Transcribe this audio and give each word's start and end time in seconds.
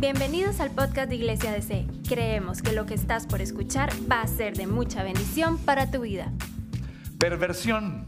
Bienvenidos 0.00 0.60
al 0.60 0.70
podcast 0.70 1.08
de 1.08 1.16
Iglesia 1.16 1.50
DC. 1.50 1.84
Creemos 2.08 2.62
que 2.62 2.72
lo 2.72 2.86
que 2.86 2.94
estás 2.94 3.26
por 3.26 3.40
escuchar 3.40 3.90
va 4.08 4.20
a 4.20 4.28
ser 4.28 4.56
de 4.56 4.68
mucha 4.68 5.02
bendición 5.02 5.58
para 5.58 5.90
tu 5.90 6.02
vida. 6.02 6.32
Perversión. 7.18 8.06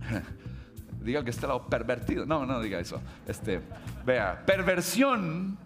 Diga 1.02 1.22
que 1.22 1.28
está 1.28 1.46
lado 1.46 1.66
pervertido. 1.66 2.24
No, 2.24 2.46
no 2.46 2.62
diga 2.62 2.80
eso. 2.80 3.02
Este, 3.26 3.60
vea, 4.06 4.46
perversión 4.46 5.58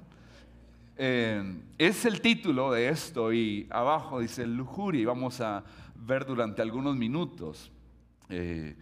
eh, 0.96 1.61
es 1.79 2.05
el 2.05 2.21
título 2.21 2.73
de 2.73 2.89
esto 2.89 3.32
y 3.32 3.68
abajo 3.71 4.18
dice 4.18 4.45
lujuria 4.48 5.02
y 5.02 5.05
vamos 5.05 5.41
a 5.41 5.62
ver 5.95 6.25
durante 6.25 6.62
algunos 6.62 6.96
minutos. 6.96 7.71
Eh, 8.29 8.75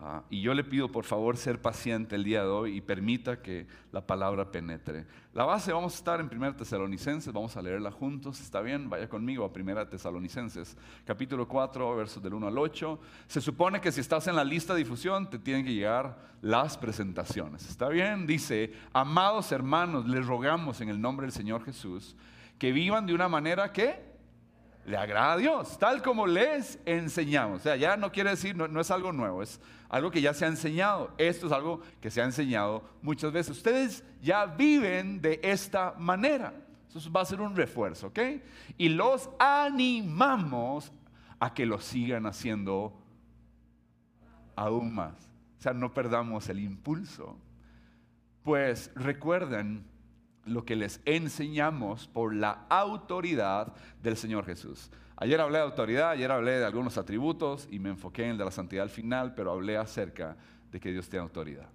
Ah, 0.00 0.22
y 0.28 0.40
yo 0.40 0.54
le 0.54 0.64
pido 0.64 0.90
por 0.90 1.04
favor 1.04 1.36
ser 1.36 1.62
paciente 1.62 2.16
el 2.16 2.24
día 2.24 2.42
de 2.42 2.48
hoy 2.48 2.76
y 2.76 2.80
permita 2.80 3.40
que 3.40 3.66
la 3.92 4.04
palabra 4.04 4.50
penetre. 4.50 5.06
La 5.32 5.44
base 5.44 5.72
vamos 5.72 5.94
a 5.94 5.96
estar 5.96 6.20
en 6.20 6.26
1 6.26 6.56
Tesalonicenses, 6.56 7.32
vamos 7.32 7.56
a 7.56 7.62
leerla 7.62 7.92
juntos, 7.92 8.40
¿está 8.40 8.60
bien? 8.60 8.90
Vaya 8.90 9.08
conmigo 9.08 9.44
a 9.44 9.48
1 9.48 9.86
Tesalonicenses, 9.86 10.76
capítulo 11.04 11.46
4, 11.46 11.96
versos 11.96 12.22
del 12.22 12.34
1 12.34 12.48
al 12.48 12.58
8. 12.58 13.00
Se 13.28 13.40
supone 13.40 13.80
que 13.80 13.92
si 13.92 14.00
estás 14.00 14.26
en 14.26 14.34
la 14.34 14.44
lista 14.44 14.74
de 14.74 14.80
difusión 14.80 15.30
te 15.30 15.38
tienen 15.38 15.64
que 15.64 15.72
llegar 15.72 16.18
las 16.42 16.76
presentaciones, 16.76 17.68
¿está 17.68 17.88
bien? 17.88 18.26
Dice, 18.26 18.72
amados 18.92 19.52
hermanos, 19.52 20.06
les 20.08 20.26
rogamos 20.26 20.80
en 20.80 20.88
el 20.88 21.00
nombre 21.00 21.26
del 21.26 21.32
Señor 21.32 21.64
Jesús 21.64 22.16
que 22.58 22.72
vivan 22.72 23.06
de 23.06 23.14
una 23.14 23.28
manera 23.28 23.72
que 23.72 24.14
le 24.86 24.96
agrada 24.96 25.32
a 25.32 25.36
Dios, 25.36 25.78
tal 25.78 26.02
como 26.02 26.26
les 26.26 26.78
enseñamos. 26.84 27.60
O 27.60 27.62
sea, 27.62 27.76
ya 27.76 27.96
no 27.96 28.12
quiere 28.12 28.30
decir, 28.30 28.54
no, 28.56 28.80
es 28.80 28.90
algo 28.90 29.12
nuevo, 29.12 29.42
es 29.42 29.60
algo 29.94 30.10
que 30.10 30.20
ya 30.20 30.34
se 30.34 30.44
ha 30.44 30.48
enseñado. 30.48 31.14
Esto 31.18 31.46
es 31.46 31.52
algo 31.52 31.80
que 32.00 32.10
se 32.10 32.20
ha 32.20 32.24
enseñado 32.24 32.82
muchas 33.00 33.30
veces. 33.30 33.56
Ustedes 33.56 34.02
ya 34.20 34.44
viven 34.44 35.20
de 35.20 35.38
esta 35.40 35.94
manera. 35.96 36.52
Eso 36.92 37.12
va 37.12 37.20
a 37.20 37.24
ser 37.24 37.40
un 37.40 37.54
refuerzo, 37.54 38.08
¿ok? 38.08 38.18
Y 38.76 38.88
los 38.88 39.30
animamos 39.38 40.92
a 41.38 41.54
que 41.54 41.64
lo 41.64 41.80
sigan 41.80 42.26
haciendo 42.26 43.00
aún 44.56 44.92
más. 44.92 45.14
O 45.58 45.62
sea, 45.62 45.72
no 45.72 45.94
perdamos 45.94 46.48
el 46.48 46.58
impulso. 46.58 47.38
Pues 48.42 48.90
recuerden 48.96 49.86
lo 50.44 50.64
que 50.64 50.74
les 50.74 51.00
enseñamos 51.04 52.08
por 52.08 52.34
la 52.34 52.66
autoridad 52.68 53.72
del 54.02 54.16
Señor 54.16 54.44
Jesús. 54.44 54.90
Ayer 55.16 55.40
hablé 55.40 55.58
de 55.58 55.64
autoridad, 55.64 56.10
ayer 56.10 56.30
hablé 56.30 56.58
de 56.58 56.64
algunos 56.64 56.98
atributos 56.98 57.68
y 57.70 57.78
me 57.78 57.90
enfoqué 57.90 58.24
en 58.24 58.30
el 58.30 58.38
de 58.38 58.44
la 58.44 58.50
santidad 58.50 58.82
al 58.82 58.90
final, 58.90 59.34
pero 59.34 59.52
hablé 59.52 59.76
acerca 59.76 60.36
de 60.72 60.80
que 60.80 60.90
Dios 60.90 61.08
tiene 61.08 61.22
autoridad. 61.22 61.68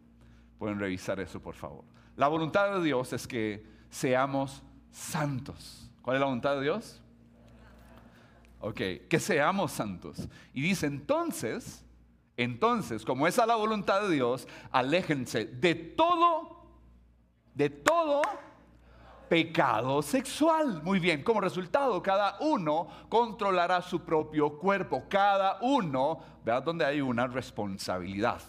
Pueden 0.58 0.78
revisar 0.78 1.20
eso, 1.22 1.42
por 1.42 1.56
favor. 1.56 1.86
La 2.18 2.28
voluntad 2.28 2.76
de 2.76 2.84
Dios 2.84 3.14
es 3.14 3.26
que 3.26 3.66
seamos 3.90 4.62
santos. 4.92 5.90
¿Cuál 6.02 6.18
es 6.18 6.20
la 6.20 6.26
voluntad 6.26 6.56
de 6.56 6.64
Dios? 6.64 7.02
Ok, 8.60 8.82
que 9.08 9.20
seamos 9.20 9.72
santos. 9.72 10.28
Y 10.54 10.62
dice 10.62 10.88
entonces, 10.88 11.86
entonces, 12.36 13.06
como 13.06 13.26
es 13.26 13.40
a 13.40 13.46
la 13.46 13.56
voluntad 13.56 14.02
de 14.02 14.16
Dios, 14.16 14.48
aléjense 14.72 15.46
de 15.46 15.76
todo, 15.76 16.66
de 17.54 17.70
todo 17.70 18.22
pecado 19.30 20.02
sexual. 20.02 20.82
Muy 20.84 21.00
bien, 21.00 21.24
como 21.24 21.40
resultado, 21.40 22.02
cada 22.02 22.38
uno 22.40 22.88
controlará 23.08 23.82
su 23.82 24.02
propio 24.02 24.58
cuerpo. 24.58 25.04
Cada 25.08 25.60
uno, 25.62 26.20
vean 26.44 26.64
donde 26.64 26.84
hay 26.84 27.00
una 27.00 27.28
responsabilidad 27.28 28.42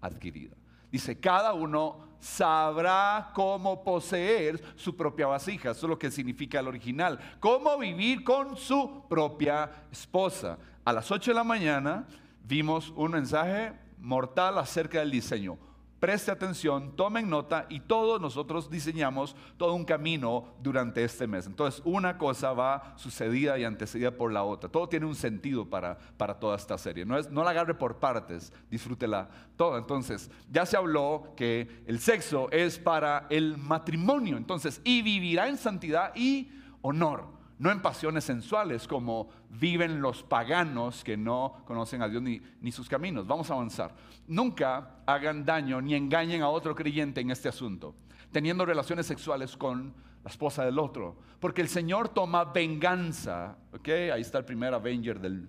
adquirida. 0.00 0.56
Dice, 0.90 1.18
cada 1.20 1.52
uno 1.52 2.08
sabrá 2.18 3.30
cómo 3.34 3.82
poseer 3.84 4.62
su 4.76 4.96
propia 4.96 5.26
vasija. 5.26 5.72
Eso 5.72 5.86
es 5.86 5.90
lo 5.90 5.98
que 5.98 6.10
significa 6.10 6.60
el 6.60 6.68
original. 6.68 7.18
Cómo 7.40 7.76
vivir 7.76 8.24
con 8.24 8.56
su 8.56 9.04
propia 9.08 9.70
esposa. 9.90 10.58
A 10.84 10.92
las 10.92 11.10
8 11.10 11.32
de 11.32 11.34
la 11.34 11.44
mañana 11.44 12.06
vimos 12.44 12.92
un 12.96 13.10
mensaje 13.10 13.72
mortal 13.98 14.58
acerca 14.58 15.00
del 15.00 15.10
diseño 15.10 15.58
Preste 16.00 16.30
atención, 16.30 16.94
tomen 16.94 17.28
nota 17.28 17.66
y 17.68 17.80
todos 17.80 18.20
nosotros 18.20 18.70
diseñamos 18.70 19.34
todo 19.56 19.74
un 19.74 19.84
camino 19.84 20.54
durante 20.62 21.02
este 21.02 21.26
mes. 21.26 21.46
Entonces, 21.46 21.82
una 21.84 22.18
cosa 22.18 22.52
va 22.52 22.94
sucedida 22.96 23.58
y 23.58 23.64
antecedida 23.64 24.12
por 24.12 24.32
la 24.32 24.44
otra. 24.44 24.70
Todo 24.70 24.88
tiene 24.88 25.06
un 25.06 25.16
sentido 25.16 25.68
para, 25.68 25.98
para 26.16 26.38
toda 26.38 26.56
esta 26.56 26.78
serie. 26.78 27.04
No, 27.04 27.18
es, 27.18 27.30
no 27.30 27.42
la 27.42 27.50
agarre 27.50 27.74
por 27.74 27.96
partes, 27.96 28.52
disfrútela 28.70 29.28
toda. 29.56 29.78
Entonces, 29.78 30.30
ya 30.50 30.66
se 30.66 30.76
habló 30.76 31.32
que 31.36 31.82
el 31.86 31.98
sexo 31.98 32.48
es 32.52 32.78
para 32.78 33.26
el 33.28 33.58
matrimonio. 33.58 34.36
Entonces, 34.36 34.80
y 34.84 35.02
vivirá 35.02 35.48
en 35.48 35.56
santidad 35.56 36.14
y 36.14 36.52
honor 36.80 37.37
no 37.58 37.72
en 37.72 37.82
pasiones 37.82 38.24
sensuales 38.24 38.86
como 38.86 39.28
viven 39.50 40.00
los 40.00 40.22
paganos 40.22 41.02
que 41.02 41.16
no 41.16 41.62
conocen 41.66 42.02
a 42.02 42.08
Dios 42.08 42.22
ni, 42.22 42.72
sus 42.72 42.88
caminos. 42.88 43.26
Vamos 43.26 43.50
a 43.50 43.54
avanzar. 43.54 43.94
Nunca 44.26 45.00
hagan 45.06 45.44
daño 45.44 45.80
ni 45.80 45.94
engañen 45.94 46.42
a 46.42 46.48
otro 46.48 46.74
creyente 46.74 47.20
en 47.20 47.30
este 47.30 47.48
asunto, 47.48 47.94
teniendo 48.30 48.64
relaciones 48.64 49.06
sexuales 49.06 49.56
con 49.56 49.92
la 50.22 50.30
esposa 50.30 50.64
del 50.64 50.78
otro, 50.78 51.16
porque 51.40 51.60
el 51.60 51.68
Señor 51.68 52.08
toma 52.10 52.44
venganza. 52.44 53.56
¿Ok? 53.72 53.88
Ahí 54.12 54.20
está 54.20 54.38
el 54.38 54.44
primer 54.44 54.72
Avenger 54.74 55.18
del... 55.18 55.48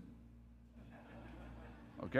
¿Ok? 1.99 2.15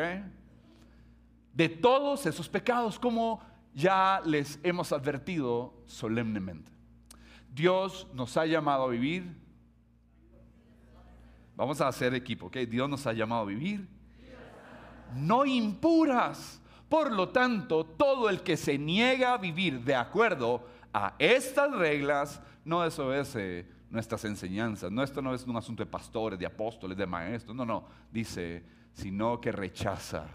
De 1.53 1.69
todos 1.69 2.25
esos 2.25 2.47
pecados, 2.47 2.99
como 2.99 3.41
ya 3.73 4.21
les 4.23 4.59
hemos 4.61 4.91
advertido 4.91 5.73
solemnemente. 5.85 6.71
Dios 7.51 8.07
nos 8.13 8.37
ha 8.37 8.45
llamado 8.45 8.83
a 8.83 8.89
vivir 8.89 9.48
Vamos 11.59 11.81
a 11.81 11.89
hacer 11.89 12.13
equipo, 12.13 12.45
¿ok? 12.45 12.55
Dios 12.59 12.89
nos 12.89 13.05
ha 13.05 13.11
llamado 13.11 13.41
a 13.41 13.45
vivir. 13.45 13.85
No 15.13 15.45
impuras. 15.45 16.61
Por 16.87 17.11
lo 17.11 17.27
tanto, 17.27 17.83
todo 17.83 18.29
el 18.29 18.43
que 18.43 18.55
se 18.55 18.77
niega 18.77 19.33
a 19.33 19.37
vivir 19.37 19.83
de 19.83 19.93
acuerdo 19.93 20.65
a 20.93 21.15
estas 21.19 21.75
reglas 21.75 22.41
no 22.63 22.81
desobedece 22.83 23.67
nuestras 23.89 24.23
enseñanzas. 24.23 24.89
Esto 25.03 25.21
no 25.21 25.35
es 25.35 25.43
un 25.43 25.57
asunto 25.57 25.83
de 25.83 25.91
pastores, 25.91 26.39
de 26.39 26.45
apóstoles, 26.45 26.97
de 26.97 27.05
maestros. 27.05 27.53
No, 27.53 27.65
no. 27.65 27.83
Dice, 28.09 28.63
sino 28.93 29.41
que 29.41 29.51
rechaza 29.51 30.27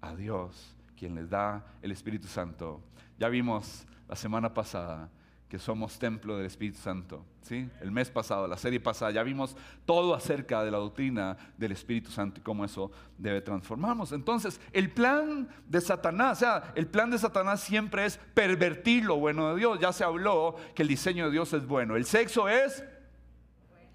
a 0.00 0.16
Dios, 0.16 0.74
quien 0.96 1.14
les 1.14 1.28
da 1.28 1.62
el 1.82 1.92
Espíritu 1.92 2.26
Santo. 2.26 2.80
Ya 3.18 3.28
vimos 3.28 3.86
la 4.08 4.16
semana 4.16 4.54
pasada 4.54 5.10
que 5.50 5.58
somos 5.58 5.98
templo 5.98 6.36
del 6.36 6.46
Espíritu 6.46 6.78
Santo. 6.78 7.24
¿sí? 7.42 7.68
El 7.80 7.90
mes 7.90 8.08
pasado, 8.08 8.46
la 8.46 8.56
serie 8.56 8.78
pasada, 8.78 9.10
ya 9.10 9.24
vimos 9.24 9.56
todo 9.84 10.14
acerca 10.14 10.62
de 10.62 10.70
la 10.70 10.78
doctrina 10.78 11.36
del 11.58 11.72
Espíritu 11.72 12.08
Santo 12.12 12.38
y 12.38 12.42
cómo 12.44 12.64
eso 12.64 12.92
debe 13.18 13.40
transformarnos. 13.40 14.12
Entonces, 14.12 14.60
el 14.72 14.92
plan 14.92 15.48
de 15.66 15.80
Satanás, 15.80 16.38
o 16.38 16.40
sea, 16.40 16.72
el 16.76 16.86
plan 16.86 17.10
de 17.10 17.18
Satanás 17.18 17.60
siempre 17.60 18.06
es 18.06 18.16
pervertir 18.32 19.04
lo 19.04 19.16
bueno 19.16 19.50
de 19.50 19.58
Dios. 19.58 19.80
Ya 19.80 19.92
se 19.92 20.04
habló 20.04 20.54
que 20.72 20.82
el 20.82 20.88
diseño 20.88 21.24
de 21.24 21.32
Dios 21.32 21.52
es 21.52 21.66
bueno. 21.66 21.96
El 21.96 22.04
sexo 22.04 22.48
es... 22.48 22.84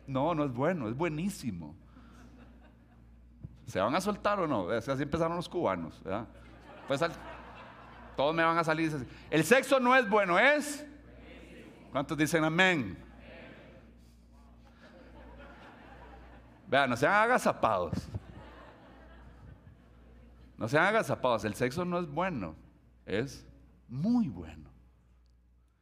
No, 0.08 0.36
no 0.36 0.44
es 0.44 0.52
bueno, 0.52 0.90
es 0.90 0.96
buenísimo. 0.96 1.74
¿Se 3.66 3.80
van 3.80 3.96
a 3.96 4.02
soltar 4.02 4.42
o 4.42 4.46
no? 4.46 4.70
Así 4.70 4.92
empezaron 4.92 5.38
los 5.38 5.48
cubanos. 5.48 6.04
Pues, 6.86 7.02
todos 8.18 8.36
me 8.36 8.44
van 8.44 8.58
a 8.58 8.64
salir. 8.66 9.08
El 9.30 9.46
sexo 9.46 9.80
no 9.80 9.96
es 9.96 10.08
bueno, 10.10 10.38
es 10.38 10.86
¿Cuántos 11.96 12.18
dicen 12.18 12.44
amén? 12.44 12.98
Vean, 16.68 16.90
no 16.90 16.98
sean 16.98 17.14
agazapados. 17.14 18.10
No 20.58 20.68
sean 20.68 20.88
agazapados. 20.88 21.46
El 21.46 21.54
sexo 21.54 21.86
no 21.86 22.00
es 22.00 22.06
bueno, 22.06 22.54
es 23.06 23.48
muy 23.88 24.28
bueno. 24.28 24.70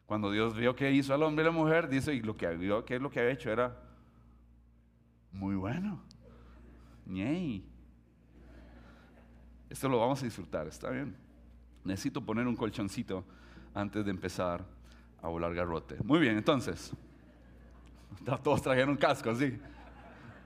Cuando 0.05 0.29
Dios 0.29 0.55
vio 0.55 0.75
que 0.75 0.91
hizo 0.91 1.15
al 1.15 1.23
hombre 1.23 1.45
y 1.45 1.47
la 1.47 1.51
mujer, 1.51 1.89
dice, 1.89 2.13
y 2.13 2.21
lo 2.21 2.37
que 2.37 2.47
vio 2.57 2.85
que 2.85 2.99
lo 2.99 3.09
que 3.09 3.19
había 3.19 3.31
hecho 3.31 3.49
era 3.49 3.75
muy 5.31 5.55
bueno. 5.55 5.99
Ñey. 7.07 7.67
Esto 9.67 9.89
lo 9.89 9.99
vamos 9.99 10.21
a 10.21 10.25
disfrutar, 10.25 10.67
¿está 10.67 10.91
bien? 10.91 11.17
Necesito 11.83 12.23
poner 12.23 12.45
un 12.45 12.55
colchoncito 12.55 13.25
antes 13.73 14.05
de 14.05 14.11
empezar 14.11 14.63
a 15.23 15.29
volar 15.29 15.55
garrote. 15.55 15.95
Muy 16.03 16.19
bien, 16.19 16.37
entonces. 16.37 16.91
Todos 18.43 18.61
trajeron 18.61 18.95
casco, 18.97 19.33
¿sí? 19.33 19.57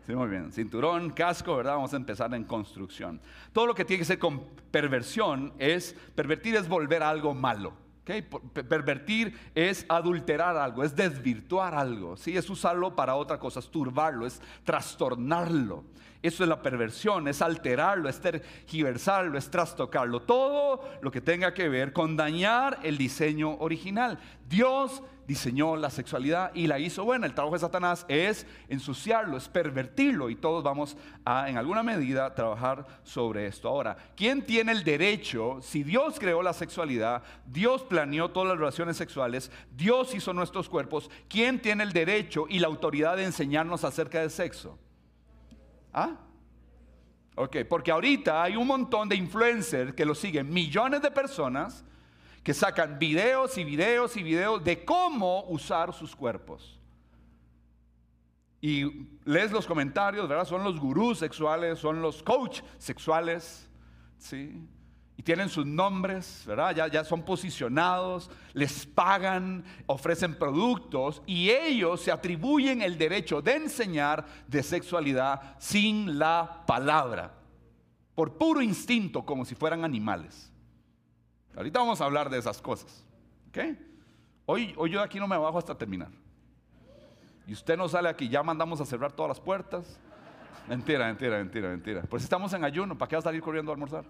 Sí, 0.06 0.16
muy 0.16 0.30
bien. 0.30 0.54
Cinturón, 0.54 1.10
casco, 1.10 1.58
¿verdad? 1.58 1.74
Vamos 1.74 1.94
a 1.94 1.98
empezar 1.98 2.34
en 2.34 2.46
construcción. 2.46 3.20
Todo 3.52 3.66
lo 3.66 3.76
que 3.76 3.84
tiene 3.84 4.00
que 4.00 4.06
ser 4.06 4.20
con 4.20 4.42
perversión 4.72 5.52
es, 5.60 5.94
pervertir 6.16 6.56
es 6.56 6.70
volver 6.70 7.04
a 7.04 7.10
algo 7.10 7.34
malo. 7.34 7.74
Pervertir 8.68 9.38
es 9.54 9.86
adulterar 9.90 10.56
algo, 10.56 10.84
es 10.84 10.96
desvirtuar 10.96 11.76
algo, 11.76 12.16
¿sí? 12.18 12.38
es 12.38 12.50
usarlo 12.50 12.96
para 12.96 13.16
otra 13.16 13.40
cosa, 13.40 13.60
es 13.60 13.70
turbarlo, 13.70 14.26
es 14.26 14.42
trastornarlo. 14.64 15.84
Eso 16.22 16.44
es 16.44 16.50
la 16.50 16.62
perversión, 16.62 17.28
es 17.28 17.42
alterarlo, 17.42 18.10
es 18.10 18.20
tergiversarlo, 18.20 19.38
es 19.38 19.52
trastocarlo. 19.52 20.22
Todo 20.24 20.82
lo 21.02 21.12
que 21.12 21.22
tenga 21.22 21.54
que 21.54 21.70
ver 21.70 21.94
con 21.94 22.18
dañar 22.18 22.80
el 22.84 22.98
diseño 22.98 23.56
original. 23.60 24.18
Dios 24.50 25.04
diseñó 25.28 25.76
la 25.76 25.90
sexualidad 25.90 26.52
y 26.56 26.68
la 26.68 26.80
hizo 26.80 27.04
buena. 27.04 27.28
El 27.28 27.34
trabajo 27.34 27.56
de 27.56 27.60
Satanás 27.60 28.06
es 28.08 28.48
ensuciarlo, 28.70 29.38
es 29.38 29.50
pervertirlo 29.50 30.30
y 30.30 30.36
todos 30.36 30.64
vamos 30.64 30.96
a, 31.26 31.50
en 31.50 31.58
alguna 31.58 31.84
medida, 31.84 32.34
trabajar 32.34 32.88
sobre 33.04 33.46
esto. 33.46 33.68
Ahora, 33.68 33.98
¿quién 34.16 34.46
tiene 34.46 34.72
el 34.72 34.84
derecho? 34.84 35.60
Si 35.62 35.84
Dios 35.84 36.18
creó 36.18 36.42
la 36.42 36.54
sexualidad, 36.54 37.24
Dios 37.46 37.84
planeó 37.84 38.32
todas 38.32 38.50
las 38.50 38.58
relaciones 38.58 38.96
sexuales, 38.96 39.52
Dios 39.76 40.16
hizo 40.16 40.32
nuestros 40.32 40.70
cuerpos, 40.70 41.12
¿quién 41.28 41.62
tiene 41.62 41.84
el 41.84 41.92
derecho 41.92 42.46
y 42.50 42.60
la 42.60 42.68
autoridad 42.68 43.18
de 43.18 43.26
enseñarnos 43.26 43.84
acerca 43.84 44.22
del 44.22 44.32
sexo? 44.32 44.80
¿Ah? 45.94 46.16
Ok, 47.36 47.58
porque 47.70 47.92
ahorita 47.92 48.42
hay 48.42 48.56
un 48.56 48.66
montón 48.66 49.10
de 49.10 49.16
influencers 49.16 49.94
que 49.94 50.06
lo 50.06 50.16
siguen, 50.16 50.50
millones 50.50 51.02
de 51.02 51.12
personas 51.12 51.84
que 52.48 52.54
sacan 52.54 52.98
videos 52.98 53.58
y 53.58 53.66
videos 53.66 54.16
y 54.16 54.24
videos 54.24 54.64
de 54.64 54.86
cómo 54.86 55.44
usar 55.50 55.94
sus 55.94 56.16
cuerpos. 56.16 56.80
Y 58.62 58.86
lees 59.26 59.52
los 59.52 59.68
comentarios, 59.68 60.30
¿verdad? 60.30 60.46
Son 60.46 60.64
los 60.64 60.80
gurús 60.80 61.20
sexuales, 61.20 61.78
son 61.78 62.02
los 62.02 62.24
coach 62.24 62.62
sexuales, 62.78 63.70
¿sí? 64.18 64.66
Y 65.18 65.24
tienen 65.24 65.50
sus 65.50 65.66
nombres, 65.66 66.46
¿verdad? 66.48 66.74
Ya, 66.74 66.88
ya 66.88 67.04
son 67.04 67.22
posicionados, 67.24 68.32
les 68.54 68.86
pagan, 68.86 69.66
ofrecen 69.86 70.34
productos 70.34 71.22
y 71.26 71.50
ellos 71.50 72.00
se 72.00 72.14
atribuyen 72.14 72.82
el 72.82 72.98
derecho 72.98 73.42
de 73.42 73.56
enseñar 73.56 74.26
de 74.48 74.64
sexualidad 74.64 75.58
sin 75.60 76.18
la 76.18 76.64
palabra, 76.66 77.34
por 78.16 78.38
puro 78.38 78.62
instinto, 78.62 79.26
como 79.26 79.44
si 79.44 79.54
fueran 79.54 79.84
animales. 79.84 80.54
Ahorita 81.58 81.80
vamos 81.80 82.00
a 82.00 82.06
hablar 82.06 82.30
de 82.30 82.38
esas 82.38 82.62
cosas. 82.62 83.04
¿Ok? 83.50 83.58
Hoy, 84.46 84.76
hoy 84.78 84.92
yo 84.92 85.00
de 85.00 85.06
aquí 85.06 85.20
no 85.20 85.28
me 85.28 85.36
bajo 85.36 85.58
hasta 85.58 85.76
terminar. 85.76 86.10
Y 87.48 87.54
usted 87.54 87.76
no 87.76 87.90
sale 87.90 88.08
aquí, 88.10 88.30
ya 88.30 88.44
mandamos 88.44 88.80
a 88.80 88.86
cerrar 88.86 89.12
todas 89.12 89.30
las 89.30 89.40
puertas. 89.40 90.00
Mentira, 90.68 91.08
mentira, 91.08 91.38
mentira, 91.38 91.70
mentira. 91.70 92.02
Pues 92.04 92.22
estamos 92.22 92.54
en 92.54 92.64
ayuno, 92.64 92.96
¿para 92.96 93.10
qué 93.10 93.16
vas 93.16 93.26
a 93.26 93.30
salir 93.30 93.42
corriendo 93.42 93.72
a 93.72 93.74
almorzar? 93.74 94.06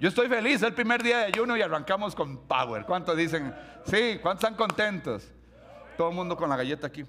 Yo 0.00 0.08
estoy 0.08 0.28
feliz, 0.28 0.56
es 0.56 0.62
el 0.62 0.74
primer 0.74 1.00
día 1.02 1.18
de 1.18 1.24
ayuno 1.26 1.56
y 1.56 1.62
arrancamos 1.62 2.14
con 2.14 2.38
power. 2.38 2.84
¿Cuántos 2.84 3.16
dicen? 3.16 3.54
Sí, 3.84 4.18
¿cuántos 4.20 4.44
están 4.44 4.56
contentos? 4.56 5.30
Todo 5.96 6.08
el 6.08 6.14
mundo 6.16 6.36
con 6.36 6.50
la 6.50 6.56
galleta 6.56 6.88
aquí. 6.88 7.04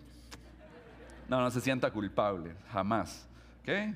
No, 1.28 1.42
no 1.42 1.50
se 1.50 1.60
sienta 1.60 1.90
culpable, 1.90 2.56
jamás. 2.72 3.28
¿Ok? 3.62 3.96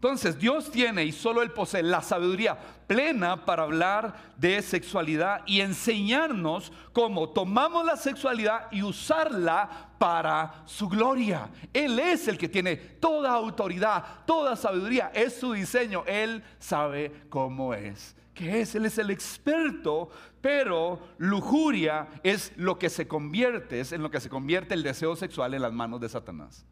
Entonces 0.00 0.38
Dios 0.38 0.70
tiene 0.70 1.04
y 1.04 1.12
solo 1.12 1.42
Él 1.42 1.50
posee 1.50 1.82
la 1.82 2.00
sabiduría 2.00 2.58
plena 2.86 3.44
para 3.44 3.64
hablar 3.64 4.32
de 4.38 4.62
sexualidad 4.62 5.42
y 5.44 5.60
enseñarnos 5.60 6.72
cómo 6.94 7.28
tomamos 7.28 7.84
la 7.84 7.98
sexualidad 7.98 8.68
y 8.70 8.82
usarla 8.82 9.90
para 9.98 10.62
su 10.64 10.88
gloria. 10.88 11.50
Él 11.74 11.98
es 11.98 12.28
el 12.28 12.38
que 12.38 12.48
tiene 12.48 12.76
toda 12.76 13.30
autoridad, 13.30 14.24
toda 14.24 14.56
sabiduría, 14.56 15.12
es 15.12 15.38
su 15.38 15.52
diseño, 15.52 16.02
Él 16.06 16.42
sabe 16.58 17.26
cómo 17.28 17.74
es. 17.74 18.16
¿Qué 18.32 18.62
es? 18.62 18.74
Él 18.74 18.86
es 18.86 18.96
el 18.96 19.10
experto, 19.10 20.08
pero 20.40 20.98
lujuria 21.18 22.08
es 22.22 22.54
lo 22.56 22.78
que 22.78 22.88
se 22.88 23.06
convierte, 23.06 23.80
es 23.80 23.92
en 23.92 24.02
lo 24.02 24.10
que 24.10 24.20
se 24.20 24.30
convierte 24.30 24.72
el 24.72 24.82
deseo 24.82 25.14
sexual 25.14 25.52
en 25.52 25.60
las 25.60 25.74
manos 25.74 26.00
de 26.00 26.08
Satanás. 26.08 26.64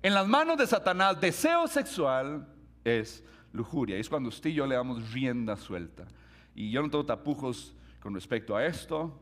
En 0.00 0.14
las 0.14 0.28
manos 0.28 0.56
de 0.56 0.66
Satanás, 0.66 1.20
deseo 1.20 1.66
sexual 1.66 2.46
es 2.84 3.24
lujuria. 3.52 3.96
es 3.96 4.08
cuando 4.08 4.28
usted 4.28 4.50
y 4.50 4.54
yo 4.54 4.66
le 4.66 4.76
damos 4.76 5.12
rienda 5.12 5.56
suelta. 5.56 6.06
Y 6.54 6.70
yo 6.70 6.82
no 6.82 6.88
tengo 6.88 7.04
tapujos 7.04 7.74
con 8.00 8.14
respecto 8.14 8.54
a 8.54 8.64
esto. 8.64 9.18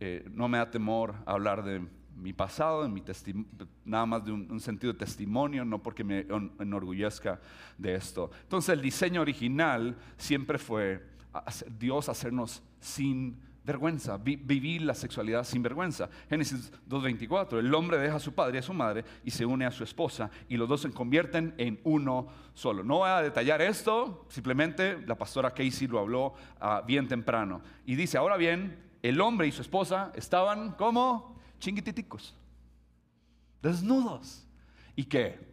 Eh, 0.00 0.28
no 0.30 0.46
me 0.46 0.58
da 0.58 0.70
temor 0.70 1.14
hablar 1.24 1.64
de 1.64 1.86
mi 2.14 2.32
pasado, 2.32 2.82
de 2.82 2.88
mi 2.88 3.02
nada 3.84 4.04
más 4.04 4.24
de 4.24 4.32
un, 4.32 4.60
sentido 4.60 4.92
de 4.92 4.98
testimonio, 4.98 5.64
no 5.64 5.82
porque 5.82 6.04
me 6.04 6.26
enorgullezca 6.58 7.40
de 7.78 7.94
esto. 7.94 8.30
Entonces 8.42 8.74
el 8.74 8.82
diseño 8.82 9.22
original 9.22 9.96
siempre 10.16 10.58
fue 10.58 11.06
Dios 11.78 12.08
hacernos 12.08 12.62
sin 12.80 13.36
vergüenza, 13.68 14.16
vivir 14.16 14.80
la 14.80 14.94
sexualidad 14.94 15.44
sin 15.44 15.62
vergüenza. 15.62 16.08
Génesis 16.30 16.72
2.24, 16.88 17.58
el 17.58 17.74
hombre 17.74 17.98
deja 17.98 18.16
a 18.16 18.20
su 18.20 18.32
padre 18.32 18.56
y 18.56 18.58
a 18.60 18.62
su 18.62 18.72
madre 18.72 19.04
y 19.22 19.30
se 19.30 19.44
une 19.44 19.66
a 19.66 19.70
su 19.70 19.84
esposa 19.84 20.30
y 20.48 20.56
los 20.56 20.66
dos 20.66 20.80
se 20.80 20.90
convierten 20.90 21.54
en 21.58 21.78
uno 21.84 22.28
solo. 22.54 22.82
No 22.82 22.98
voy 22.98 23.10
a 23.10 23.20
detallar 23.20 23.60
esto, 23.60 24.24
simplemente 24.30 24.98
la 25.06 25.16
pastora 25.16 25.50
Casey 25.50 25.86
lo 25.86 25.98
habló 25.98 26.32
ah, 26.60 26.82
bien 26.86 27.06
temprano. 27.08 27.60
Y 27.84 27.94
dice, 27.94 28.16
ahora 28.16 28.38
bien, 28.38 28.78
el 29.02 29.20
hombre 29.20 29.46
y 29.46 29.52
su 29.52 29.60
esposa 29.60 30.12
estaban 30.14 30.72
como 30.72 31.38
chinguititicos, 31.60 32.34
desnudos. 33.62 34.46
¿Y 34.96 35.04
que 35.04 35.46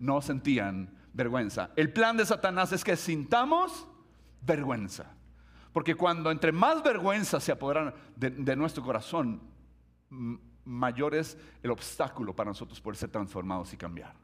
No 0.00 0.20
sentían 0.20 0.90
vergüenza. 1.12 1.70
El 1.76 1.92
plan 1.92 2.16
de 2.16 2.26
Satanás 2.26 2.72
es 2.72 2.82
que 2.82 2.96
sintamos 2.96 3.86
vergüenza. 4.42 5.14
Porque 5.72 5.94
cuando 5.94 6.30
entre 6.30 6.52
más 6.52 6.82
vergüenza 6.82 7.38
se 7.40 7.52
apoderan 7.52 7.94
de, 8.16 8.56
nuestro 8.56 8.82
corazón, 8.82 9.40
mayor 10.64 11.14
es 11.14 11.38
el 11.62 11.70
obstáculo 11.70 12.34
para 12.34 12.50
nosotros 12.50 12.80
poder 12.80 12.96
ser 12.96 13.10
transformados 13.10 13.72
y 13.72 13.76
cambiar. 13.76 14.14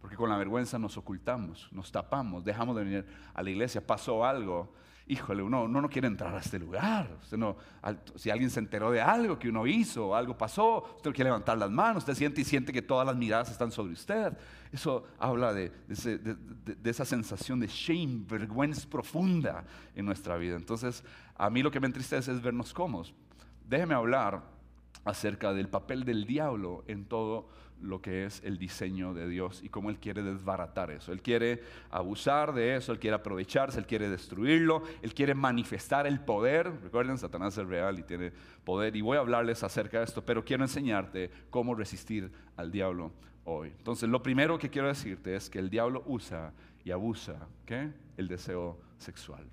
Porque 0.00 0.16
con 0.16 0.28
la 0.28 0.36
vergüenza 0.36 0.78
nos 0.78 0.96
ocultamos, 0.96 1.68
nos 1.72 1.90
tapamos, 1.90 2.44
dejamos 2.44 2.76
de 2.76 2.84
venir 2.84 3.06
a 3.34 3.42
la 3.42 3.50
iglesia, 3.50 3.86
pasó 3.86 4.24
algo 4.24 4.72
híjole, 5.10 5.42
uno, 5.42 5.66
no 5.66 5.88
quiere 5.90 6.06
entrar 6.06 6.32
a 6.32 6.38
este 6.38 6.58
lugar. 6.58 7.10
si 8.14 8.30
alguien 8.30 8.48
se 8.48 8.60
enteró 8.60 8.92
de 8.92 9.00
algo 9.00 9.38
que 9.38 9.48
uno 9.48 9.66
hizo, 9.66 10.14
algo 10.14 10.38
pasó, 10.38 10.94
usted 10.96 11.12
quiere 11.12 11.30
levantar 11.30 11.58
las 11.58 11.70
manos, 11.70 12.04
usted 12.04 12.14
siente 12.14 12.40
y 12.40 12.44
siente 12.44 12.72
que 12.72 12.80
todas 12.80 13.04
las 13.04 13.16
miradas 13.16 13.50
están 13.50 13.72
sobre 13.72 13.92
usted. 13.92 14.32
Eso 14.70 15.08
habla 15.18 15.52
de, 15.52 15.72
esa 16.84 17.04
sensación 17.04 17.58
de 17.58 17.66
shame, 17.66 18.24
vergüenza 18.28 18.88
profunda 18.88 19.64
en 19.96 20.06
nuestra 20.06 20.36
vida. 20.36 20.54
Entonces, 20.54 21.02
a 21.36 21.50
mí 21.50 21.60
lo 21.60 21.72
que 21.72 21.80
me 21.80 21.88
entristece 21.88 22.30
es 22.30 22.40
vernos 22.40 22.72
cómodos. 22.72 23.12
Déjeme 23.68 23.94
hablar 23.94 24.44
acerca 25.04 25.52
del 25.52 25.68
papel 25.68 26.04
del 26.04 26.24
diablo 26.24 26.84
en 26.86 27.04
todo 27.04 27.48
lo 27.80 28.00
que 28.00 28.24
es 28.24 28.42
el 28.44 28.58
diseño 28.58 29.14
de 29.14 29.28
Dios 29.28 29.62
y 29.62 29.68
cómo 29.68 29.90
Él 29.90 29.98
quiere 29.98 30.22
desbaratar 30.22 30.90
eso. 30.90 31.12
Él 31.12 31.22
quiere 31.22 31.62
abusar 31.90 32.52
de 32.52 32.76
eso, 32.76 32.92
Él 32.92 32.98
quiere 32.98 33.16
aprovecharse, 33.16 33.78
Él 33.78 33.86
quiere 33.86 34.08
destruirlo, 34.08 34.82
Él 35.02 35.14
quiere 35.14 35.34
manifestar 35.34 36.06
el 36.06 36.20
poder. 36.20 36.70
Recuerden, 36.82 37.18
Satanás 37.18 37.56
es 37.58 37.66
real 37.66 37.98
y 37.98 38.02
tiene 38.02 38.32
poder. 38.64 38.96
Y 38.96 39.00
voy 39.00 39.16
a 39.16 39.20
hablarles 39.20 39.62
acerca 39.62 39.98
de 39.98 40.04
esto, 40.04 40.24
pero 40.24 40.44
quiero 40.44 40.64
enseñarte 40.64 41.30
cómo 41.50 41.74
resistir 41.74 42.30
al 42.56 42.70
diablo 42.70 43.12
hoy. 43.44 43.68
Entonces, 43.76 44.08
lo 44.08 44.22
primero 44.22 44.58
que 44.58 44.70
quiero 44.70 44.88
decirte 44.88 45.34
es 45.34 45.48
que 45.48 45.58
el 45.58 45.70
diablo 45.70 46.02
usa 46.06 46.52
y 46.84 46.90
abusa 46.90 47.48
el 48.16 48.28
deseo 48.28 48.78
sexual. 48.98 49.46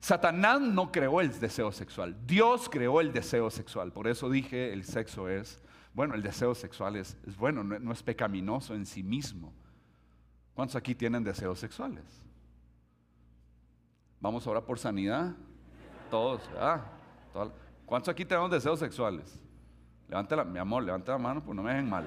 Satanás 0.00 0.60
no 0.60 0.90
creó 0.90 1.20
el 1.20 1.38
deseo 1.38 1.70
sexual, 1.70 2.16
Dios 2.26 2.68
creó 2.68 3.00
el 3.00 3.12
deseo 3.12 3.50
sexual. 3.50 3.92
Por 3.92 4.08
eso 4.08 4.28
dije, 4.28 4.72
el 4.72 4.84
sexo 4.84 5.28
es 5.28 5.62
bueno, 5.94 6.14
el 6.14 6.22
deseo 6.22 6.54
sexual 6.54 6.96
es, 6.96 7.16
bueno, 7.36 7.62
no, 7.62 7.92
es 7.92 8.02
pecaminoso 8.02 8.74
en 8.74 8.86
sí 8.86 9.02
mismo. 9.02 9.52
¿Cuántos 10.54 10.76
aquí 10.76 10.94
tienen 10.94 11.22
deseos 11.22 11.58
sexuales? 11.58 12.04
Vamos 14.20 14.46
ahora 14.46 14.60
por 14.60 14.78
sanidad. 14.78 15.34
Todos, 16.10 16.42
ah, 16.58 16.82
¿Cuántos 17.86 18.10
aquí 18.10 18.24
tenemos 18.24 18.50
deseos 18.50 18.78
sexuales? 18.78 19.38
Levante 20.08 20.36
la, 20.36 20.44
mi 20.44 20.58
amor, 20.58 20.82
levante 20.82 21.10
la 21.10 21.18
mano, 21.18 21.42
pues 21.42 21.56
no 21.56 21.62
me 21.62 21.70
dejen 21.70 21.88
mal. 21.88 22.06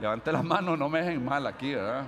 Levante 0.00 0.32
la 0.32 0.42
mano, 0.42 0.76
no 0.76 0.88
me 0.88 1.02
dejen 1.02 1.24
mal 1.24 1.46
aquí, 1.46 1.74
¿verdad? 1.74 2.04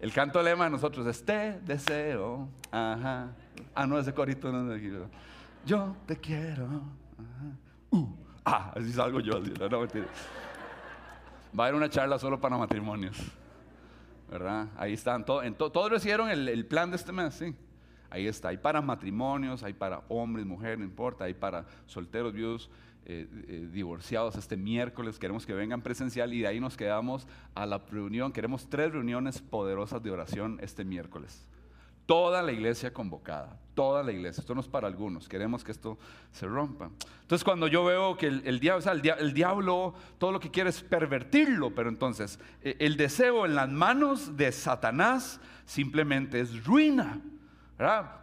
El 0.00 0.12
canto 0.14 0.42
lema 0.42 0.64
de 0.64 0.70
nosotros 0.70 1.06
es 1.06 1.22
te 1.22 1.60
deseo. 1.60 2.48
Ajá. 2.70 3.32
Ah, 3.74 3.86
no, 3.86 3.98
ese 3.98 4.12
corito 4.12 4.50
no 4.52 4.62
es 4.72 4.80
de 4.80 4.88
aquí. 4.88 5.10
Yo 5.64 5.96
te 6.06 6.16
quiero. 6.16 6.82
Uh, 7.90 8.08
ah, 8.44 8.72
así 8.76 8.92
salgo 8.92 9.20
yo. 9.20 9.40
No, 9.40 9.80
mentira. 9.80 10.06
Va 11.58 11.64
a 11.64 11.66
haber 11.66 11.74
una 11.74 11.90
charla 11.90 12.18
solo 12.18 12.40
para 12.40 12.56
matrimonios. 12.56 13.18
¿Verdad? 14.30 14.68
Ahí 14.76 14.92
están. 14.92 15.24
Todo, 15.24 15.42
todos 15.70 15.90
recibieron 15.90 16.30
el, 16.30 16.48
el, 16.48 16.64
plan 16.66 16.90
de 16.90 16.96
este 16.96 17.12
mes, 17.12 17.34
sí. 17.34 17.54
Ahí 18.08 18.26
está. 18.26 18.48
Hay 18.48 18.58
para 18.58 18.80
matrimonios, 18.80 19.62
hay 19.62 19.72
para 19.72 20.02
hombres, 20.08 20.46
mujeres, 20.46 20.78
no 20.78 20.84
importa. 20.84 21.24
Hay 21.24 21.34
para 21.34 21.66
solteros, 21.86 22.32
viudos, 22.32 22.70
eh, 23.06 23.28
eh, 23.48 23.68
divorciados 23.72 24.36
este 24.36 24.56
miércoles. 24.56 25.18
Queremos 25.18 25.44
que 25.44 25.52
vengan 25.52 25.82
presencial 25.82 26.32
y 26.32 26.40
de 26.40 26.46
ahí 26.46 26.60
nos 26.60 26.76
quedamos 26.76 27.26
a 27.54 27.66
la 27.66 27.78
reunión. 27.78 28.32
Queremos 28.32 28.68
tres 28.68 28.92
reuniones 28.92 29.40
poderosas 29.42 30.02
de 30.02 30.10
oración 30.10 30.58
este 30.62 30.84
miércoles 30.84 31.46
toda 32.10 32.42
la 32.42 32.50
iglesia 32.50 32.92
convocada, 32.92 33.56
toda 33.72 34.02
la 34.02 34.10
iglesia. 34.10 34.40
Esto 34.40 34.52
no 34.52 34.60
es 34.60 34.66
para 34.66 34.88
algunos, 34.88 35.28
queremos 35.28 35.62
que 35.62 35.70
esto 35.70 35.96
se 36.32 36.44
rompa. 36.44 36.90
Entonces 37.22 37.44
cuando 37.44 37.68
yo 37.68 37.84
veo 37.84 38.16
que 38.16 38.26
el, 38.26 38.58
diablo, 38.58 38.82
diablo, 39.32 39.94
todo 40.18 40.32
lo 40.32 40.40
que 40.40 40.50
quiere 40.50 40.70
es 40.70 40.82
pervertirlo, 40.82 41.72
pero 41.72 41.88
entonces 41.88 42.40
eh, 42.62 42.74
el 42.80 42.96
deseo 42.96 43.46
en 43.46 43.54
las 43.54 43.68
manos 43.68 44.36
de 44.36 44.50
Satanás 44.50 45.40
simplemente 45.64 46.40
es 46.40 46.64
ruina. 46.64 47.20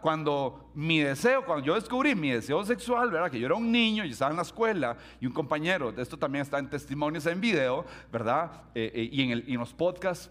Cuando 0.02 0.70
mi 0.74 1.00
deseo, 1.00 1.46
cuando 1.46 1.64
yo 1.64 1.74
descubrí 1.74 2.14
mi 2.14 2.30
deseo 2.30 2.62
sexual, 2.66 3.10
¿verdad? 3.10 3.30
Que 3.30 3.40
yo 3.40 3.46
era 3.46 3.54
un 3.54 3.72
niño 3.72 4.04
y 4.04 4.10
estaba 4.10 4.32
en 4.32 4.36
la 4.36 4.42
escuela 4.42 4.98
y 5.18 5.26
un 5.26 5.32
compañero, 5.32 5.94
esto 5.96 6.18
también 6.18 6.42
está 6.42 6.58
en 6.58 6.68
testimonios 6.68 7.24
en 7.24 7.40
video, 7.40 7.86
¿verdad? 8.12 8.64
Eh, 8.74 8.92
eh, 8.94 9.08
y, 9.10 9.32
en 9.32 9.58
los 9.58 9.72
podcasts, 9.72 10.30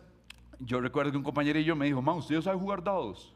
yo 0.59 0.79
recuerdo 0.79 1.09
que 1.09 1.17
un 1.17 1.23
compañero 1.23 1.57
y 1.57 1.63
yo 1.63 1.75
me 1.75 1.87
dijo, 1.87 2.03
man, 2.03 2.17
¿usted 2.17 2.39
sabe 2.39 2.59
jugar 2.59 2.83
dados? 2.83 3.33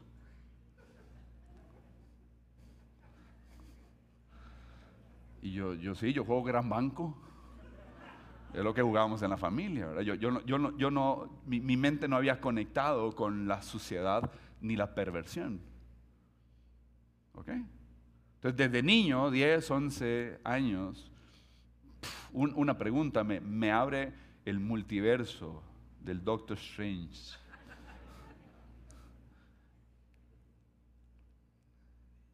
Y 5.42 5.52
yo, 5.52 5.74
yo 5.74 5.94
sí, 5.94 6.12
yo 6.12 6.24
juego 6.24 6.44
gran 6.44 6.68
banco. 6.68 7.16
Es 8.54 8.62
lo 8.62 8.72
que 8.72 8.82
jugábamos 8.82 9.22
en 9.22 9.30
la 9.30 9.36
familia. 9.36 10.00
Yo, 10.02 10.14
yo, 10.14 10.30
no, 10.30 10.44
yo, 10.44 10.58
no, 10.58 10.76
yo 10.78 10.90
no 10.90 11.40
mi, 11.46 11.60
mi 11.60 11.76
mente 11.76 12.06
no 12.06 12.16
había 12.16 12.40
conectado 12.40 13.12
con 13.12 13.48
la 13.48 13.60
suciedad 13.62 14.30
ni 14.60 14.76
la 14.76 14.94
perversión. 14.94 15.60
Entonces, 17.34 18.56
desde 18.56 18.82
niño, 18.82 19.30
10, 19.30 19.70
11 19.70 20.40
años, 20.44 21.10
una 22.32 22.76
pregunta 22.78 23.24
me 23.24 23.72
abre 23.72 24.12
el 24.44 24.60
multiverso 24.60 25.62
del 26.00 26.22
Doctor 26.22 26.58
Strange. 26.58 27.36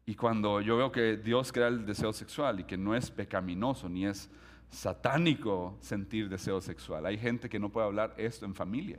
Y 0.09 0.15
cuando 0.15 0.59
yo 0.59 0.75
veo 0.75 0.91
que 0.91 1.17
Dios 1.17 1.51
crea 1.51 1.67
el 1.67 1.85
deseo 1.85 2.11
sexual 2.11 2.61
y 2.61 2.63
que 2.63 2.79
no 2.79 2.95
es 2.95 3.11
pecaminoso 3.11 3.87
ni 3.87 4.07
es 4.07 4.27
satánico 4.67 5.77
sentir 5.81 6.29
deseo 6.29 6.61
sexual, 6.61 7.05
hay 7.05 7.15
gente 7.15 7.47
que 7.47 7.59
no 7.59 7.69
puede 7.69 7.85
hablar 7.85 8.15
esto 8.17 8.47
en 8.47 8.55
familia. 8.55 8.97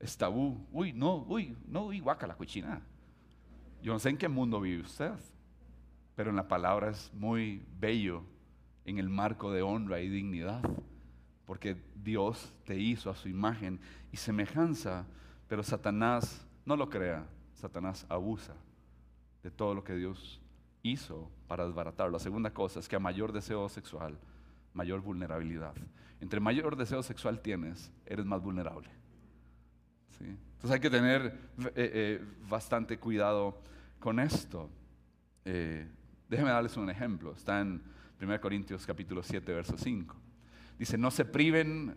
Es 0.00 0.16
tabú. 0.16 0.66
Uy, 0.72 0.94
no, 0.94 1.26
uy, 1.28 1.54
no, 1.66 1.84
uy, 1.84 2.00
guaca 2.00 2.26
la 2.26 2.34
cochina. 2.34 2.80
Yo 3.82 3.92
no 3.92 3.98
sé 3.98 4.08
en 4.08 4.16
qué 4.16 4.26
mundo 4.26 4.58
vive 4.58 4.84
usted, 4.84 5.12
pero 6.16 6.30
en 6.30 6.36
la 6.36 6.48
palabra 6.48 6.88
es 6.88 7.12
muy 7.12 7.62
bello 7.78 8.22
en 8.86 8.98
el 8.98 9.10
marco 9.10 9.52
de 9.52 9.60
honra 9.60 10.00
y 10.00 10.08
dignidad, 10.08 10.62
porque 11.44 11.76
Dios 12.02 12.54
te 12.64 12.78
hizo 12.78 13.10
a 13.10 13.16
su 13.16 13.28
imagen 13.28 13.80
y 14.12 14.16
semejanza, 14.16 15.06
pero 15.46 15.62
Satanás 15.62 16.42
no 16.64 16.74
lo 16.74 16.88
crea, 16.88 17.26
Satanás 17.52 18.06
abusa 18.08 18.54
de 19.42 19.50
todo 19.50 19.74
lo 19.74 19.84
que 19.84 19.94
Dios 19.94 20.40
hizo 20.82 21.30
para 21.48 21.66
desbaratarlo. 21.66 22.12
La 22.12 22.18
segunda 22.18 22.52
cosa 22.52 22.80
es 22.80 22.88
que 22.88 22.96
a 22.96 23.00
mayor 23.00 23.32
deseo 23.32 23.68
sexual, 23.68 24.18
mayor 24.74 25.00
vulnerabilidad. 25.00 25.74
Entre 26.20 26.40
mayor 26.40 26.76
deseo 26.76 27.02
sexual 27.02 27.40
tienes, 27.40 27.90
eres 28.06 28.24
más 28.24 28.42
vulnerable. 28.42 28.88
Entonces 30.20 30.70
hay 30.70 30.80
que 30.80 30.90
tener 30.90 31.26
eh, 31.58 31.72
eh, 31.74 32.24
bastante 32.48 32.98
cuidado 32.98 33.58
con 33.98 34.20
esto. 34.20 34.70
Eh, 35.44 35.88
déjenme 36.28 36.50
darles 36.50 36.76
un 36.76 36.88
ejemplo. 36.88 37.32
Está 37.32 37.60
en 37.60 37.82
1 38.20 38.40
Corintios 38.40 38.86
capítulo 38.86 39.22
7, 39.22 39.52
verso 39.52 39.76
5. 39.76 40.16
Dice, 40.78 40.96
no 40.96 41.10
se 41.10 41.24
priven, 41.24 41.94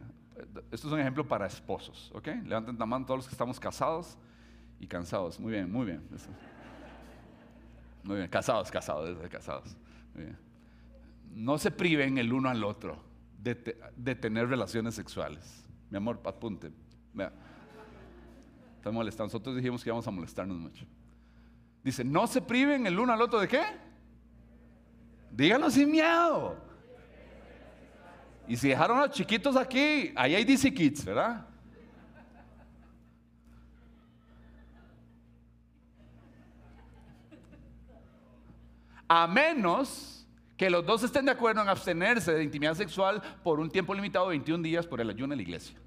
esto 0.71 0.87
es 0.87 0.93
un 0.93 0.99
ejemplo 0.99 1.27
para 1.27 1.45
esposos, 1.45 2.11
¿ok? 2.13 2.27
Levanten 2.43 2.77
la 2.77 2.85
mano 2.85 3.05
todos 3.05 3.19
los 3.19 3.27
que 3.27 3.33
estamos 3.33 3.59
casados 3.59 4.17
y 4.79 4.87
cansados. 4.87 5.39
Muy 5.39 5.51
bien, 5.51 5.71
muy 5.71 5.85
bien. 5.85 6.01
Muy 8.05 8.17
bien, 8.17 8.29
casados, 8.29 8.69
casados, 8.69 9.17
casados. 9.29 9.75
No 11.33 11.57
se 11.57 11.71
priven 11.71 12.19
el 12.19 12.31
uno 12.31 12.50
al 12.50 12.63
otro 12.63 13.03
de, 13.41 14.15
tener 14.15 14.47
relaciones 14.47 14.93
sexuales. 14.93 15.65
Mi 15.89 15.97
amor, 15.97 16.21
apunte. 16.24 16.71
Vea. 17.13 17.33
Está 18.77 18.91
molestando. 18.91 19.25
Nosotros 19.25 19.55
dijimos 19.55 19.83
que 19.83 19.89
íbamos 19.89 20.07
a 20.07 20.12
molestarnos 20.12 20.55
mucho. 20.55 20.85
Dice, 21.83 22.03
no 22.03 22.27
se 22.27 22.41
priven 22.41 22.85
el 22.85 23.00
uno 23.00 23.12
al 23.12 23.21
otro 23.21 23.39
de 23.39 23.47
qué? 23.47 23.63
Díganlo 25.31 25.71
sin 25.71 25.89
miedo. 25.89 26.55
Y 28.47 28.55
si 28.55 28.69
dejaron 28.69 29.00
a 29.00 29.07
los 29.07 29.15
chiquitos 29.15 29.55
aquí, 29.55 30.12
ahí 30.15 30.35
hay 30.35 30.43
DC 30.43 30.71
Kids, 30.71 31.05
¿verdad? 31.05 31.47
A 39.07 39.27
menos 39.27 40.27
que 40.57 40.69
los 40.69 40.85
dos 40.85 41.03
estén 41.03 41.25
de 41.25 41.31
acuerdo 41.31 41.62
en 41.62 41.69
abstenerse 41.69 42.33
de 42.33 42.43
intimidad 42.43 42.75
sexual 42.75 43.21
por 43.43 43.59
un 43.59 43.69
tiempo 43.69 43.93
limitado, 43.93 44.27
21 44.27 44.63
días, 44.63 44.88
por 44.88 45.01
el 45.01 45.09
ayuno 45.09 45.33
en 45.33 45.38
la 45.38 45.43
iglesia. 45.43 45.77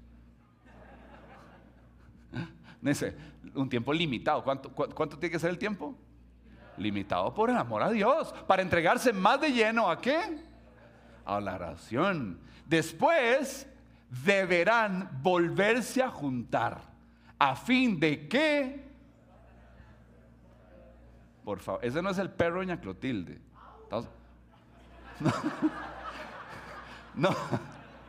Dice, 2.81 3.15
un 3.55 3.69
tiempo 3.69 3.91
limitado. 3.91 4.43
¿Cuánto, 4.43 4.71
¿Cuánto 4.71 5.17
tiene 5.17 5.31
que 5.31 5.39
ser 5.39 5.49
el 5.49 5.57
tiempo? 5.57 5.97
Limitado 6.77 7.33
por 7.33 7.49
el 7.49 7.57
amor 7.57 7.83
a 7.83 7.89
Dios. 7.89 8.33
Para 8.47 8.61
entregarse 8.61 9.11
más 9.11 9.41
de 9.41 9.51
lleno 9.51 9.89
a 9.89 9.99
qué? 9.99 10.19
A 11.25 11.41
la 11.41 11.55
oración. 11.55 12.39
Después 12.65 13.67
deberán 14.23 15.09
volverse 15.21 16.01
a 16.01 16.09
juntar. 16.09 16.81
¿A 17.37 17.55
fin 17.55 17.99
de 17.99 18.27
qué? 18.27 18.88
Por 21.49 21.59
favor, 21.61 21.83
ese 21.83 21.99
no 22.03 22.11
es 22.11 22.19
el 22.19 22.29
perro 22.29 22.59
doña 22.59 22.79
Clotilde. 22.79 23.41
No. 25.19 25.33
no. 27.15 27.35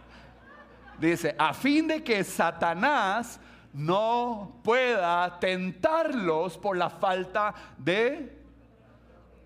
Dice, 1.01 1.35
a 1.39 1.55
fin 1.55 1.89
de 1.89 2.05
que 2.05 2.23
Satanás 2.23 3.41
no 3.73 4.61
pueda 4.63 5.41
tentarlos 5.41 6.59
por 6.59 6.77
la 6.77 6.91
falta 6.91 7.55
de 7.79 8.45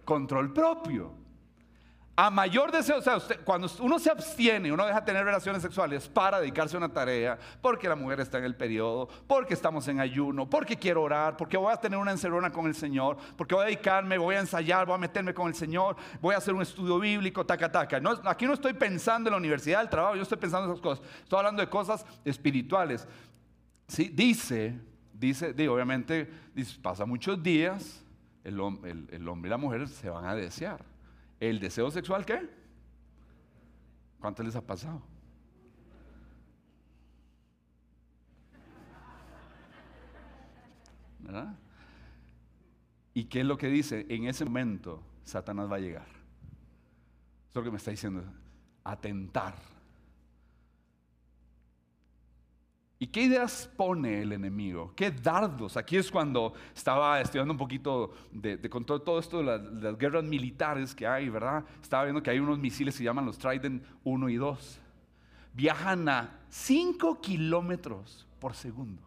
control 0.04 0.52
propio. 0.52 1.12
A 2.16 2.30
mayor 2.30 2.70
deseo, 2.70 2.98
o 2.98 3.02
sea, 3.02 3.18
cuando 3.44 3.68
uno 3.80 3.98
se 3.98 4.08
abstiene, 4.08 4.70
uno 4.70 4.86
deja 4.86 5.00
de 5.00 5.06
tener 5.06 5.24
relaciones 5.24 5.60
sexuales 5.60 6.08
para 6.08 6.38
dedicarse 6.38 6.76
a 6.76 6.78
una 6.78 6.92
tarea, 6.92 7.36
porque 7.60 7.88
la 7.88 7.96
mujer 7.96 8.20
está 8.20 8.38
en 8.38 8.44
el 8.44 8.54
periodo, 8.54 9.08
porque 9.26 9.54
estamos 9.54 9.88
en 9.88 9.98
ayuno, 9.98 10.48
porque 10.48 10.76
quiero 10.76 11.02
orar, 11.02 11.36
porque 11.36 11.56
voy 11.56 11.72
a 11.72 11.76
tener 11.76 11.98
una 11.98 12.12
encerrona 12.12 12.52
con 12.52 12.66
el 12.66 12.76
Señor, 12.76 13.16
porque 13.36 13.56
voy 13.56 13.62
a 13.62 13.66
dedicarme, 13.66 14.16
voy 14.16 14.36
a 14.36 14.40
ensayar, 14.40 14.86
voy 14.86 14.94
a 14.94 14.98
meterme 14.98 15.34
con 15.34 15.48
el 15.48 15.56
Señor, 15.56 15.96
voy 16.20 16.36
a 16.36 16.38
hacer 16.38 16.54
un 16.54 16.62
estudio 16.62 17.00
bíblico, 17.00 17.44
taca, 17.44 17.72
taca. 17.72 17.98
No, 17.98 18.10
aquí 18.26 18.46
no 18.46 18.52
estoy 18.52 18.74
pensando 18.74 19.28
en 19.28 19.32
la 19.32 19.38
universidad, 19.38 19.82
el 19.82 19.88
trabajo, 19.88 20.14
yo 20.14 20.22
estoy 20.22 20.38
pensando 20.38 20.66
en 20.66 20.72
esas 20.72 20.82
cosas. 20.82 21.04
Estoy 21.24 21.38
hablando 21.38 21.62
de 21.62 21.68
cosas 21.68 22.06
espirituales. 22.24 23.08
¿Sí? 23.88 24.08
Dice, 24.08 24.78
dice, 25.12 25.52
digo, 25.52 25.74
obviamente, 25.74 26.30
pasa 26.80 27.06
muchos 27.06 27.42
días, 27.42 28.04
el 28.44 28.60
hombre 28.60 28.94
y 29.12 29.48
la 29.48 29.56
mujer 29.56 29.88
se 29.88 30.08
van 30.10 30.26
a 30.26 30.36
desear. 30.36 30.93
¿El 31.40 31.60
deseo 31.60 31.90
sexual 31.90 32.24
qué? 32.24 32.48
¿Cuánto 34.20 34.42
les 34.42 34.56
ha 34.56 34.62
pasado? 34.62 35.02
¿Verdad? 41.18 41.56
¿Y 43.14 43.24
qué 43.24 43.40
es 43.40 43.46
lo 43.46 43.56
que 43.56 43.68
dice? 43.68 44.06
En 44.08 44.24
ese 44.24 44.44
momento 44.44 45.02
Satanás 45.24 45.70
va 45.70 45.76
a 45.76 45.80
llegar. 45.80 46.06
Eso 46.06 47.50
es 47.50 47.54
lo 47.54 47.62
que 47.62 47.70
me 47.70 47.76
está 47.76 47.90
diciendo. 47.90 48.24
Atentar 48.82 49.73
¿Y 52.98 53.08
qué 53.08 53.22
ideas 53.22 53.70
pone 53.76 54.22
el 54.22 54.32
enemigo? 54.32 54.92
¿Qué 54.94 55.10
dardos? 55.10 55.76
Aquí 55.76 55.96
es 55.96 56.10
cuando 56.10 56.54
estaba 56.74 57.20
estudiando 57.20 57.52
un 57.52 57.58
poquito 57.58 58.14
de, 58.30 58.58
con 58.70 58.84
todo, 58.84 59.18
esto 59.18 59.42
de, 59.42 59.58
las 59.82 59.98
guerras 59.98 60.24
militares 60.24 60.94
que 60.94 61.06
hay, 61.06 61.28
¿verdad? 61.28 61.64
Estaba 61.82 62.04
viendo 62.04 62.22
que 62.22 62.30
hay 62.30 62.38
unos 62.38 62.58
misiles 62.58 62.94
que 62.94 62.98
se 62.98 63.04
llaman 63.04 63.26
los 63.26 63.36
Trident 63.36 63.84
1 64.04 64.28
y 64.28 64.36
2. 64.36 64.80
Viajan 65.54 66.08
a 66.08 66.40
5 66.48 67.20
kilómetros 67.20 68.26
por 68.38 68.54
segundo. 68.54 69.02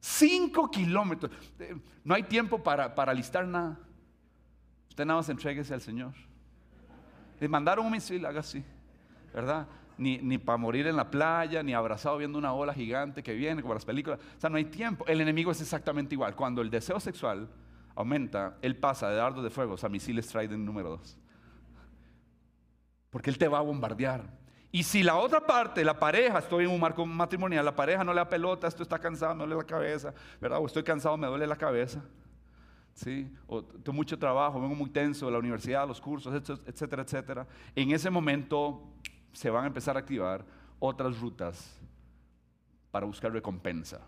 5 0.00 0.70
kilómetros. 0.70 1.30
Eh, 1.58 1.76
no 2.02 2.14
hay 2.14 2.24
tiempo 2.24 2.62
para, 2.62 3.14
listar 3.14 3.46
nada. 3.46 3.78
Usted 4.88 5.04
nada 5.04 5.20
más 5.20 5.28
entréguese 5.28 5.72
al 5.74 5.80
Señor. 5.80 6.12
Le 7.38 7.48
mandaron 7.48 7.86
un 7.86 7.92
misil, 7.92 8.26
haga 8.26 8.40
así, 8.40 8.64
¿verdad? 9.32 9.66
Ni, 10.00 10.38
para 10.38 10.56
morir 10.56 10.86
en 10.86 10.96
la 10.96 11.10
playa, 11.10 11.62
ni 11.62 11.74
abrazado 11.74 12.16
viendo 12.16 12.38
una 12.38 12.54
ola 12.54 12.72
gigante 12.72 13.22
que 13.22 13.34
viene, 13.34 13.60
como 13.60 13.74
las 13.74 13.84
películas. 13.84 14.18
O 14.36 14.40
sea, 14.40 14.48
no 14.48 14.56
hay 14.56 14.64
tiempo. 14.64 15.04
El 15.06 15.20
enemigo 15.20 15.52
es 15.52 15.60
exactamente 15.60 16.14
igual. 16.14 16.34
Cuando 16.34 16.62
el 16.62 16.70
deseo 16.70 16.98
sexual 16.98 17.48
aumenta, 17.94 18.56
él 18.62 18.76
pasa 18.76 19.10
de 19.10 19.16
dardos 19.16 19.44
de 19.44 19.50
fuego 19.50 19.76
a 19.80 19.88
misiles 19.88 20.26
Trident 20.26 20.64
número 20.64 20.90
2. 20.90 21.18
Porque 23.10 23.28
él 23.28 23.36
te 23.36 23.46
va 23.46 23.58
a 23.58 23.62
bombardear. 23.62 24.22
Y 24.72 24.84
si 24.84 25.02
la 25.02 25.16
otra 25.16 25.40
parte, 25.40 25.84
la 25.84 25.98
pareja, 25.98 26.38
estoy 26.38 26.64
en 26.64 26.70
un 26.70 26.80
marco 26.80 27.04
matrimonial, 27.04 27.64
la 27.64 27.74
pareja 27.74 28.02
no 28.02 28.14
le 28.14 28.20
da 28.20 28.28
pelota, 28.28 28.68
esto 28.68 28.82
está 28.82 28.98
cansado, 28.98 29.34
me 29.34 29.40
duele 29.40 29.56
la 29.56 29.64
cabeza, 29.64 30.14
¿verdad? 30.40 30.60
O 30.60 30.66
estoy 30.66 30.84
cansado, 30.84 31.16
me 31.16 31.26
duele 31.26 31.46
la 31.46 31.56
cabeza. 31.56 32.02
¿Sí? 32.94 33.30
O 33.46 33.62
tengo 33.62 33.92
mucho 33.92 34.18
trabajo, 34.18 34.60
vengo 34.60 34.74
muy 34.74 34.90
tenso 34.90 35.26
de 35.26 35.32
la 35.32 35.38
universidad, 35.38 35.86
los 35.86 36.00
cursos, 36.00 36.34
etcétera, 36.66 37.02
etcétera. 37.02 37.46
En 37.74 37.90
ese 37.90 38.10
momento 38.10 38.94
se 39.32 39.50
van 39.50 39.64
a 39.64 39.66
empezar 39.68 39.96
a 39.96 40.00
activar 40.00 40.44
otras 40.78 41.20
rutas 41.20 41.78
para 42.90 43.06
buscar 43.06 43.32
recompensa. 43.32 44.00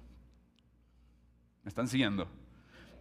¿Me 1.63 1.69
están 1.69 1.87
siguiendo? 1.87 2.29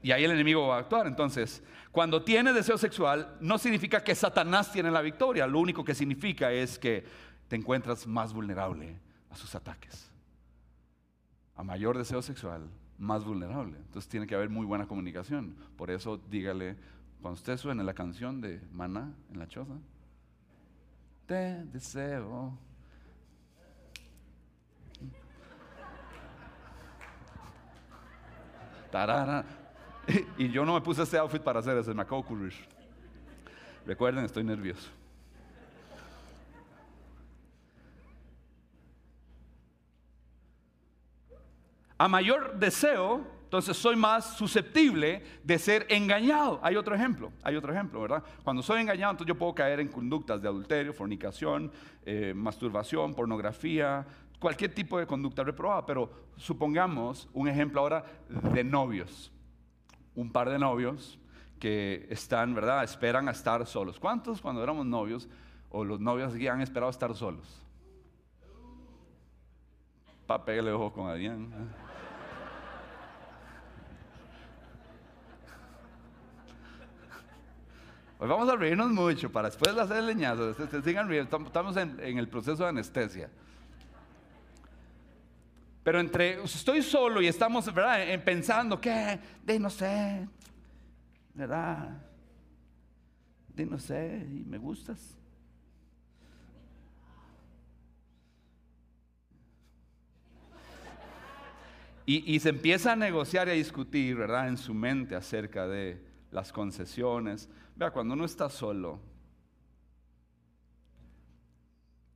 Y 0.04 0.12
ahí 0.12 0.24
el 0.24 0.32
enemigo 0.32 0.68
va 0.68 0.78
a 0.78 0.80
actuar. 0.80 1.08
Entonces, 1.08 1.64
cuando 1.92 2.24
tiene 2.24 2.54
deseo 2.54 2.78
sexual, 2.78 3.38
no 3.40 3.58
significa 3.58 4.04
que 4.04 4.16
Satanás 4.16 4.72
tiene 4.72 4.92
la 4.92 5.02
victoria. 5.02 5.48
Lo 5.48 5.60
único 5.60 5.84
que 5.84 5.96
significa 5.96 6.52
es 6.52 6.80
que 6.80 7.06
te 7.48 7.56
encuentras 7.56 8.08
más 8.08 8.34
vulnerable 8.34 9.00
a 9.30 9.36
sus 9.36 9.54
ataques. 9.56 10.10
A 11.56 11.64
mayor 11.64 11.98
deseo 11.98 12.22
sexual, 12.22 12.70
más 12.98 13.24
vulnerable. 13.24 13.78
Entonces 13.78 14.10
tiene 14.10 14.26
que 14.26 14.36
haber 14.36 14.50
muy 14.50 14.66
buena 14.66 14.88
comunicación. 14.88 15.56
Por 15.76 15.92
eso 15.92 16.18
dígale, 16.30 16.78
cuando 17.22 17.38
usted 17.38 17.58
suene 17.58 17.84
la 17.84 17.94
canción 17.94 18.42
de 18.42 18.62
Maná 18.72 19.14
en 19.32 19.40
la 19.40 19.48
choza, 19.48 19.74
te 21.26 21.64
deseo. 21.66 22.58
Tarara. 28.92 29.46
Y 30.38 30.50
yo 30.50 30.66
no 30.66 30.74
me 30.74 30.82
puse 30.82 31.04
este 31.04 31.18
outfit 31.18 31.42
para 31.42 31.60
hacer 31.60 31.78
eso, 31.78 31.94
me 31.94 32.02
acabo 32.02 32.26
de. 32.26 32.68
Recuerden, 33.86 34.26
estoy 34.26 34.44
nervioso. 34.44 34.90
A 41.98 42.08
mayor 42.08 42.58
deseo, 42.58 43.26
entonces 43.52 43.76
soy 43.76 43.98
más 43.98 44.38
susceptible 44.38 45.22
de 45.44 45.60
ser 45.60 45.86
engañado. 45.90 46.62
Hay 46.64 46.78
otro 46.78 46.96
ejemplo, 46.96 47.34
hay 47.44 47.58
otro 47.58 47.74
ejemplo, 47.74 48.00
¿verdad? 48.00 48.24
Cuando 48.46 48.64
soy 48.64 48.80
engañado, 48.80 49.12
entonces 49.12 49.28
yo 49.28 49.38
puedo 49.38 49.54
caer 49.54 49.82
en 49.82 49.90
conductas 49.90 50.42
de 50.42 50.48
adulterio, 50.48 50.94
fornicación, 50.94 51.70
eh, 52.06 52.32
masturbación, 52.34 53.14
pornografía, 53.14 54.08
cualquier 54.40 54.74
tipo 54.74 54.98
de 54.98 55.06
conducta 55.06 55.44
reprobada. 55.44 55.86
Pero 55.86 56.10
supongamos 56.38 57.28
un 57.34 57.50
ejemplo 57.50 57.82
ahora 57.82 58.06
de 58.30 58.64
novios 58.64 59.34
un 60.16 60.32
par 60.32 60.50
de 60.50 60.58
novios 60.58 61.20
que 61.60 62.08
están, 62.10 62.56
¿verdad? 62.56 62.86
Esperan 62.86 63.28
a 63.28 63.32
estar 63.32 63.66
solos. 63.66 64.00
¿Cuántos 64.00 64.42
cuando 64.42 64.64
éramos 64.64 64.86
novios 64.86 65.28
o 65.70 65.84
los 65.84 66.00
novios 66.00 66.34
aquí 66.34 66.48
han 66.48 66.62
esperado 66.62 66.88
a 66.88 66.92
estar 66.92 67.14
solos? 67.16 67.62
Pa, 70.26 70.46
pégale 70.46 70.72
ojo 70.72 70.94
con 70.94 71.10
Adrián. 71.10 71.52
Hoy 78.22 78.28
vamos 78.28 78.48
a 78.50 78.56
reírnos 78.56 78.92
mucho 78.92 79.32
para 79.32 79.50
después 79.50 79.74
de 79.74 79.82
hacer 79.82 79.98
el 79.98 80.06
leñazo. 80.06 80.54
Sigan 80.84 81.12
Estamos 81.12 81.76
en, 81.76 82.20
el 82.20 82.30
proceso 82.30 82.62
de 82.62 82.70
anestesia. 82.70 83.32
Pero 85.82 86.00
entre, 86.00 86.44
estoy 86.44 86.84
solo 86.84 87.20
y 87.20 87.26
estamos, 87.26 87.66
¿verdad? 87.74 88.24
Pensando 88.24 88.80
que, 88.80 89.20
de 89.44 89.60
no 89.60 89.72
sé, 89.72 90.28
¿verdad? 91.34 92.00
De 93.56 93.66
no 93.66 93.80
sé, 93.80 94.24
y 94.30 94.44
me 94.44 94.60
gustas. 94.60 95.18
Y, 102.06 102.40
se 102.40 102.50
empieza 102.50 102.92
a 102.92 102.96
negociar 102.96 103.48
y 103.48 103.52
a 103.52 103.54
discutir, 103.56 104.16
¿verdad? 104.16 104.48
En 104.48 104.58
su 104.58 104.76
mente 104.76 105.16
acerca 105.16 105.66
de 105.66 106.11
las 106.32 106.52
concesiones. 106.52 107.50
Vea, 107.76 107.92
cuando 107.92 108.14
uno 108.14 108.26
está 108.26 108.50
solo, 108.50 109.00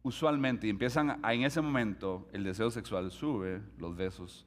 usualmente, 0.03 0.69
empiezan 0.69 1.19
a, 1.23 1.33
en 1.33 1.43
ese 1.43 1.61
momento, 1.61 2.27
el 2.31 2.43
deseo 2.43 2.71
sexual 2.71 3.11
sube, 3.11 3.61
los 3.77 3.95
besos 3.95 4.45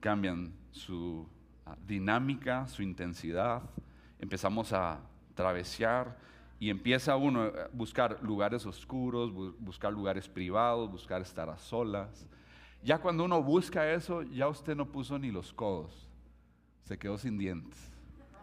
cambian 0.00 0.52
su 0.70 1.28
ah, 1.64 1.76
dinámica, 1.86 2.66
su 2.68 2.82
intensidad, 2.82 3.62
empezamos 4.18 4.72
a 4.72 5.00
travesear 5.34 6.16
y 6.58 6.70
empieza 6.70 7.16
uno 7.16 7.42
a 7.42 7.68
buscar 7.72 8.22
lugares 8.22 8.64
oscuros, 8.64 9.32
buscar 9.58 9.92
lugares 9.92 10.28
privados, 10.28 10.90
buscar 10.90 11.20
estar 11.20 11.50
a 11.50 11.58
solas. 11.58 12.26
Ya 12.82 12.98
cuando 12.98 13.24
uno 13.24 13.42
busca 13.42 13.92
eso, 13.92 14.22
ya 14.22 14.48
usted 14.48 14.76
no 14.76 14.86
puso 14.86 15.18
ni 15.18 15.30
los 15.30 15.52
codos, 15.52 16.08
se 16.84 16.98
quedó 16.98 17.18
sin 17.18 17.36
dientes. 17.36 17.95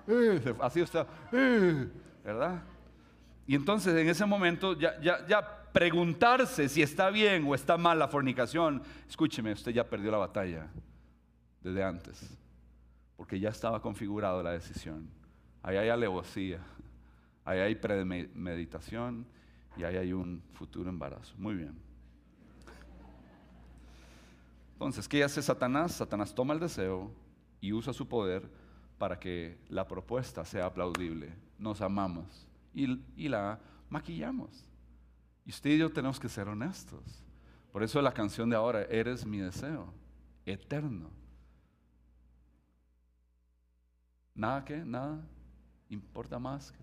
Eh, 0.07 0.55
así 0.59 0.81
está, 0.81 1.07
eh, 1.31 1.87
¿verdad? 2.23 2.61
Y 3.47 3.55
entonces 3.55 3.95
en 3.95 4.07
ese 4.07 4.25
momento 4.25 4.77
ya, 4.77 4.99
ya, 5.01 5.25
ya 5.27 5.63
preguntarse 5.71 6.69
si 6.69 6.81
está 6.81 7.09
bien 7.09 7.45
o 7.47 7.55
está 7.55 7.77
mal 7.77 7.99
la 7.99 8.07
fornicación, 8.07 8.81
escúcheme, 9.07 9.53
usted 9.53 9.71
ya 9.71 9.87
perdió 9.87 10.11
la 10.11 10.17
batalla 10.17 10.67
desde 11.61 11.83
antes, 11.83 12.37
porque 13.17 13.39
ya 13.39 13.49
estaba 13.49 13.81
configurado 13.81 14.43
la 14.43 14.51
decisión. 14.51 15.09
Ahí 15.61 15.77
hay 15.77 15.89
alevosía, 15.89 16.59
ahí 17.45 17.59
hay 17.59 17.75
premeditación 17.75 19.25
y 19.77 19.83
ahí 19.83 19.95
hay 19.95 20.13
un 20.13 20.43
futuro 20.53 20.89
embarazo. 20.89 21.33
Muy 21.37 21.55
bien. 21.55 21.75
Entonces, 24.73 25.07
¿qué 25.07 25.23
hace 25.23 25.41
Satanás? 25.41 25.93
Satanás 25.93 26.35
toma 26.35 26.53
el 26.53 26.59
deseo 26.59 27.09
y 27.61 27.71
usa 27.71 27.93
su 27.93 28.07
poder 28.07 28.43
para 28.97 29.19
que 29.19 29.57
la 29.69 29.87
propuesta 29.87 30.45
sea 30.45 30.65
aplaudible. 30.65 31.33
Nos 31.57 31.81
amamos 31.81 32.47
y, 32.73 33.27
la 33.27 33.59
maquillamos. 33.89 34.65
Y 35.45 35.49
usted 35.49 35.71
y 35.71 35.77
yo 35.77 35.91
tenemos 35.91 36.19
que 36.19 36.29
ser 36.29 36.47
honestos. 36.47 37.23
Por 37.71 37.83
eso 37.83 38.01
la 38.01 38.13
canción 38.13 38.49
de 38.49 38.55
ahora, 38.55 38.83
eres 38.83 39.25
mi 39.25 39.39
deseo, 39.39 39.93
eterno. 40.45 41.09
Nada 44.35 44.63
que, 44.63 44.77
nada 44.77 45.21
importa 45.89 46.39
más. 46.39 46.73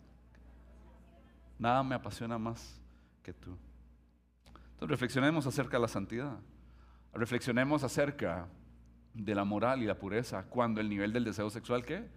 nada 1.59 1.83
me 1.83 1.95
apasiona 1.95 2.39
más 2.39 2.81
que 3.23 3.33
tú. 3.33 3.57
Entonces 4.47 4.89
reflexionemos 4.89 5.47
acerca 5.47 5.77
de 5.77 5.83
la 5.83 5.89
santidad. 5.89 6.39
Reflexionemos 7.13 7.83
acerca 7.83 8.49
de 9.15 9.35
la 9.35 9.45
moral 9.45 9.83
y 9.83 9.87
la 9.87 9.99
pureza 9.99 10.45
cuando 10.45 10.81
el 10.81 10.89
nivel 10.89 11.13
del 11.13 11.25
deseo 11.25 11.51
sexual 11.51 11.85
¿qué? 11.85 12.09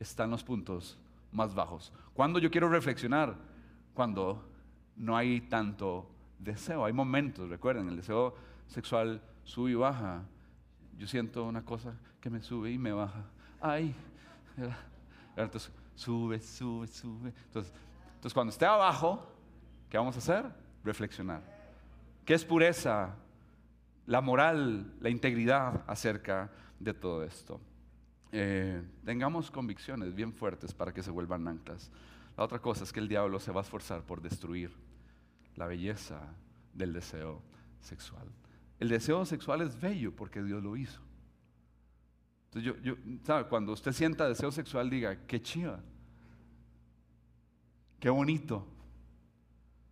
está 0.00 0.24
en 0.24 0.30
los 0.30 0.42
puntos 0.42 0.98
más 1.30 1.54
bajos. 1.54 1.92
Cuando 2.14 2.38
yo 2.38 2.50
quiero 2.50 2.68
reflexionar, 2.68 3.36
cuando 3.94 4.48
no 4.96 5.16
hay 5.16 5.40
tanto 5.42 6.08
deseo. 6.38 6.84
Hay 6.84 6.92
momentos, 6.92 7.48
recuerden, 7.48 7.88
el 7.88 7.96
deseo 7.96 8.34
sexual 8.66 9.22
sube 9.44 9.70
y 9.70 9.74
baja. 9.74 10.22
Yo 10.98 11.06
siento 11.06 11.44
una 11.44 11.64
cosa 11.64 11.94
que 12.20 12.30
me 12.30 12.40
sube 12.40 12.70
y 12.70 12.78
me 12.78 12.92
baja. 12.92 13.24
Ay, 13.60 13.94
entonces 15.36 15.72
sube, 15.94 16.40
sube, 16.40 16.86
sube. 16.86 17.32
Entonces, 17.46 17.72
entonces 18.14 18.34
cuando 18.34 18.50
esté 18.50 18.66
abajo, 18.66 19.26
¿qué 19.88 19.98
vamos 19.98 20.14
a 20.16 20.18
hacer? 20.18 20.44
Reflexionar. 20.84 21.42
¿Qué 22.24 22.34
es 22.34 22.44
pureza? 22.44 23.14
La 24.06 24.20
moral, 24.20 24.94
la 25.00 25.10
integridad 25.10 25.84
acerca 25.86 26.50
de 26.78 26.94
todo 26.94 27.22
esto. 27.22 27.60
Eh, 28.32 28.82
tengamos 29.04 29.50
convicciones 29.50 30.14
bien 30.14 30.32
fuertes 30.32 30.72
para 30.72 30.92
que 30.92 31.02
se 31.02 31.10
vuelvan 31.10 31.46
anclas. 31.46 31.90
La 32.36 32.44
otra 32.44 32.58
cosa 32.58 32.84
es 32.84 32.92
que 32.92 33.00
el 33.00 33.08
diablo 33.08 33.38
se 33.38 33.52
va 33.52 33.60
a 33.60 33.62
esforzar 33.62 34.02
por 34.02 34.22
destruir 34.22 34.72
la 35.56 35.66
belleza 35.66 36.20
del 36.72 36.92
deseo 36.92 37.42
sexual. 37.80 38.26
El 38.80 38.88
deseo 38.88 39.24
sexual 39.26 39.60
es 39.60 39.78
bello 39.80 40.16
porque 40.16 40.42
Dios 40.42 40.62
lo 40.62 40.76
hizo. 40.76 41.00
Entonces 42.52 42.82
yo. 42.82 43.48
Cuando 43.48 43.72
usted 43.72 43.92
sienta 43.92 44.28
deseo 44.28 44.50
sexual, 44.50 44.90
diga, 44.90 45.26
qué 45.26 45.40
chiva, 45.40 45.80
qué 48.00 48.10
bonito. 48.10 48.66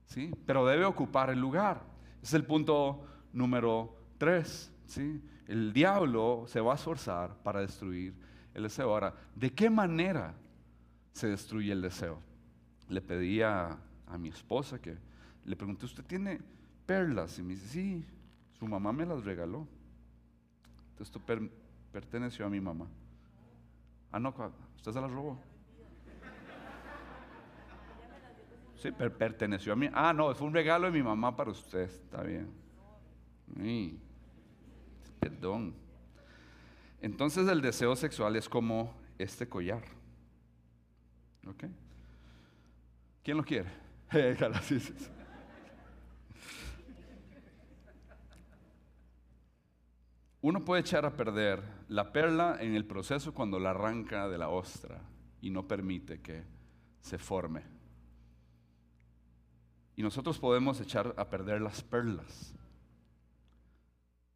¿Sí? 0.07 0.33
Pero 0.45 0.67
debe 0.67 0.85
ocupar 0.87 1.31
el 1.31 1.39
lugar. 1.39 1.83
es 2.23 2.35
el 2.35 2.45
punto 2.45 3.07
número 3.33 4.00
tres. 4.21 4.71
¿sí? 4.87 5.21
El 5.49 5.73
diablo 5.73 6.45
se 6.47 6.61
va 6.61 6.73
a 6.73 6.75
esforzar 6.77 7.35
para 7.43 7.61
destruir 7.61 8.15
el 8.55 8.63
deseo. 8.63 8.91
Ahora, 8.91 9.15
¿de 9.35 9.51
qué 9.51 9.69
manera 9.71 10.35
se 11.13 11.27
destruye 11.27 11.73
el 11.73 11.83
deseo? 11.83 12.31
le 12.91 13.01
pedí 13.01 13.41
a, 13.41 13.79
mi 14.19 14.29
esposa 14.29 14.81
que 14.81 14.99
le 15.45 15.55
pregunté, 15.55 15.87
¿usted 15.87 16.05
tiene 16.05 16.41
perlas? 16.85 17.39
Y 17.39 17.43
me 17.43 17.55
dice, 17.55 17.69
sí, 17.69 18.05
su 18.59 18.67
mamá 18.67 18.93
me 18.93 19.07
las 19.07 19.25
regaló. 19.25 19.67
Esto 20.99 21.21
perteneció 21.93 22.45
a 22.45 22.51
mi 22.51 22.61
mamá. 22.61 22.89
Ah, 24.11 24.19
no, 24.19 24.35
usted 24.75 24.93
se 24.93 25.01
las 25.01 25.11
robó. 25.11 25.41
Sí, 28.75 28.91
perteneció 28.93 29.75
a 29.75 29.77
mí. 29.77 29.89
Ah, 29.93 30.13
no, 30.13 30.35
fue 30.35 30.49
un 30.49 30.55
regalo 30.55 30.87
de 30.87 30.93
mi 30.93 31.03
mamá 31.03 31.37
para 31.37 31.53
usted. 31.53 31.83
Está 31.83 32.23
bien. 32.23 32.51
Perdón. 35.21 35.75
Entonces 37.03 37.47
el 37.49 37.61
deseo 37.61 37.95
sexual 37.95 38.37
es 38.37 38.49
como 38.49 38.95
este 39.19 39.49
collar. 39.49 39.83
¿Ok? 41.47 41.65
¿Quién 43.23 43.37
lo 43.37 43.45
quiere? 43.45 43.71
Uno 50.43 50.65
puede 50.65 50.81
echar 50.81 51.05
a 51.05 51.15
perder 51.15 51.63
la 51.89 52.13
perla 52.13 52.57
en 52.61 52.75
el 52.75 52.87
proceso 52.87 53.35
cuando 53.35 53.59
la 53.59 53.71
arranca 53.71 54.27
de 54.29 54.39
la 54.39 54.49
ostra 54.49 55.03
y 55.43 55.51
no 55.51 55.69
permite 55.69 56.23
que 56.23 56.45
se 57.03 57.19
forme. 57.19 57.63
Y 59.97 60.03
nosotros 60.03 60.39
podemos 60.39 60.81
echar 60.81 61.15
a 61.19 61.29
perder 61.29 61.61
las 61.61 61.83
perlas 61.83 62.55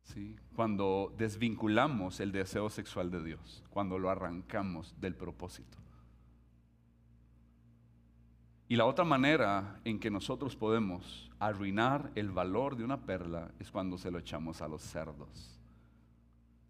¿sí? 0.05 0.37
cuando 0.55 1.13
desvinculamos 1.19 2.21
el 2.21 2.33
deseo 2.33 2.71
sexual 2.71 3.11
de 3.11 3.23
Dios, 3.23 3.65
cuando 3.71 3.99
lo 3.99 4.11
arrancamos 4.11 4.95
del 5.01 5.15
propósito. 5.17 5.79
Y 8.69 8.77
la 8.77 8.87
otra 8.87 9.05
manera 9.05 9.81
en 9.85 10.01
que 10.01 10.11
nosotros 10.11 10.57
podemos 10.57 11.31
arruinar 11.39 12.11
el 12.15 12.31
valor 12.31 12.77
de 12.77 12.85
una 12.85 13.05
perla 13.05 13.53
es 13.59 13.71
cuando 13.71 13.99
se 13.99 14.11
lo 14.11 14.19
echamos 14.19 14.63
a 14.63 14.69
los 14.69 14.83
cerdos 14.83 15.61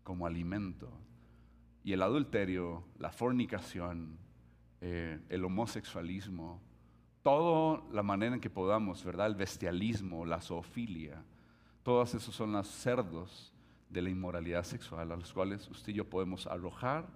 como 0.02 0.26
alimento. 0.26 0.90
Y 1.82 1.92
el 1.92 2.02
adulterio, 2.02 2.84
la 2.98 3.10
fornicación, 3.10 4.18
eh, 4.80 5.20
el 5.28 5.44
homosexualismo, 5.44 6.60
toda 7.22 7.82
la 7.92 8.02
manera 8.02 8.34
en 8.34 8.40
que 8.40 8.50
podamos, 8.50 9.04
¿verdad? 9.04 9.28
El 9.28 9.34
bestialismo, 9.34 10.26
la 10.26 10.40
zoofilia, 10.40 11.22
todos 11.84 12.14
esos 12.14 12.34
son 12.34 12.52
los 12.52 12.66
cerdos 12.66 13.52
de 13.90 14.02
la 14.02 14.10
inmoralidad 14.10 14.64
sexual 14.64 15.12
a 15.12 15.16
los 15.16 15.32
cuales 15.32 15.68
usted 15.68 15.92
y 15.92 15.96
yo 15.96 16.08
podemos 16.08 16.46
arrojar 16.46 17.06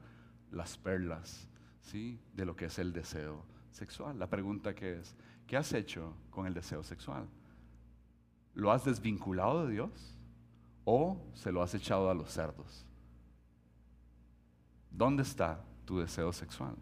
las 0.52 0.76
perlas, 0.76 1.48
¿sí? 1.80 2.20
De 2.34 2.44
lo 2.44 2.54
que 2.54 2.66
es 2.66 2.78
el 2.78 2.92
deseo 2.92 3.42
sexual. 3.72 4.18
La 4.18 4.28
pregunta 4.28 4.74
que 4.74 5.00
es, 5.00 5.16
¿qué 5.46 5.56
has 5.56 5.72
hecho 5.72 6.14
con 6.30 6.46
el 6.46 6.52
deseo 6.54 6.84
sexual? 6.84 7.26
¿Lo 8.54 8.70
has 8.70 8.84
desvinculado 8.84 9.66
de 9.66 9.72
Dios 9.72 10.14
o 10.84 11.18
se 11.32 11.50
lo 11.50 11.62
has 11.62 11.74
echado 11.74 12.10
a 12.10 12.14
los 12.14 12.30
cerdos? 12.30 12.84
¿Dónde 14.90 15.22
está 15.22 15.64
tu 15.86 15.98
deseo 15.98 16.32
sexual? 16.32 16.76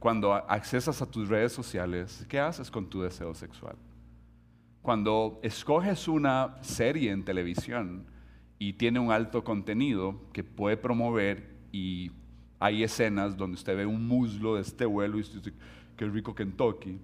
Cuando 0.00 0.34
accesas 0.34 1.00
a 1.00 1.06
tus 1.06 1.28
redes 1.28 1.52
sociales, 1.52 2.26
¿qué 2.28 2.40
haces 2.40 2.70
con 2.70 2.88
tu 2.88 3.02
deseo 3.02 3.32
sexual? 3.34 3.76
Cuando 4.82 5.38
escoges 5.42 6.08
una 6.08 6.56
serie 6.62 7.10
en 7.10 7.24
televisión 7.24 8.06
y 8.58 8.74
tiene 8.74 8.98
un 8.98 9.12
alto 9.12 9.44
contenido 9.44 10.20
que 10.32 10.44
puede 10.44 10.76
promover 10.76 11.56
y 11.72 12.10
hay 12.58 12.82
escenas 12.82 13.36
donde 13.36 13.54
usted 13.54 13.76
ve 13.76 13.86
un 13.86 14.06
muslo 14.06 14.56
de 14.56 14.62
este 14.62 14.84
vuelo 14.84 15.18
y 15.18 15.20
usted 15.20 15.38
dice, 15.38 15.52
qué 15.96 16.06
rico 16.06 16.34
Kentucky, 16.34 16.98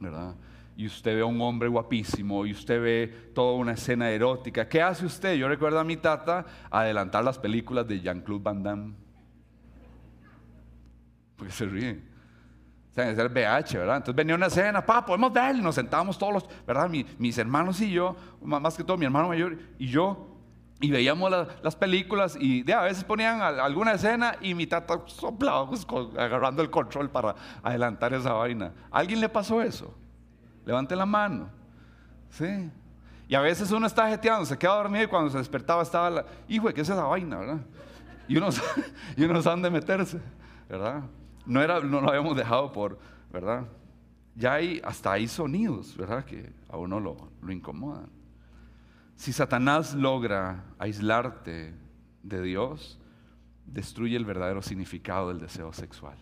¿verdad? 0.00 0.34
Y 0.76 0.86
usted 0.86 1.14
ve 1.14 1.22
a 1.22 1.26
un 1.26 1.40
hombre 1.40 1.68
guapísimo 1.68 2.44
y 2.44 2.52
usted 2.52 2.82
ve 2.82 3.30
toda 3.34 3.54
una 3.56 3.72
escena 3.72 4.10
erótica. 4.10 4.68
¿Qué 4.68 4.82
hace 4.82 5.06
usted? 5.06 5.36
Yo 5.36 5.48
recuerdo 5.48 5.78
a 5.78 5.84
mi 5.84 5.96
tata 5.96 6.44
adelantar 6.70 7.24
las 7.24 7.38
películas 7.38 7.88
de 7.88 8.00
Jean-Claude 8.00 8.42
Van 8.42 8.62
Damme 8.62 9.06
porque 11.36 11.52
se 11.52 11.66
ríen. 11.66 12.15
Sea, 12.96 13.10
es 13.10 13.18
el 13.18 13.28
BH, 13.28 13.78
¿verdad? 13.78 13.98
Entonces 13.98 14.14
venía 14.14 14.34
una 14.34 14.46
escena, 14.46 14.84
pa, 14.84 15.04
podemos 15.04 15.30
ver, 15.30 15.54
nos 15.56 15.74
sentábamos 15.74 16.18
todos 16.18 16.32
los, 16.32 16.66
¿verdad? 16.66 16.90
mis 17.18 17.36
hermanos 17.36 17.78
y 17.82 17.90
yo, 17.90 18.16
más 18.40 18.74
que 18.74 18.82
todo 18.82 18.96
mi 18.96 19.04
hermano 19.04 19.28
mayor 19.28 19.58
y 19.78 19.86
yo, 19.86 20.36
y 20.80 20.90
veíamos 20.90 21.30
las 21.62 21.76
películas 21.76 22.38
y 22.40 22.62
de, 22.62 22.72
a 22.72 22.80
veces 22.80 23.04
ponían 23.04 23.42
alguna 23.42 23.92
escena 23.92 24.36
y 24.40 24.54
mi 24.54 24.66
tata 24.66 25.02
soplaba 25.04 25.68
pues, 25.68 25.86
agarrando 26.18 26.62
el 26.62 26.70
control 26.70 27.10
para 27.10 27.34
adelantar 27.62 28.14
esa 28.14 28.32
vaina. 28.32 28.72
¿A 28.90 28.98
alguien 28.98 29.20
le 29.20 29.28
pasó 29.28 29.60
eso? 29.60 29.94
Levante 30.64 30.96
la 30.96 31.04
mano. 31.04 31.50
Sí. 32.30 32.70
Y 33.28 33.34
a 33.34 33.40
veces 33.40 33.70
uno 33.72 33.86
está 33.86 34.08
jeteando, 34.08 34.46
se 34.46 34.56
queda 34.56 34.74
dormido 34.74 35.04
y 35.04 35.06
cuando 35.06 35.30
se 35.30 35.36
despertaba 35.36 35.82
estaba 35.82 36.08
la, 36.08 36.26
hijo, 36.48 36.72
¿qué 36.72 36.80
es 36.80 36.88
esa 36.88 37.04
vaina, 37.04 37.38
verdad? 37.38 37.60
Y 38.26 38.38
uno, 38.38 38.48
y 39.16 39.24
uno 39.24 39.42
sabe 39.42 39.54
dónde 39.54 39.70
meterse, 39.70 40.18
¿verdad? 40.66 41.02
No, 41.46 41.62
era, 41.62 41.80
no 41.80 42.00
lo 42.00 42.08
habíamos 42.08 42.36
dejado 42.36 42.72
por, 42.72 42.98
¿verdad? 43.32 43.66
Ya 44.34 44.54
hay, 44.54 44.80
hasta 44.84 45.12
hay 45.12 45.28
sonidos, 45.28 45.96
¿verdad? 45.96 46.24
Que 46.24 46.52
a 46.68 46.76
uno 46.76 47.00
lo, 47.00 47.30
lo 47.40 47.52
incomodan. 47.52 48.10
Si 49.16 49.32
Satanás 49.32 49.94
logra 49.94 50.64
aislarte 50.78 51.74
de 52.22 52.42
Dios, 52.42 52.98
destruye 53.64 54.16
el 54.16 54.24
verdadero 54.24 54.62
significado 54.62 55.28
del 55.28 55.40
deseo 55.40 55.72
sexual. 55.72 56.18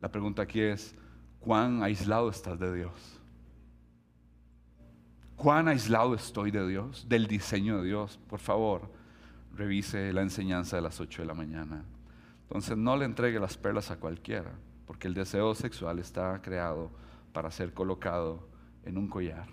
La 0.00 0.10
pregunta 0.10 0.42
aquí 0.42 0.60
es, 0.60 0.94
¿cuán 1.38 1.82
aislado 1.82 2.30
estás 2.30 2.58
de 2.58 2.74
Dios? 2.74 3.20
¿Cuán 5.36 5.68
aislado 5.68 6.14
estoy 6.14 6.50
de 6.50 6.66
Dios, 6.66 7.06
del 7.08 7.26
diseño 7.26 7.78
de 7.78 7.88
Dios? 7.88 8.18
Por 8.28 8.40
favor, 8.40 8.90
revise 9.54 10.12
la 10.12 10.22
enseñanza 10.22 10.76
de 10.76 10.82
las 10.82 10.98
8 10.98 11.22
de 11.22 11.28
la 11.28 11.34
mañana. 11.34 11.84
Entonces 12.48 12.76
no 12.76 12.96
le 12.96 13.04
entregue 13.04 13.40
las 13.40 13.56
perlas 13.56 13.90
a 13.90 13.96
cualquiera, 13.96 14.52
porque 14.86 15.08
el 15.08 15.14
deseo 15.14 15.54
sexual 15.54 15.98
está 15.98 16.40
creado 16.42 16.90
para 17.32 17.50
ser 17.50 17.74
colocado 17.74 18.48
en 18.84 18.96
un 18.96 19.08
collar 19.08 19.48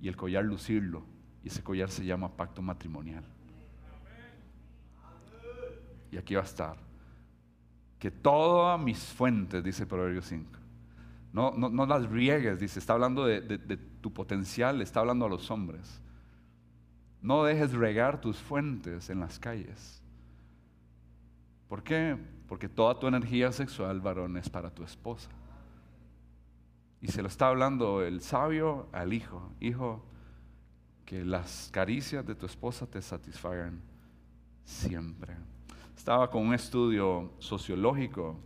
y 0.00 0.08
el 0.08 0.16
collar 0.16 0.44
lucirlo, 0.44 1.04
y 1.44 1.48
ese 1.48 1.62
collar 1.62 1.90
se 1.90 2.04
llama 2.04 2.36
pacto 2.36 2.60
matrimonial. 2.60 3.24
Y 6.10 6.16
aquí 6.16 6.34
va 6.34 6.40
a 6.40 6.44
estar. 6.44 6.76
Que 7.98 8.10
todas 8.10 8.80
mis 8.80 8.98
fuentes, 8.98 9.62
dice 9.62 9.86
Proverbio 9.86 10.22
5, 10.22 10.50
no, 11.32 11.52
no, 11.52 11.86
las 11.86 12.08
riegues, 12.08 12.58
dice, 12.58 12.80
está 12.80 12.94
hablando 12.94 13.24
de, 13.26 13.40
de 13.42 13.76
tu 13.76 14.12
potencial, 14.12 14.80
está 14.82 15.00
hablando 15.00 15.26
a 15.26 15.28
los 15.28 15.50
hombres. 15.50 16.00
No 17.22 17.44
dejes 17.44 17.72
regar 17.72 18.20
tus 18.20 18.38
fuentes 18.38 19.10
en 19.10 19.20
las 19.20 19.38
calles 19.38 19.97
¿Por 21.68 21.82
qué? 21.82 22.16
Porque 22.48 22.68
toda 22.68 22.98
tu 22.98 23.06
energía 23.06 23.52
sexual, 23.52 24.00
varón, 24.00 24.36
es 24.36 24.48
para 24.48 24.70
tu 24.70 24.82
esposa. 24.82 25.28
Y 27.00 27.08
se 27.08 27.22
lo 27.22 27.28
está 27.28 27.48
hablando 27.48 28.02
el 28.02 28.20
sabio 28.22 28.88
al 28.92 29.12
hijo. 29.12 29.52
Hijo, 29.60 30.04
que 31.04 31.24
las 31.24 31.70
caricias 31.72 32.26
de 32.26 32.34
tu 32.34 32.46
esposa 32.46 32.86
te 32.86 33.00
satisfagan 33.00 33.80
siempre. 34.64 35.36
Estaba 35.96 36.30
con 36.30 36.46
un 36.46 36.54
estudio 36.54 37.32
sociológico 37.38 38.38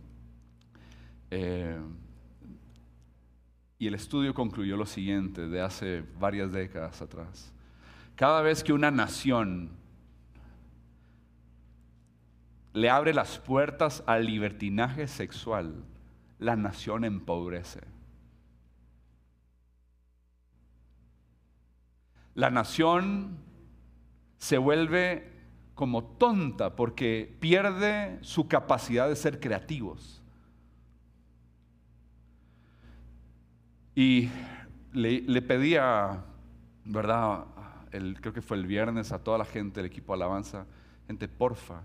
eh, 1.29 1.79
y 3.79 3.87
el 3.87 3.95
estudio 3.95 4.33
concluyó 4.33 4.77
lo 4.77 4.85
siguiente 4.85 5.47
de 5.47 5.61
hace 5.61 6.03
varias 6.19 6.51
décadas 6.51 7.01
atrás. 7.01 7.53
Cada 8.15 8.41
vez 8.41 8.63
que 8.63 8.71
una 8.71 8.91
nación 8.91 9.71
le 12.73 12.89
abre 12.89 13.13
las 13.13 13.37
puertas 13.37 14.03
al 14.07 14.25
libertinaje 14.25 15.07
sexual, 15.07 15.85
la 16.39 16.55
nación 16.55 17.05
empobrece. 17.05 17.81
La 22.33 22.49
nación 22.49 23.37
se 24.39 24.57
vuelve 24.57 25.31
como 25.75 26.03
tonta 26.03 26.75
porque 26.75 27.37
pierde 27.39 28.17
su 28.21 28.47
capacidad 28.47 29.07
de 29.07 29.15
ser 29.15 29.39
creativos. 29.39 30.23
Y 33.95 34.29
le, 34.91 35.41
pedía, 35.43 36.25
¿verdad? 36.85 37.45
creo 37.91 38.33
que 38.33 38.41
fue 38.41 38.57
el 38.57 38.65
viernes 38.65 39.11
a 39.11 39.19
toda 39.23 39.37
la 39.37 39.45
gente 39.45 39.79
del 39.79 39.91
equipo 39.91 40.15
Alabanza, 40.15 40.65
gente, 41.05 41.27
porfa, 41.27 41.83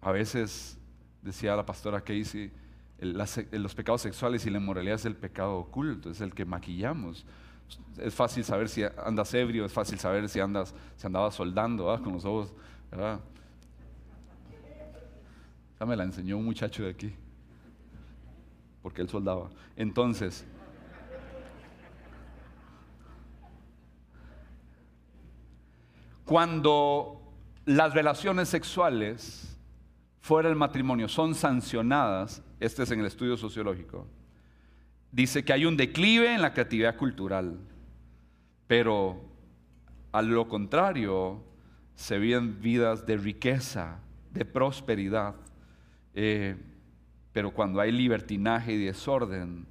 a 0.00 0.12
veces, 0.12 0.78
decía 1.22 1.56
la 1.56 1.66
pastora 1.66 2.00
Casey, 2.00 2.52
los 3.00 3.74
pecados 3.74 4.02
sexuales 4.02 4.44
y 4.46 4.50
la 4.50 4.58
inmoralidad 4.58 4.96
es 4.96 5.04
el 5.04 5.16
pecado 5.16 5.56
oculto, 5.56 6.10
es 6.10 6.20
el 6.20 6.34
que 6.34 6.44
maquillamos. 6.44 7.24
Es 7.98 8.14
fácil 8.14 8.44
saber 8.44 8.68
si 8.68 8.82
andas 9.04 9.32
ebrio, 9.34 9.64
es 9.64 9.72
fácil 9.72 9.98
saber 9.98 10.28
si 10.28 10.40
andas, 10.40 10.74
si 10.96 11.06
andabas 11.06 11.34
soldando 11.34 12.00
con 12.02 12.14
los 12.14 12.24
ojos, 12.24 12.52
¿verdad? 12.90 13.20
Esa 15.74 15.86
me 15.86 15.94
la 15.94 16.04
enseñó 16.04 16.38
un 16.38 16.44
muchacho 16.44 16.82
de 16.84 16.90
aquí, 16.90 17.14
porque 18.82 19.02
él 19.02 19.08
soldaba. 19.08 19.50
Entonces, 19.76 20.44
cuando 26.24 27.22
las 27.64 27.94
relaciones 27.94 28.48
sexuales 28.48 29.57
fuera 30.28 30.50
del 30.50 30.58
matrimonio 30.58 31.08
son 31.08 31.34
sancionadas, 31.34 32.42
este 32.60 32.82
es 32.82 32.90
en 32.90 33.00
el 33.00 33.06
estudio 33.06 33.38
sociológico, 33.38 34.06
dice 35.10 35.42
que 35.42 35.54
hay 35.54 35.64
un 35.64 35.74
declive 35.74 36.34
en 36.34 36.42
la 36.42 36.52
creatividad 36.52 36.96
cultural, 36.96 37.56
pero 38.66 39.22
a 40.12 40.20
lo 40.20 40.46
contrario 40.46 41.42
se 41.94 42.18
viven 42.18 42.60
vidas 42.60 43.06
de 43.06 43.16
riqueza, 43.16 44.00
de 44.30 44.44
prosperidad. 44.44 45.34
Eh, 46.12 46.56
pero 47.32 47.50
cuando 47.50 47.80
hay 47.80 47.90
libertinaje 47.90 48.74
y 48.74 48.84
desorden, 48.84 49.64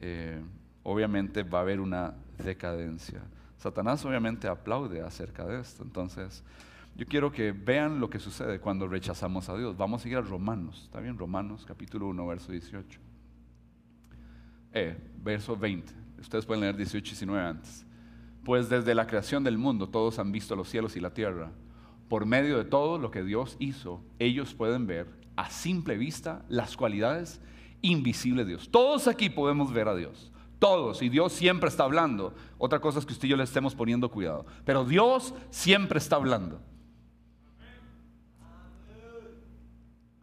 eh, 0.00 0.38
obviamente 0.82 1.44
va 1.44 1.60
a 1.60 1.62
haber 1.62 1.80
una 1.80 2.12
decadencia. 2.44 3.22
Satanás 3.56 4.04
obviamente 4.04 4.48
aplaude 4.48 5.00
acerca 5.00 5.46
de 5.46 5.60
esto. 5.60 5.82
Entonces, 5.82 6.44
yo 6.96 7.06
quiero 7.06 7.32
que 7.32 7.52
vean 7.52 7.98
lo 7.98 8.08
que 8.08 8.20
sucede 8.20 8.60
cuando 8.60 8.86
rechazamos 8.86 9.48
a 9.48 9.56
Dios. 9.56 9.76
Vamos 9.76 10.04
a 10.04 10.08
ir 10.08 10.16
a 10.16 10.20
Romanos, 10.20 10.82
¿está 10.84 11.00
bien? 11.00 11.18
Romanos 11.18 11.64
capítulo 11.66 12.06
1, 12.08 12.26
verso 12.26 12.52
18. 12.52 13.00
Eh, 14.72 14.96
verso 15.22 15.56
20. 15.56 15.92
Ustedes 16.20 16.46
pueden 16.46 16.60
leer 16.62 16.76
18 16.76 16.98
y 16.98 17.10
19 17.10 17.42
antes. 17.42 17.84
Pues 18.44 18.68
desde 18.68 18.94
la 18.94 19.06
creación 19.06 19.42
del 19.42 19.58
mundo 19.58 19.88
todos 19.88 20.18
han 20.18 20.30
visto 20.30 20.54
los 20.54 20.68
cielos 20.68 20.96
y 20.96 21.00
la 21.00 21.12
tierra. 21.12 21.50
Por 22.08 22.26
medio 22.26 22.58
de 22.58 22.64
todo 22.64 22.98
lo 22.98 23.10
que 23.10 23.24
Dios 23.24 23.56
hizo, 23.58 24.00
ellos 24.18 24.54
pueden 24.54 24.86
ver 24.86 25.08
a 25.34 25.50
simple 25.50 25.96
vista 25.96 26.44
las 26.48 26.76
cualidades 26.76 27.40
invisibles 27.82 28.46
de 28.46 28.52
Dios. 28.52 28.70
Todos 28.70 29.08
aquí 29.08 29.30
podemos 29.30 29.72
ver 29.72 29.88
a 29.88 29.96
Dios. 29.96 30.30
Todos. 30.60 31.02
Y 31.02 31.08
Dios 31.08 31.32
siempre 31.32 31.68
está 31.68 31.84
hablando. 31.84 32.34
Otra 32.56 32.78
cosa 32.80 33.00
es 33.00 33.06
que 33.06 33.14
usted 33.14 33.26
y 33.26 33.30
yo 33.32 33.36
le 33.36 33.42
estemos 33.42 33.74
poniendo 33.74 34.10
cuidado. 34.10 34.46
Pero 34.64 34.84
Dios 34.84 35.34
siempre 35.50 35.98
está 35.98 36.16
hablando. 36.16 36.60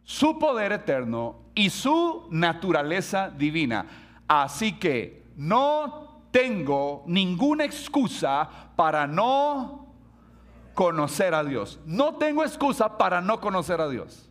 Su 0.04 0.38
poder 0.38 0.72
eterno 0.72 1.36
y 1.54 1.70
su 1.70 2.28
naturaleza 2.30 3.30
divina. 3.30 3.86
Así 4.26 4.78
que 4.78 5.24
no 5.36 6.26
tengo 6.30 7.04
ninguna 7.06 7.64
excusa 7.64 8.48
para 8.74 9.06
no 9.06 9.94
conocer 10.74 11.34
a 11.34 11.44
Dios. 11.44 11.78
No 11.86 12.16
tengo 12.16 12.42
excusa 12.42 12.98
para 12.98 13.20
no 13.20 13.40
conocer 13.40 13.80
a 13.80 13.88
Dios. 13.88 14.28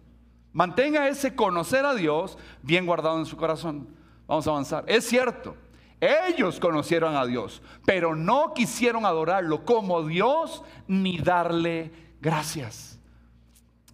Mantenga 0.54 1.08
ese 1.08 1.36
conocer 1.36 1.86
a 1.86 1.94
Dios 1.94 2.38
bien 2.62 2.86
guardado 2.86 3.18
en 3.20 3.26
su 3.26 3.38
corazón. 3.38 3.88
Vamos 4.28 4.48
a 4.48 4.52
avanzar. 4.52 4.84
Es 4.88 5.08
cierto, 5.08 5.56
ellos 6.02 6.60
conocieron 6.60 7.16
a 7.16 7.26
Dios, 7.26 7.62
pero 7.86 8.16
no 8.16 8.54
quisieron 8.54 9.06
adorarlo 9.06 9.64
como 9.64 10.04
Dios 10.04 10.64
ni 10.88 11.20
darle 11.20 11.92
gracias. 12.20 13.00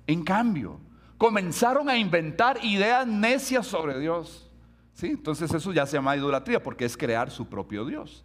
En 0.08 0.24
cambio, 0.24 0.80
comenzaron 1.18 1.90
a 1.90 1.98
inventar 1.98 2.64
ideas 2.64 3.08
necias 3.08 3.68
sobre 3.68 4.00
Dios. 4.00 4.50
¿Sí? 4.94 5.08
Entonces 5.08 5.54
eso 5.54 5.72
ya 5.72 5.86
se 5.86 5.98
llama 5.98 6.16
idolatría 6.18 6.62
porque 6.62 6.86
es 6.86 6.98
crear 6.98 7.30
su 7.30 7.48
propio 7.48 7.86
Dios. 7.86 8.24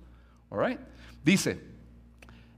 Dice, 1.23 1.63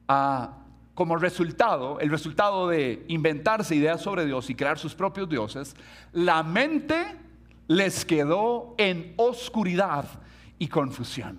ah, 0.08 0.58
como 0.94 1.16
resultado, 1.16 1.98
el 2.00 2.10
resultado 2.10 2.68
de 2.68 3.04
inventarse 3.08 3.74
ideas 3.74 4.00
sobre 4.00 4.24
Dios 4.24 4.48
y 4.50 4.54
crear 4.54 4.78
sus 4.78 4.94
propios 4.94 5.28
dioses, 5.28 5.74
la 6.12 6.42
mente 6.42 7.04
les 7.66 8.04
quedó 8.04 8.74
en 8.78 9.14
oscuridad 9.16 10.06
y 10.58 10.68
confusión. 10.68 11.38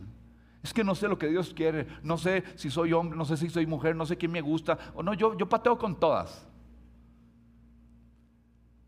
Es 0.63 0.73
que 0.73 0.83
no 0.83 0.95
sé 0.95 1.07
lo 1.07 1.17
que 1.17 1.27
Dios 1.27 1.53
quiere, 1.55 1.87
no 2.03 2.17
sé 2.17 2.43
si 2.55 2.69
soy 2.69 2.91
hombre, 2.91 3.17
no 3.17 3.25
sé 3.25 3.37
si 3.37 3.49
soy 3.49 3.65
mujer, 3.65 3.95
no 3.95 4.05
sé 4.05 4.17
quién 4.17 4.31
me 4.31 4.41
gusta, 4.41 4.77
o 4.95 5.03
no, 5.03 5.13
yo, 5.13 5.37
yo 5.37 5.47
pateo 5.47 5.77
con 5.77 5.99
todas. 5.99 6.45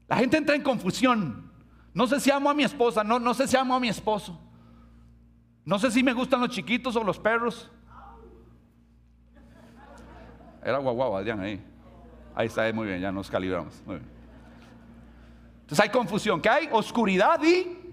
La 0.07 0.17
gente 0.17 0.37
entra 0.37 0.55
en 0.55 0.63
confusión. 0.63 1.51
No 1.93 2.07
sé 2.07 2.19
si 2.19 2.31
amo 2.31 2.49
a 2.49 2.53
mi 2.53 2.63
esposa, 2.63 3.03
no, 3.03 3.19
no 3.19 3.33
sé 3.33 3.47
si 3.47 3.57
amo 3.57 3.75
a 3.75 3.79
mi 3.79 3.89
esposo. 3.89 4.39
No 5.65 5.79
sé 5.79 5.91
si 5.91 6.03
me 6.03 6.13
gustan 6.13 6.39
los 6.41 6.49
chiquitos 6.49 6.95
o 6.95 7.03
los 7.03 7.19
perros. 7.19 7.69
Era 10.63 10.77
guau 10.77 11.15
Adrián 11.15 11.39
ahí. 11.39 11.63
Ahí 12.35 12.47
está, 12.47 12.71
muy 12.71 12.87
bien, 12.87 13.01
ya 13.01 13.11
nos 13.11 13.29
calibramos. 13.29 13.73
Entonces 15.61 15.79
hay 15.79 15.89
confusión. 15.89 16.41
¿Qué 16.41 16.49
hay? 16.49 16.69
Oscuridad 16.71 17.41
y 17.43 17.87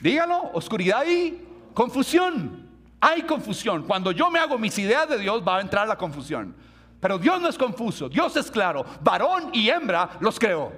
Dígalo, 0.00 0.50
oscuridad 0.54 1.04
y 1.06 1.46
confusión. 1.74 2.68
Hay 3.00 3.22
confusión. 3.22 3.84
Cuando 3.84 4.12
yo 4.12 4.30
me 4.30 4.38
hago 4.38 4.58
mis 4.58 4.78
ideas 4.78 5.08
de 5.08 5.18
Dios 5.18 5.42
va 5.46 5.58
a 5.58 5.60
entrar 5.60 5.86
la 5.86 5.96
confusión. 5.96 6.54
Pero 7.00 7.18
Dios 7.18 7.40
no 7.40 7.48
es 7.48 7.56
confuso, 7.56 8.08
Dios 8.08 8.36
es 8.36 8.50
claro. 8.50 8.84
Varón 9.00 9.50
y 9.52 9.70
hembra 9.70 10.10
los 10.20 10.38
creó. 10.38 10.70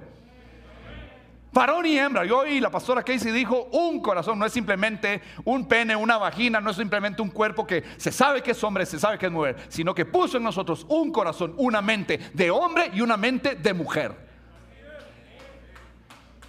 Varón 1.51 1.85
y 1.85 1.99
hembra. 1.99 2.25
Yo 2.25 2.39
oí 2.39 2.59
la 2.59 2.71
pastora 2.71 3.03
Casey 3.03 3.31
dijo, 3.31 3.65
un 3.71 4.01
corazón 4.01 4.39
no 4.39 4.45
es 4.45 4.53
simplemente 4.53 5.21
un 5.43 5.67
pene, 5.67 5.95
una 5.95 6.17
vagina, 6.17 6.59
no 6.59 6.71
es 6.71 6.77
simplemente 6.77 7.21
un 7.21 7.29
cuerpo 7.29 7.67
que 7.67 7.83
se 7.97 8.11
sabe 8.11 8.41
que 8.41 8.51
es 8.51 8.63
hombre, 8.63 8.87
se 8.87 8.99
sabe 8.99 9.19
que 9.19 9.27
es 9.27 9.31
mujer, 9.31 9.57
sino 9.69 9.93
que 9.93 10.05
puso 10.05 10.37
en 10.37 10.43
nosotros 10.43 10.85
un 10.89 11.11
corazón, 11.11 11.53
una 11.57 11.81
mente 11.81 12.19
de 12.33 12.49
hombre 12.49 12.89
y 12.93 13.01
una 13.01 13.17
mente 13.17 13.55
de 13.55 13.73
mujer. 13.73 14.15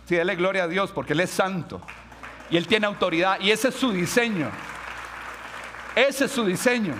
Sí, 0.06 0.16
dele 0.16 0.36
gloria 0.36 0.64
a 0.64 0.68
Dios 0.68 0.90
porque 0.90 1.12
Él 1.12 1.20
es 1.20 1.30
santo. 1.30 1.82
Y 2.48 2.56
Él 2.56 2.66
tiene 2.66 2.86
autoridad 2.86 3.40
y 3.40 3.50
ese 3.50 3.68
es 3.68 3.74
su 3.74 3.90
diseño. 3.90 4.50
Ese 5.94 6.26
es 6.26 6.30
su 6.30 6.44
diseño. 6.44 6.94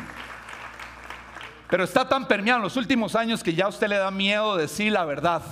Pero 1.75 1.83
está 1.83 2.09
tan 2.09 2.29
permeado 2.29 2.59
en 2.59 2.63
los 2.63 2.77
últimos 2.77 3.17
años 3.17 3.43
que 3.43 3.53
ya 3.53 3.65
a 3.65 3.69
usted 3.69 3.89
le 3.89 3.97
da 3.97 4.13
miedo 4.13 4.57
decir 4.57 4.93
la 4.93 5.05
verdad. 5.05 5.43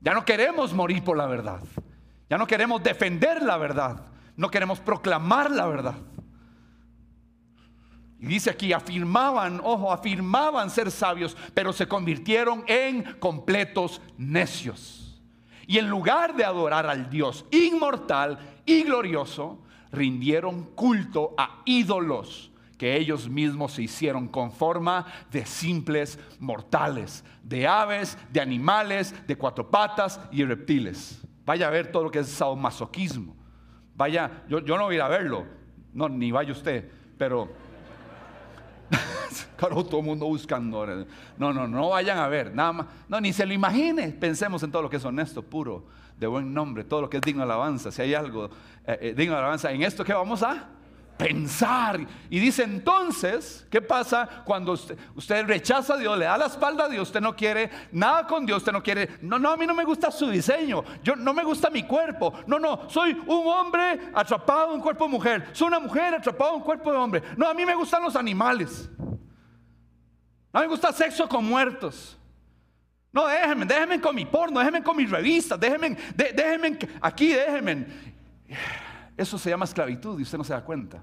Ya 0.00 0.12
no 0.12 0.22
queremos 0.26 0.74
morir 0.74 1.02
por 1.02 1.16
la 1.16 1.24
verdad. 1.24 1.62
Ya 2.28 2.36
no 2.36 2.46
queremos 2.46 2.82
defender 2.82 3.40
la 3.40 3.56
verdad. 3.56 4.02
No 4.36 4.50
queremos 4.50 4.80
proclamar 4.80 5.50
la 5.50 5.64
verdad. 5.64 5.94
Y 8.20 8.26
dice 8.26 8.50
aquí, 8.50 8.74
afirmaban, 8.74 9.58
ojo, 9.64 9.90
afirmaban 9.90 10.68
ser 10.68 10.90
sabios, 10.90 11.34
pero 11.54 11.72
se 11.72 11.88
convirtieron 11.88 12.64
en 12.66 13.14
completos 13.14 14.02
necios. 14.18 15.22
Y 15.66 15.78
en 15.78 15.88
lugar 15.88 16.36
de 16.36 16.44
adorar 16.44 16.84
al 16.84 17.08
Dios 17.08 17.46
inmortal 17.50 18.38
y 18.66 18.82
glorioso, 18.82 19.62
rindieron 19.92 20.64
culto 20.74 21.34
a 21.36 21.62
ídolos 21.64 22.50
que 22.76 22.96
ellos 22.96 23.28
mismos 23.28 23.74
se 23.74 23.82
hicieron 23.82 24.26
con 24.26 24.50
forma 24.50 25.06
de 25.30 25.46
simples 25.46 26.18
mortales, 26.40 27.24
de 27.44 27.68
aves, 27.68 28.18
de 28.32 28.40
animales, 28.40 29.14
de 29.26 29.36
cuatro 29.36 29.70
patas 29.70 30.20
y 30.32 30.42
reptiles. 30.42 31.22
Vaya 31.44 31.68
a 31.68 31.70
ver 31.70 31.92
todo 31.92 32.02
lo 32.04 32.10
que 32.10 32.18
es 32.18 32.28
sadomasoquismo. 32.28 33.36
Vaya, 33.94 34.42
yo, 34.48 34.60
no 34.60 34.84
voy 34.84 34.94
a 34.94 34.96
ir 34.96 35.02
a 35.02 35.08
verlo, 35.08 35.46
no, 35.92 36.08
ni 36.08 36.32
vaya 36.32 36.50
usted, 36.50 36.90
pero 37.16 37.52
Claro, 39.56 39.84
todo 39.84 40.00
el 40.00 40.06
mundo 40.06 40.26
buscando. 40.26 41.06
No, 41.38 41.52
no, 41.52 41.68
no 41.68 41.90
vayan 41.90 42.18
a 42.18 42.26
ver, 42.26 42.52
nada 42.52 42.72
más. 42.72 42.86
No, 43.08 43.20
ni 43.20 43.32
se 43.32 43.46
lo 43.46 43.52
imagine. 43.52 44.08
Pensemos 44.08 44.62
en 44.64 44.72
todo 44.72 44.82
lo 44.82 44.90
que 44.90 44.96
es 44.96 45.04
honesto, 45.04 45.42
puro, 45.42 45.86
de 46.16 46.26
buen 46.26 46.52
nombre, 46.52 46.84
todo 46.84 47.02
lo 47.02 47.10
que 47.10 47.18
es 47.18 47.22
digno 47.22 47.40
de 47.40 47.52
alabanza. 47.52 47.90
Si 47.90 48.02
hay 48.02 48.14
algo 48.14 48.46
eh, 48.86 48.98
eh, 49.00 49.14
digno 49.16 49.34
de 49.34 49.40
alabanza, 49.40 49.70
en 49.72 49.82
esto 49.82 50.04
que 50.04 50.12
vamos 50.12 50.42
a 50.42 50.68
pensar. 51.16 52.00
Y 52.30 52.38
dice 52.38 52.62
entonces, 52.64 53.66
¿qué 53.70 53.80
pasa 53.80 54.28
cuando 54.44 54.72
usted, 54.72 55.46
rechaza 55.46 55.94
a 55.94 55.96
Dios, 55.96 56.18
le 56.18 56.24
da 56.24 56.36
la 56.36 56.46
espalda 56.46 56.84
a 56.84 56.88
Dios, 56.88 57.08
usted 57.08 57.20
no 57.20 57.36
quiere 57.36 57.70
nada 57.92 58.26
con 58.26 58.44
Dios, 58.44 58.58
usted 58.58 58.72
no 58.72 58.82
quiere, 58.82 59.18
no, 59.22 59.38
no, 59.38 59.50
a 59.50 59.56
mí 59.56 59.66
no 59.66 59.74
me 59.74 59.84
gusta 59.84 60.10
su 60.10 60.28
diseño, 60.28 60.84
yo 61.02 61.16
no 61.16 61.32
me 61.32 61.44
gusta 61.44 61.70
mi 61.70 61.84
cuerpo, 61.84 62.32
no, 62.46 62.58
no, 62.58 62.88
soy 62.88 63.12
un 63.12 63.46
hombre 63.46 64.10
atrapado 64.14 64.70
en 64.70 64.76
un 64.76 64.80
cuerpo 64.80 65.04
de 65.04 65.10
mujer, 65.10 65.48
soy 65.52 65.68
una 65.68 65.80
mujer 65.80 66.14
atrapada 66.14 66.50
en 66.50 66.56
un 66.56 66.62
cuerpo 66.62 66.90
de 66.90 66.98
hombre, 66.98 67.22
no, 67.36 67.46
a 67.46 67.54
mí 67.54 67.64
me 67.64 67.74
gustan 67.74 68.02
los 68.02 68.16
animales, 68.16 68.90
no 70.52 70.60
me 70.60 70.66
gusta 70.66 70.92
sexo 70.92 71.28
con 71.28 71.44
muertos. 71.44 72.18
No, 73.12 73.26
déjenme, 73.26 73.66
déjenme 73.66 74.00
con 74.00 74.14
mi 74.14 74.24
porno, 74.24 74.58
déjenme 74.58 74.82
con 74.82 74.96
mis 74.96 75.10
revistas, 75.10 75.60
déjenme, 75.60 75.96
déjenme 76.16 76.78
aquí, 77.00 77.34
déjenme. 77.34 77.86
Eso 79.16 79.38
se 79.38 79.50
llama 79.50 79.66
esclavitud 79.66 80.18
y 80.18 80.22
usted 80.22 80.38
no 80.38 80.44
se 80.44 80.54
da 80.54 80.64
cuenta. 80.64 81.02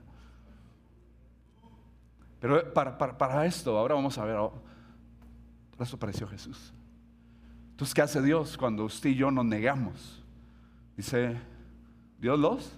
Pero 2.39 2.74
para, 2.74 3.45
esto, 3.45 3.78
ahora 3.78 3.95
vamos 3.95 4.17
a 4.17 4.26
ver, 4.26 4.38
oh, 4.38 4.54
eso 5.80 5.95
apareció 5.98 6.28
Jesús. 6.28 6.74
Entonces, 7.72 7.93
¿qué 7.93 8.02
hace 8.02 8.22
Dios 8.22 8.58
cuando 8.58 8.86
usted 8.86 9.12
y 9.12 9.15
yo 9.15 9.30
nos 9.30 9.45
negamos? 9.45 10.24
Dice, 10.98 11.38
Dios 12.19 12.39
los 12.39 12.78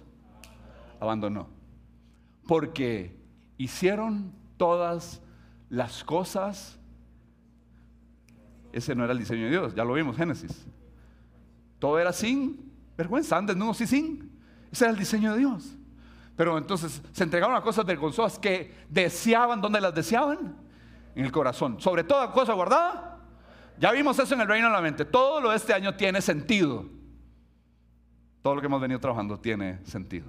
abandonó. 1.00 1.48
Porque 2.46 3.16
hicieron 3.56 4.32
todas 4.56 5.20
las 5.68 6.04
cosas. 6.04 6.78
Ese 8.72 8.94
no 8.94 9.04
era 9.04 9.12
el 9.12 9.18
diseño 9.18 9.44
de 9.44 9.50
Dios, 9.50 9.74
ya 9.74 9.84
lo 9.84 9.92
vimos, 9.92 10.16
Génesis. 10.16 10.66
Todo 11.78 11.98
era 11.98 12.12
sin 12.12 12.72
vergüenza, 12.96 13.36
antes 13.36 13.54
no, 13.54 13.74
sí 13.74 13.86
sin. 13.86 14.32
Ese 14.70 14.84
era 14.84 14.92
el 14.92 14.98
diseño 14.98 15.32
de 15.32 15.40
Dios. 15.40 15.76
Pero 16.36 16.56
entonces 16.56 17.02
se 17.12 17.24
entregaron 17.24 17.54
a 17.54 17.60
cosas 17.60 17.84
vergonzosas 17.84 18.38
que 18.38 18.74
deseaban, 18.88 19.60
¿dónde 19.60 19.80
las 19.80 19.94
deseaban? 19.94 20.56
En 21.14 21.24
el 21.26 21.30
corazón. 21.30 21.78
Sobre 21.80 22.02
toda 22.02 22.32
cosa 22.32 22.54
guardada, 22.54 23.10
Ya 23.78 23.90
vimos 23.90 24.18
eso 24.18 24.34
en 24.34 24.40
el 24.40 24.48
reino 24.48 24.68
de 24.68 24.72
la 24.72 24.80
mente. 24.80 25.04
Todo 25.04 25.40
lo 25.40 25.50
de 25.50 25.56
este 25.56 25.74
año 25.74 25.94
tiene 25.96 26.20
sentido. 26.20 26.86
Todo 28.40 28.54
lo 28.54 28.60
que 28.60 28.66
hemos 28.66 28.80
venido 28.80 29.00
trabajando 29.00 29.38
tiene 29.38 29.84
sentido. 29.84 30.26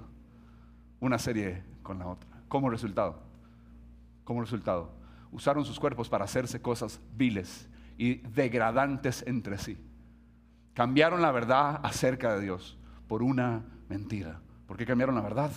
Una 0.98 1.18
serie 1.18 1.62
con 1.82 1.98
la 1.98 2.08
otra. 2.08 2.28
Como 2.48 2.68
resultado. 2.68 3.22
Como 4.24 4.40
resultado. 4.40 4.90
Usaron 5.30 5.64
sus 5.64 5.78
cuerpos 5.78 6.08
para 6.08 6.24
hacerse 6.24 6.60
cosas 6.60 7.00
viles 7.16 7.68
y 7.96 8.16
degradantes 8.16 9.24
entre 9.26 9.58
sí. 9.58 9.78
Cambiaron 10.74 11.22
la 11.22 11.30
verdad 11.32 11.80
acerca 11.82 12.34
de 12.34 12.42
Dios 12.42 12.76
por 13.08 13.22
una 13.22 13.64
mentira. 13.88 14.40
¿Por 14.66 14.76
qué 14.76 14.86
cambiaron 14.86 15.14
la 15.14 15.20
verdad? 15.20 15.52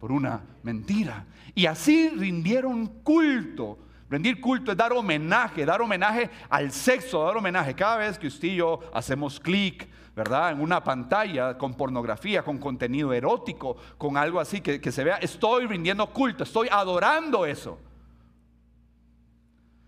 Por 0.00 0.12
una 0.12 0.42
mentira. 0.62 1.26
Y 1.54 1.66
así 1.66 2.08
rindieron 2.10 2.86
culto 3.02 3.78
Rendir 4.08 4.40
culto 4.40 4.70
es 4.70 4.76
dar 4.76 4.92
homenaje, 4.92 5.64
dar 5.64 5.82
homenaje 5.82 6.30
al 6.48 6.70
sexo, 6.70 7.24
dar 7.24 7.36
homenaje. 7.36 7.74
Cada 7.74 7.96
vez 7.96 8.18
que 8.18 8.28
usted 8.28 8.48
y 8.48 8.56
yo 8.56 8.78
hacemos 8.94 9.40
clic, 9.40 9.88
¿verdad? 10.14 10.52
En 10.52 10.60
una 10.60 10.82
pantalla 10.82 11.58
con 11.58 11.74
pornografía, 11.74 12.44
con 12.44 12.58
contenido 12.58 13.12
erótico, 13.12 13.76
con 13.98 14.16
algo 14.16 14.38
así 14.38 14.60
que, 14.60 14.80
que 14.80 14.92
se 14.92 15.02
vea, 15.02 15.16
estoy 15.16 15.66
rindiendo 15.66 16.06
culto, 16.06 16.44
estoy 16.44 16.68
adorando 16.70 17.44
eso. 17.44 17.80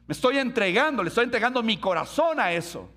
Me 0.09 0.13
estoy 0.13 0.39
entregando, 0.39 1.03
le 1.03 1.11
estoy 1.11 1.25
entregando 1.25 1.63
mi 1.63 1.77
corazón 1.77 2.41
a 2.41 2.51
eso. 2.51 2.89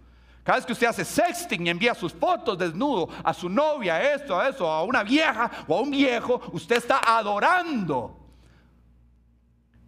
Cada 0.44 0.58
vez 0.58 0.66
que 0.66 0.72
usted 0.72 0.88
hace 0.88 1.04
sexting 1.04 1.68
y 1.68 1.70
envía 1.70 1.94
sus 1.94 2.14
fotos 2.14 2.58
desnudo 2.58 3.10
a 3.22 3.34
su 3.34 3.50
novia, 3.50 3.96
a 3.96 4.14
esto, 4.14 4.40
a 4.40 4.48
eso, 4.48 4.66
a 4.66 4.84
una 4.84 5.04
vieja 5.04 5.52
o 5.68 5.78
a 5.78 5.82
un 5.82 5.92
viejo, 5.92 6.42
usted 6.54 6.78
está 6.78 7.02
adorando 7.06 8.18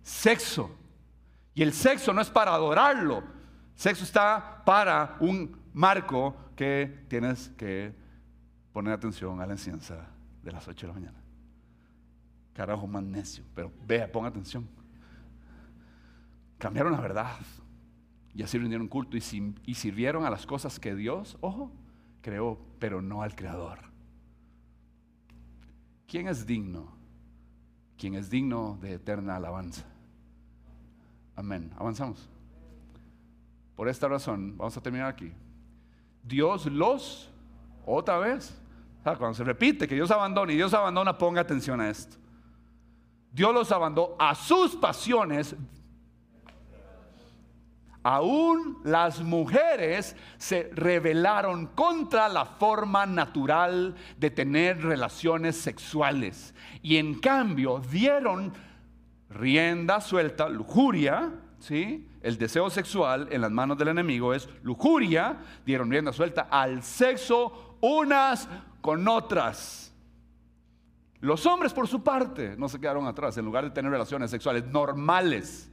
sexo. 0.03 0.69
Y 1.55 1.63
el 1.63 1.71
sexo 1.71 2.11
no 2.13 2.19
es 2.21 2.29
para 2.29 2.53
adorarlo. 2.53 3.23
sexo 3.73 4.03
está 4.03 4.61
para 4.65 5.15
un 5.21 5.57
marco 5.73 6.35
que 6.57 7.05
tienes 7.07 7.49
que 7.57 7.95
poner 8.73 8.93
atención 8.93 9.39
a 9.39 9.47
la 9.47 9.53
enseñanza 9.53 10.07
de 10.43 10.51
las 10.51 10.67
8 10.67 10.87
de 10.87 10.93
la 10.93 10.99
mañana. 10.99 11.23
Carajo, 12.53 12.85
más 12.85 13.01
necio. 13.01 13.45
Pero 13.55 13.71
vea, 13.87 14.11
ponga 14.11 14.27
atención. 14.27 14.67
Cambiaron 16.63 16.93
la 16.93 17.01
verdad. 17.01 17.35
Y 18.33 18.41
así 18.41 18.57
rindieron 18.57 18.87
culto 18.87 19.17
y, 19.17 19.73
sirvieron 19.73 20.23
a 20.23 20.29
las 20.29 20.45
cosas 20.45 20.79
que 20.79 20.95
Dios, 20.95 21.37
ojo, 21.41 21.69
creó, 22.21 22.57
pero 22.79 23.01
no 23.01 23.21
al 23.21 23.35
Creador. 23.35 23.79
¿Quién 26.07 26.29
es 26.29 26.45
digno? 26.45 26.87
¿Quién 27.97 28.15
es 28.15 28.29
digno 28.29 28.77
de 28.79 28.93
eterna 28.93 29.35
alabanza? 29.35 29.83
Amén. 31.35 31.69
Avanzamos. 31.77 32.29
Por 33.75 33.89
esta 33.89 34.07
razón, 34.07 34.57
vamos 34.57 34.77
a 34.77 34.81
terminar 34.81 35.09
aquí. 35.09 35.33
Dios 36.23 36.67
los, 36.67 37.29
otra 37.85 38.19
vez, 38.19 38.57
cuando 39.03 39.33
se 39.33 39.43
repite 39.43 39.85
que 39.85 39.95
Dios 39.95 40.11
abandona 40.11 40.53
y 40.53 40.55
Dios 40.55 40.73
abandona, 40.73 41.17
ponga 41.17 41.41
atención 41.41 41.81
a 41.81 41.89
esto. 41.89 42.15
Dios 43.33 43.53
los 43.53 43.69
abandonó 43.69 44.15
a 44.17 44.33
sus 44.33 44.77
pasiones. 44.77 45.57
Aún 48.03 48.79
las 48.83 49.21
mujeres 49.21 50.15
se 50.37 50.69
rebelaron 50.73 51.67
contra 51.67 52.27
la 52.27 52.45
forma 52.45 53.05
natural 53.05 53.95
de 54.17 54.29
tener 54.29 54.83
relaciones 54.83 55.55
sexuales 55.55 56.53
y 56.81 56.97
en 56.97 57.19
cambio 57.19 57.79
dieron 57.79 58.53
rienda 59.29 60.01
suelta, 60.01 60.49
lujuria, 60.49 61.31
¿sí? 61.59 62.09
El 62.21 62.37
deseo 62.37 62.69
sexual 62.69 63.29
en 63.31 63.39
las 63.39 63.51
manos 63.51 63.77
del 63.77 63.87
enemigo 63.87 64.33
es 64.33 64.49
lujuria, 64.63 65.37
dieron 65.65 65.89
rienda 65.89 66.11
suelta 66.11 66.47
al 66.49 66.83
sexo 66.83 67.77
unas 67.79 68.49
con 68.81 69.07
otras. 69.07 69.93
Los 71.21 71.45
hombres 71.45 71.73
por 71.73 71.87
su 71.87 72.03
parte 72.03 72.55
no 72.57 72.67
se 72.67 72.81
quedaron 72.81 73.07
atrás, 73.07 73.37
en 73.37 73.45
lugar 73.45 73.63
de 73.63 73.71
tener 73.71 73.89
relaciones 73.89 74.29
sexuales 74.29 74.65
normales 74.67 75.71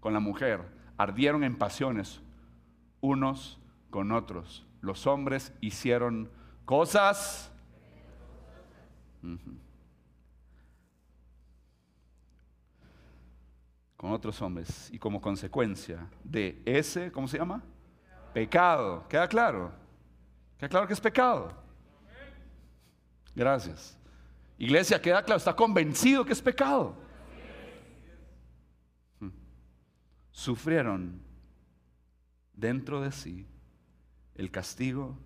con 0.00 0.12
la 0.12 0.18
mujer, 0.18 0.60
ardieron 0.96 1.44
en 1.44 1.56
pasiones 1.56 2.20
unos 3.00 3.60
con 3.90 4.12
otros. 4.12 4.66
Los 4.80 5.06
hombres 5.06 5.52
hicieron 5.60 6.30
cosas 6.64 7.52
con 13.96 14.10
otros 14.10 14.40
hombres 14.42 14.90
y 14.92 14.98
como 14.98 15.20
consecuencia 15.20 16.08
de 16.24 16.60
ese, 16.64 17.12
¿cómo 17.12 17.28
se 17.28 17.38
llama? 17.38 17.62
Pecado. 18.34 19.06
¿Queda 19.08 19.28
claro? 19.28 19.72
¿Queda 20.58 20.68
claro 20.68 20.86
que 20.86 20.94
es 20.94 21.00
pecado? 21.00 21.52
Gracias. 23.34 23.98
Iglesia, 24.58 25.00
queda 25.00 25.22
claro, 25.24 25.38
está 25.38 25.54
convencido 25.54 26.24
que 26.24 26.32
es 26.32 26.42
pecado. 26.42 26.96
Sufrieron 30.32 31.20
dentro 32.54 33.00
de 33.00 33.12
sí 33.12 33.46
el 34.34 34.50
castigo 34.50 35.16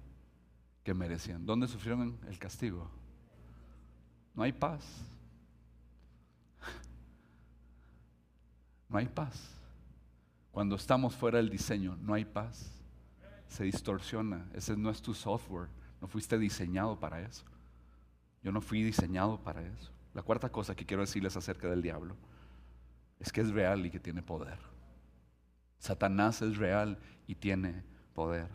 que 0.83 0.93
merecían. 0.95 1.47
¿Dónde 1.47 1.69
sufrieron 1.69 2.19
el 2.29 2.39
castigo? 2.39 2.91
No 4.35 4.43
hay 4.43 4.53
paz. 4.53 4.85
no 8.89 8.99
hay 8.99 9.07
paz. 9.07 9.53
Cuando 10.51 10.77
estamos 10.77 11.15
fuera 11.15 11.39
del 11.39 11.51
diseño, 11.51 11.97
no 12.01 12.15
hay 12.15 12.25
paz. 12.25 12.73
Se 13.49 13.65
distorsiona. 13.65 14.47
Ese 14.55 14.77
no 14.77 14.91
es 14.91 15.01
tu 15.01 15.15
software. 15.15 15.69
No 16.01 16.09
fuiste 16.09 16.39
diseñado 16.39 16.99
para 16.99 17.21
eso. 17.21 17.45
Yo 18.43 18.53
no 18.53 18.61
fui 18.61 18.83
diseñado 18.83 19.39
para 19.39 19.63
eso. 19.63 19.91
La 20.15 20.23
cuarta 20.23 20.51
cosa 20.51 20.75
que 20.75 20.87
quiero 20.87 21.03
decirles 21.03 21.37
acerca 21.37 21.69
del 21.69 21.83
diablo 21.83 22.17
es 23.19 23.33
que 23.33 23.41
es 23.41 23.51
real 23.51 23.87
y 23.87 23.91
que 23.91 24.01
tiene 24.01 24.23
poder. 24.23 24.76
Satanás 25.79 26.43
es 26.43 26.57
real 26.57 26.99
y 27.27 27.35
tiene 27.35 27.83
poder. 28.15 28.49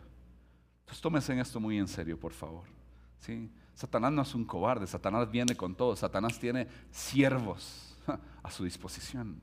Entonces 0.80 1.00
tómense 1.00 1.32
en 1.32 1.38
esto 1.38 1.60
muy 1.60 1.78
en 1.78 1.88
serio, 1.88 2.18
por 2.18 2.32
favor. 2.32 2.64
¿Sí? 3.20 3.50
Satanás 3.74 4.12
no 4.12 4.22
es 4.22 4.34
un 4.34 4.44
cobarde, 4.44 4.86
Satanás 4.86 5.30
viene 5.30 5.56
con 5.56 5.74
todo, 5.74 5.96
Satanás 5.96 6.38
tiene 6.38 6.68
siervos 6.90 7.96
a 8.42 8.50
su 8.50 8.64
disposición. 8.64 9.40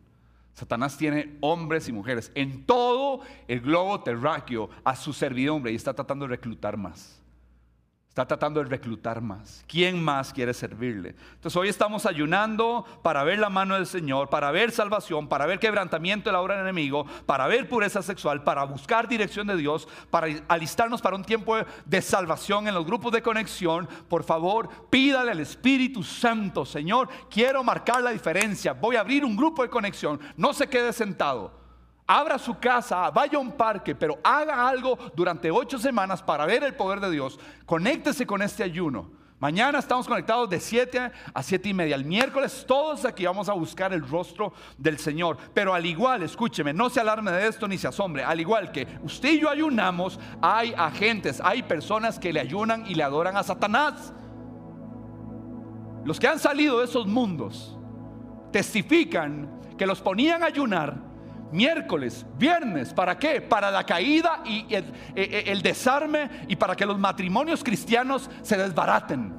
Satanás 0.53 0.97
tiene 0.97 1.37
hombres 1.39 1.87
y 1.87 1.93
mujeres 1.93 2.31
en 2.35 2.65
todo 2.65 3.21
el 3.47 3.61
globo 3.61 4.01
terráqueo 4.01 4.69
a 4.83 4.95
su 4.95 5.13
servidumbre 5.13 5.71
y 5.71 5.75
está 5.75 5.93
tratando 5.93 6.25
de 6.25 6.35
reclutar 6.35 6.75
más. 6.75 7.21
Está 8.19 8.27
tratando 8.35 8.61
de 8.61 8.67
reclutar 8.67 9.21
más. 9.21 9.63
¿Quién 9.65 10.03
más 10.03 10.33
quiere 10.33 10.53
servirle? 10.53 11.15
Entonces 11.35 11.55
hoy 11.55 11.69
estamos 11.69 12.05
ayunando 12.05 12.83
para 13.01 13.23
ver 13.23 13.39
la 13.39 13.49
mano 13.49 13.75
del 13.75 13.85
Señor, 13.85 14.29
para 14.29 14.51
ver 14.51 14.71
salvación, 14.71 15.29
para 15.29 15.45
ver 15.45 15.57
quebrantamiento 15.57 16.27
de 16.27 16.33
la 16.33 16.41
obra 16.41 16.55
del 16.55 16.65
enemigo, 16.65 17.05
para 17.25 17.47
ver 17.47 17.69
pureza 17.69 18.01
sexual, 18.01 18.43
para 18.43 18.65
buscar 18.65 19.07
dirección 19.07 19.47
de 19.47 19.55
Dios, 19.55 19.87
para 20.09 20.27
alistarnos 20.49 21.01
para 21.01 21.15
un 21.15 21.23
tiempo 21.23 21.55
de 21.85 22.01
salvación 22.01 22.67
en 22.67 22.73
los 22.73 22.85
grupos 22.85 23.13
de 23.13 23.21
conexión. 23.21 23.87
Por 24.09 24.25
favor, 24.25 24.67
pídale 24.89 25.31
al 25.31 25.39
Espíritu 25.39 26.03
Santo, 26.03 26.65
Señor, 26.65 27.07
quiero 27.29 27.63
marcar 27.63 28.01
la 28.01 28.11
diferencia. 28.11 28.73
Voy 28.73 28.97
a 28.97 28.99
abrir 28.99 29.23
un 29.23 29.37
grupo 29.37 29.63
de 29.63 29.69
conexión. 29.69 30.19
No 30.35 30.51
se 30.51 30.67
quede 30.67 30.91
sentado 30.91 31.58
abra 32.09 32.39
su 32.39 32.57
casa, 32.57 33.11
vaya 33.11 33.37
a 33.37 33.41
un 33.41 33.51
parque, 33.51 33.93
pero 33.93 34.17
haga 34.23 34.67
algo 34.67 34.97
durante 35.15 35.51
ocho 35.51 35.77
semanas 35.77 36.23
para 36.23 36.47
ver 36.47 36.63
el 36.63 36.73
poder 36.73 36.99
de 36.99 37.11
Dios. 37.11 37.39
Conéctese 37.67 38.25
con 38.25 38.41
este 38.41 38.63
ayuno. 38.63 39.11
Mañana 39.37 39.77
estamos 39.77 40.07
conectados 40.07 40.49
de 40.49 40.59
7 40.59 41.11
a 41.33 41.43
7 41.43 41.69
y 41.69 41.73
media. 41.73 41.95
El 41.95 42.03
miércoles 42.03 42.65
todos 42.67 43.05
aquí 43.05 43.25
vamos 43.25 43.47
a 43.47 43.53
buscar 43.53 43.93
el 43.93 44.05
rostro 44.05 44.53
del 44.75 44.97
Señor. 44.97 45.37
Pero 45.53 45.75
al 45.75 45.85
igual, 45.85 46.23
escúcheme, 46.23 46.73
no 46.73 46.89
se 46.89 46.99
alarme 46.99 47.31
de 47.31 47.47
esto 47.47 47.67
ni 47.67 47.77
se 47.77 47.87
asombre. 47.87 48.23
Al 48.23 48.39
igual 48.39 48.71
que 48.71 48.87
usted 49.03 49.29
y 49.33 49.41
yo 49.41 49.49
ayunamos, 49.49 50.19
hay 50.41 50.73
agentes, 50.75 51.39
hay 51.41 51.61
personas 51.61 52.17
que 52.17 52.33
le 52.33 52.39
ayunan 52.39 52.85
y 52.87 52.95
le 52.95 53.03
adoran 53.03 53.37
a 53.37 53.43
Satanás. 53.43 54.11
Los 56.03 56.19
que 56.19 56.27
han 56.27 56.39
salido 56.39 56.79
de 56.79 56.85
esos 56.85 57.05
mundos 57.05 57.77
testifican 58.51 59.61
que 59.77 59.85
los 59.85 60.01
ponían 60.01 60.41
a 60.41 60.47
ayunar 60.47 61.08
miércoles, 61.51 62.25
viernes, 62.37 62.93
¿para 62.93 63.17
qué? 63.17 63.41
Para 63.41 63.71
la 63.71 63.85
caída 63.85 64.41
y 64.45 64.65
el, 64.73 65.61
desarme 65.61 66.29
y 66.47 66.55
para 66.55 66.75
que 66.75 66.85
los 66.85 66.97
matrimonios 66.97 67.63
cristianos 67.63 68.29
se 68.41 68.57
desbaraten. 68.57 69.33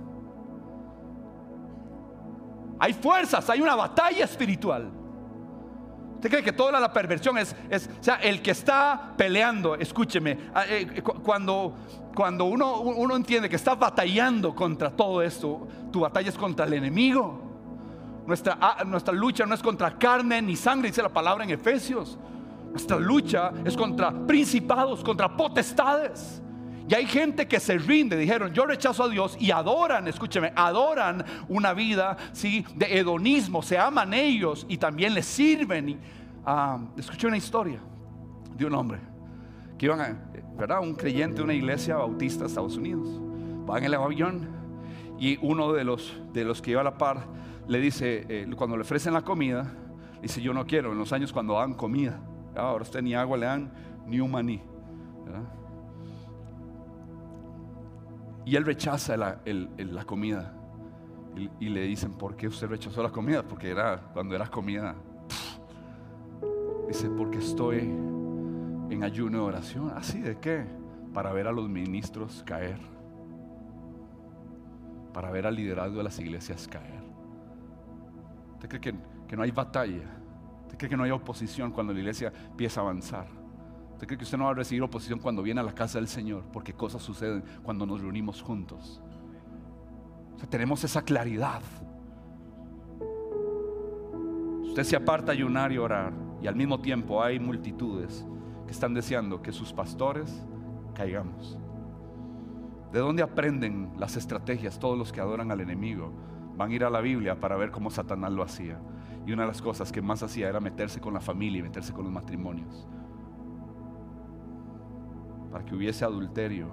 Hay 2.79 2.95
fuerzas, 2.95 3.49
hay 3.51 3.61
una 3.61 3.75
batalla 3.75 4.25
espiritual. 4.25 4.91
¿Usted 6.15 6.31
cree 6.31 6.43
que 6.43 6.53
toda 6.53 6.79
la 6.79 6.93
perversión 6.93 7.39
es, 7.39 7.57
es, 7.71 7.89
o 7.99 8.03
sea, 8.03 8.17
el 8.17 8.43
que 8.43 8.51
está 8.51 9.15
peleando, 9.17 9.75
escúcheme, 9.75 10.39
ah, 10.55 10.65
eh, 10.69 11.03
cuando, 11.03 11.77
cuando 12.15 12.45
uno, 12.45 12.81
uno 12.81 13.17
entiende 13.17 13.49
que 13.49 13.57
está 13.57 13.75
batallando 13.75 14.55
contra 14.55 14.91
todo 14.91 15.23
esto, 15.23 15.67
tu 15.91 16.01
batalla 16.01 16.29
es 16.29 16.37
contra 16.37 16.67
el 16.67 16.75
enemigo. 16.75 17.50
Nuestra, 18.27 18.59
nuestra 18.87 19.13
lucha 19.13 19.47
no 19.47 19.55
es 19.55 19.63
contra 19.63 19.99
carne 19.99 20.41
ni 20.43 20.57
sangre, 20.57 20.89
dice 20.89 21.03
la 21.03 21.09
palabra 21.09 21.45
en 21.45 21.51
Efesios. 21.51 22.19
Nuestra 22.71 22.99
lucha 22.99 23.53
es 23.65 23.77
contra 23.77 24.13
principados, 24.27 25.03
contra 25.03 25.37
potestades. 25.37 26.41
Y 26.89 26.95
hay 26.95 27.07
gente 27.07 27.47
que 27.47 27.61
se 27.61 27.79
rinde, 27.79 28.17
dijeron, 28.17 28.53
yo 28.53 28.67
rechazo 28.67 29.05
a 29.05 29.09
Dios 29.09 29.37
y 29.39 29.53
adoran, 29.53 30.09
escúcheme, 30.09 30.53
adoran 30.57 31.25
una 31.49 31.73
vida 31.73 32.17
¿sí? 32.33 32.65
de 32.75 32.99
hedonismo, 32.99 33.63
se 33.63 33.79
aman 33.79 34.13
ellos 34.13 34.67
y 34.69 34.77
también 34.77 35.15
les 35.15 35.27
sirven. 35.27 35.91
Y, 35.91 35.99
ah, 36.45 36.81
escuché 36.97 37.29
una 37.29 37.37
historia 37.37 37.79
de 38.57 38.65
un 38.67 38.75
hombre 38.75 38.99
que 39.79 39.87
iban 39.87 40.01
a, 40.01 40.17
¿verdad? 40.59 40.81
Un 40.81 40.95
creyente 40.95 41.37
de 41.37 41.43
una 41.45 41.55
iglesia 41.55 41.97
bautista 41.97 42.41
de 42.41 42.49
Estados 42.49 42.77
Unidos. 42.77 43.09
Va 43.71 43.79
en 43.79 43.85
el 43.85 43.95
avión 43.95 44.49
y 45.17 45.39
uno 45.43 45.73
de 45.73 45.85
los, 45.85 46.13
de 46.33 46.45
los 46.45 46.61
que 46.61 46.73
iba 46.73 46.81
a 46.81 46.85
la 46.85 46.99
par 46.99 47.25
le 47.71 47.79
dice, 47.79 48.27
eh, 48.29 48.51
cuando 48.57 48.77
le 48.77 48.83
ofrecen 48.83 49.15
la 49.15 49.23
comida, 49.23 49.73
dice, 50.21 50.43
yo 50.43 50.53
no 50.53 50.67
quiero, 50.67 50.91
en 50.91 50.99
los 50.99 51.13
años 51.13 51.33
cuando 51.33 51.55
dan 51.55 51.75
comida, 51.75 52.21
ahora 52.57 52.83
usted 52.83 53.01
ni 53.01 53.15
agua 53.15 53.37
le 53.37 53.47
dan, 53.47 53.73
ni 54.09 54.19
un 54.19 54.29
maní. 54.29 54.61
Y 58.45 58.57
él 58.57 58.65
rechaza 58.65 59.17
la, 59.17 59.39
comida. 60.05 60.53
Y, 61.61 61.69
le 61.69 61.83
dicen, 61.83 62.11
¿por 62.15 62.35
qué 62.35 62.49
usted 62.49 62.67
rechazó 62.67 63.05
la 63.05 63.11
comida? 63.11 63.45
Porque 63.45 63.71
era 63.71 64.01
cuando 64.13 64.35
era 64.35 64.49
comida. 64.49 64.97
Dice, 66.89 67.09
porque 67.09 67.39
estoy 67.39 67.79
en 67.79 69.05
ayuno 69.05 69.39
de 69.39 69.45
oración. 69.45 69.93
¿Así 69.95 70.21
de 70.21 70.41
qué? 70.41 70.65
Para 71.15 71.33
ver 71.33 71.47
a 71.47 71.53
los 71.53 71.69
ministros 71.69 72.43
caer. 72.45 72.81
Para 75.13 75.31
ver 75.31 75.47
al 75.47 75.55
liderazgo 75.55 75.99
de 75.99 76.03
las 76.03 76.19
iglesias 76.19 76.67
caer. 76.67 77.00
¿Usted 78.61 78.69
cree 78.69 78.81
que, 78.93 78.95
que 79.27 79.37
no 79.37 79.43
hay 79.43 79.51
batalla? 79.53 80.05
¿Usted 80.65 80.77
cree 80.77 80.91
que 80.91 80.97
no 80.99 81.05
hay 81.05 81.11
oposición 81.13 81.73
cuando 81.73 81.95
la 81.95 82.01
iglesia 82.01 82.31
empieza 82.51 82.81
a 82.81 82.85
avanzar? 82.85 83.27
¿Usted 83.95 84.07
cree 84.07 84.19
que 84.19 84.25
usted 84.25 84.37
no 84.37 84.45
va 84.45 84.51
a 84.51 84.55
recibir 84.55 84.83
oposición 84.83 85.19
cuando 85.19 85.43
viene 85.43 85.61
a 85.61 85.63
la 85.63 85.75
casa 85.75 85.99
del 85.99 86.09
Señor? 86.09 86.45
Porque 86.53 86.75
cosas 86.75 87.01
suceden 87.01 87.43
cuando 87.63 87.87
nos 87.87 88.03
reunimos 88.03 88.43
juntos. 88.43 89.01
O 90.35 90.39
sea, 90.39 90.47
tenemos 90.51 90.85
esa 90.85 91.01
claridad. 91.01 91.63
Usted 94.65 94.85
se 94.85 94.95
aparta 94.95 95.33
a 95.33 95.35
ayunar 95.35 95.73
y 95.73 95.79
orar 95.79 96.13
y 96.43 96.47
al 96.47 96.55
mismo 96.55 96.83
tiempo 96.83 97.23
hay 97.23 97.41
multitudes 97.41 98.27
que 98.67 98.73
están 98.73 98.93
deseando 98.93 99.41
que 99.41 99.53
sus 99.53 99.73
pastores 99.73 100.47
caigamos. 100.95 101.59
¿De 102.93 102.99
dónde 102.99 103.23
aprenden 103.23 103.91
las 103.99 104.19
estrategias 104.19 104.79
todos 104.79 104.99
los 104.99 105.13
que 105.13 105.21
adoran 105.23 105.51
al 105.51 105.63
enemigo? 105.63 106.13
Van 106.61 106.71
a 106.71 106.75
ir 106.75 106.85
a 106.85 106.91
la 106.91 107.01
Biblia 107.01 107.41
para 107.41 107.57
ver 107.57 107.71
cómo 107.71 107.89
Satanás 107.91 108.31
lo 108.31 108.43
hacía. 108.43 108.79
Y 109.27 109.33
una 109.33 109.45
de 109.45 109.49
las 109.49 109.63
cosas 109.63 109.91
que 109.91 110.03
más 110.03 110.23
hacía 110.23 110.47
era 110.47 110.61
meterse 110.61 111.01
con 111.01 111.15
la 111.15 111.21
familia 111.21 111.61
y 111.61 111.63
meterse 111.63 111.95
con 111.95 112.05
los 112.05 112.13
matrimonios 112.13 112.87
para 115.51 115.65
que 115.65 115.75
hubiese 115.75 116.05
adulterio. 116.05 116.69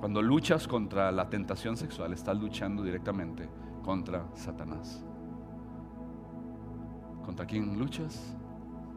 Cuando 0.00 0.20
luchas 0.20 0.66
contra 0.66 1.12
la 1.12 1.30
tentación 1.30 1.76
sexual, 1.76 2.12
estás 2.12 2.36
luchando 2.36 2.82
directamente 2.82 3.48
contra 3.84 4.26
Satanás. 4.34 5.06
¿Contra 7.24 7.46
quién 7.46 7.78
luchas? 7.78 8.36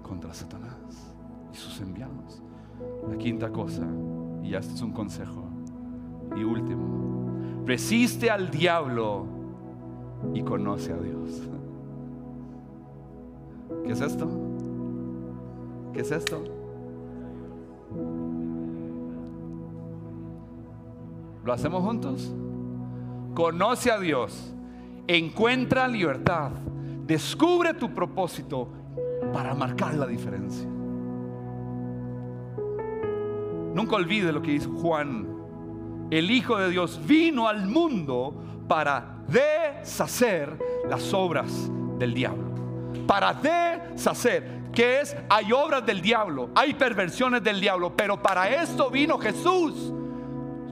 Contra 0.01 0.33
Satanás 0.33 1.15
y 1.53 1.55
sus 1.55 1.79
enviados. 1.79 2.41
La 3.07 3.19
quinta 3.19 3.51
cosa, 3.51 3.85
y 4.41 4.49
ya 4.49 4.57
este 4.57 4.73
es 4.73 4.81
un 4.81 4.93
consejo, 4.93 5.47
y 6.35 6.43
último, 6.43 7.22
resiste 7.65 8.29
al 8.29 8.49
diablo 8.49 9.25
y 10.33 10.41
conoce 10.41 10.93
a 10.93 10.97
Dios. 10.97 11.41
¿Qué 13.85 13.91
es 13.91 14.01
esto? 14.01 14.29
¿Qué 15.93 16.01
es 16.01 16.11
esto? 16.11 16.43
¿Lo 21.43 21.51
hacemos 21.51 21.83
juntos? 21.83 22.33
Conoce 23.33 23.91
a 23.91 23.99
Dios, 23.99 24.53
encuentra 25.07 25.87
libertad, 25.87 26.51
descubre 27.05 27.73
tu 27.73 27.93
propósito 27.93 28.69
para 29.33 29.53
marcar 29.53 29.95
la 29.95 30.07
diferencia. 30.07 30.67
Nunca 33.73 33.95
olvide 33.95 34.31
lo 34.31 34.41
que 34.41 34.51
dice 34.51 34.69
Juan. 34.69 35.32
El 36.09 36.31
Hijo 36.31 36.57
de 36.57 36.69
Dios 36.69 36.99
vino 37.05 37.47
al 37.47 37.65
mundo 37.67 38.35
para 38.67 39.17
deshacer 39.27 40.57
las 40.87 41.13
obras 41.13 41.69
del 41.97 42.13
diablo. 42.13 42.43
Para 43.07 43.33
deshacer. 43.33 44.63
Que 44.73 45.01
es? 45.01 45.15
Hay 45.29 45.51
obras 45.51 45.85
del 45.85 46.01
diablo, 46.01 46.49
hay 46.55 46.73
perversiones 46.73 47.43
del 47.43 47.61
diablo, 47.61 47.95
pero 47.95 48.21
para 48.21 48.49
esto 48.49 48.89
vino 48.89 49.19
Jesús 49.19 49.93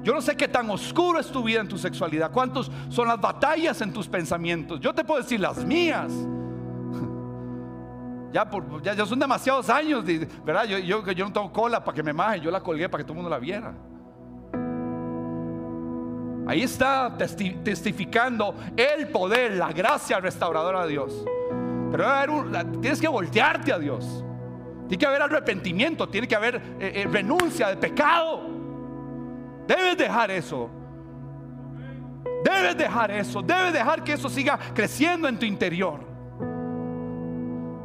yo 0.04 0.14
no 0.14 0.22
sé 0.22 0.36
qué 0.36 0.48
tan 0.48 0.70
oscuro 0.70 1.20
es 1.20 1.28
tu 1.28 1.44
vida 1.44 1.62
en 1.62 1.68
tu 1.68 1.78
sexualidad, 1.78 2.32
cuántos 2.32 2.72
son 2.90 3.08
las 3.08 3.22
batallas 3.22 3.82
en 3.82 3.94
tus 3.94 4.08
pensamientos. 4.08 4.80
Yo 4.80 4.94
te 4.94 5.04
puedo 5.04 5.22
decir 5.22 5.40
las 5.40 5.64
mías. 5.64 6.12
Ya, 8.34 8.50
por, 8.50 8.82
ya, 8.82 9.06
son 9.06 9.20
demasiados 9.20 9.70
años, 9.70 10.06
¿verdad? 10.46 10.64
Yo, 10.64 10.78
yo, 10.78 11.06
yo 11.12 11.26
no 11.26 11.34
tengo 11.34 11.52
cola 11.52 11.84
para 11.84 11.94
que 11.94 12.02
me 12.02 12.14
maje, 12.14 12.40
yo 12.40 12.50
la 12.50 12.62
colgué 12.62 12.88
para 12.88 13.04
que 13.04 13.04
todo 13.04 13.12
el 13.12 13.18
mundo 13.18 13.30
la 13.30 13.40
viera. 13.40 13.74
Ahí 16.48 16.64
está 16.64 17.16
testificando 17.18 18.56
el 18.76 19.08
poder, 19.10 19.54
la 19.54 19.72
gracia 19.72 20.20
restauradora 20.20 20.84
de 20.84 20.90
Dios. 20.90 21.24
Pero 21.92 22.46
tienes 22.82 23.00
que 23.00 23.08
voltearte 23.08 23.72
a 23.72 23.80
Dios. 23.80 24.24
Tiene 24.88 25.00
que 25.00 25.06
haber 25.06 25.22
arrepentimiento, 25.22 26.10
tiene 26.10 26.28
que 26.28 26.36
haber 26.36 26.56
eh, 26.80 26.92
eh, 26.96 27.08
renuncia 27.10 27.70
de 27.70 27.78
pecado. 27.78 28.50
Debes 29.68 29.98
dejar 29.98 30.32
eso. 30.32 30.70
Debes 32.44 32.78
dejar 32.78 33.12
eso. 33.12 33.42
Debes 33.42 33.74
dejar 33.74 34.04
que 34.04 34.14
eso 34.14 34.28
siga 34.28 34.60
creciendo 34.74 35.28
en 35.28 35.38
tu 35.38 35.46
interior. 35.46 36.11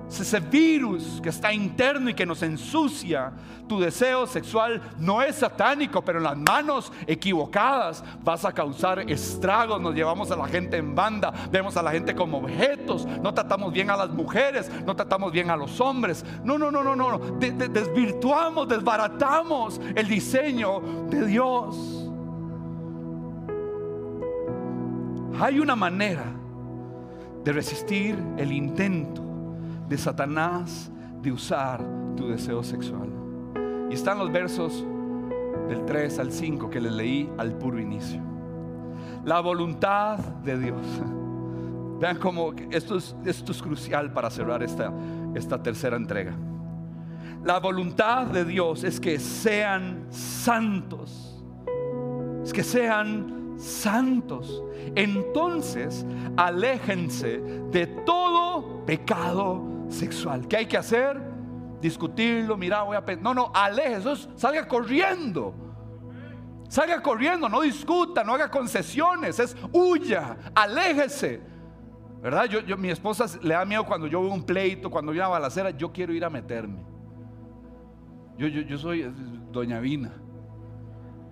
Ese 0.09 0.41
virus 0.41 1.21
que 1.21 1.31
está 1.31 1.53
interno 1.53 2.09
y 2.09 2.15
que 2.15 2.25
nos 2.25 2.43
ensucia, 2.43 3.33
tu 3.69 3.81
deseo 3.81 4.27
sexual 4.27 4.81
no 4.99 5.21
es 5.21 5.37
satánico, 5.37 6.03
pero 6.03 6.19
en 6.19 6.25
las 6.25 6.37
manos 6.37 6.93
equivocadas 7.07 8.05
vas 8.23 8.45
a 8.45 8.53
causar 8.53 9.11
estragos. 9.11 9.81
Nos 9.81 9.95
llevamos 9.95 10.31
a 10.31 10.37
la 10.37 10.47
gente 10.47 10.77
en 10.77 10.95
banda, 10.95 11.33
vemos 11.51 11.77
a 11.77 11.83
la 11.83 11.91
gente 11.91 12.15
como 12.15 12.39
objetos, 12.39 13.05
no 13.05 13.35
tratamos 13.35 13.73
bien 13.73 13.91
a 13.91 13.97
las 13.97 14.11
mujeres, 14.11 14.71
no 14.87 14.95
tratamos 14.95 15.33
bien 15.33 15.51
a 15.51 15.57
los 15.57 15.81
hombres. 15.81 16.25
No, 16.45 16.57
no, 16.57 16.71
no, 16.71 16.83
no, 16.85 16.95
no. 16.95 17.19
desvirtuamos, 17.39 18.69
desbaratamos 18.69 19.81
el 19.95 20.07
diseño 20.07 20.81
de 21.11 21.27
Dios. 21.27 21.77
Hay 25.41 25.59
una 25.59 25.77
manera 25.77 26.25
de 27.45 27.53
resistir 27.53 28.17
el 28.39 28.53
intento 28.53 29.26
de 29.89 29.99
Satanás 29.99 30.91
de 31.23 31.33
usar 31.33 31.81
tu 32.17 32.29
deseo 32.29 32.63
sexual. 32.63 33.09
Y 33.91 33.95
están 33.95 34.19
los 34.19 34.33
versos 34.33 34.85
del 35.69 35.85
3 35.85 36.19
al 36.19 36.33
5 36.33 36.71
que 36.71 36.81
les 36.81 36.93
leí 36.93 37.31
al 37.39 37.53
puro 37.53 37.81
inicio. 37.81 38.21
La 39.25 39.41
voluntad 39.41 40.19
de 40.19 40.59
Dios. 40.59 40.83
Vean 42.01 42.19
cómo 42.19 42.53
esto 42.71 42.97
es, 42.97 43.17
esto 43.25 43.53
es 43.53 43.63
crucial 43.63 44.13
para 44.13 44.31
cerrar 44.31 44.63
esta, 44.63 44.93
esta 45.35 45.63
tercera 45.63 45.97
entrega. 45.97 46.35
La 47.45 47.59
voluntad 47.59 48.27
de 48.27 48.45
Dios 48.45 48.85
es 48.85 49.01
que 49.01 49.19
sean 49.19 50.07
santos. 50.11 51.43
Es 52.43 52.53
que 52.53 52.63
sean 52.63 53.55
santos. 53.57 54.63
Entonces, 54.95 56.05
aléjense 56.37 57.39
de 57.71 57.87
todo 58.05 58.85
pecado 58.85 59.76
sexual. 59.89 60.47
¿Qué 60.49 60.57
hay 60.57 60.67
que 60.67 60.77
hacer? 60.77 61.21
Discutirlo, 61.81 62.57
mira, 62.57 62.83
voy 62.83 62.97
a... 62.97 63.05
No, 63.21 63.35
no, 63.35 63.51
aleje, 63.55 64.01
salga 64.35 64.67
corriendo. 64.67 65.55
Salga 66.69 67.01
corriendo, 67.01 67.49
no 67.49 67.61
discuta, 67.61 68.25
no 68.25 68.35
haga 68.35 68.51
concesiones, 68.51 69.39
es 69.39 69.57
huya, 69.73 70.37
aléjese. 70.55 71.41
¿Verdad? 72.21 72.47
Yo, 72.47 72.77
mi 72.77 72.91
esposa 72.91 73.27
le 73.41 73.55
da 73.55 73.65
miedo 73.65 73.85
cuando 73.85 74.07
yo 74.09 74.21
veo 74.21 74.33
un 74.33 74.43
pleito, 74.43 74.91
cuando 74.91 75.13
veo 75.13 75.21
una 75.21 75.29
balacera, 75.29 75.71
yo 75.71 75.93
quiero 75.93 76.13
ir 76.13 76.25
a 76.25 76.31
meterme. 76.31 76.85
Yo, 78.37 78.49
yo, 78.49 78.63
yo 78.63 78.79
soy 78.79 79.13
doña 79.53 79.79
Vina. 79.79 80.13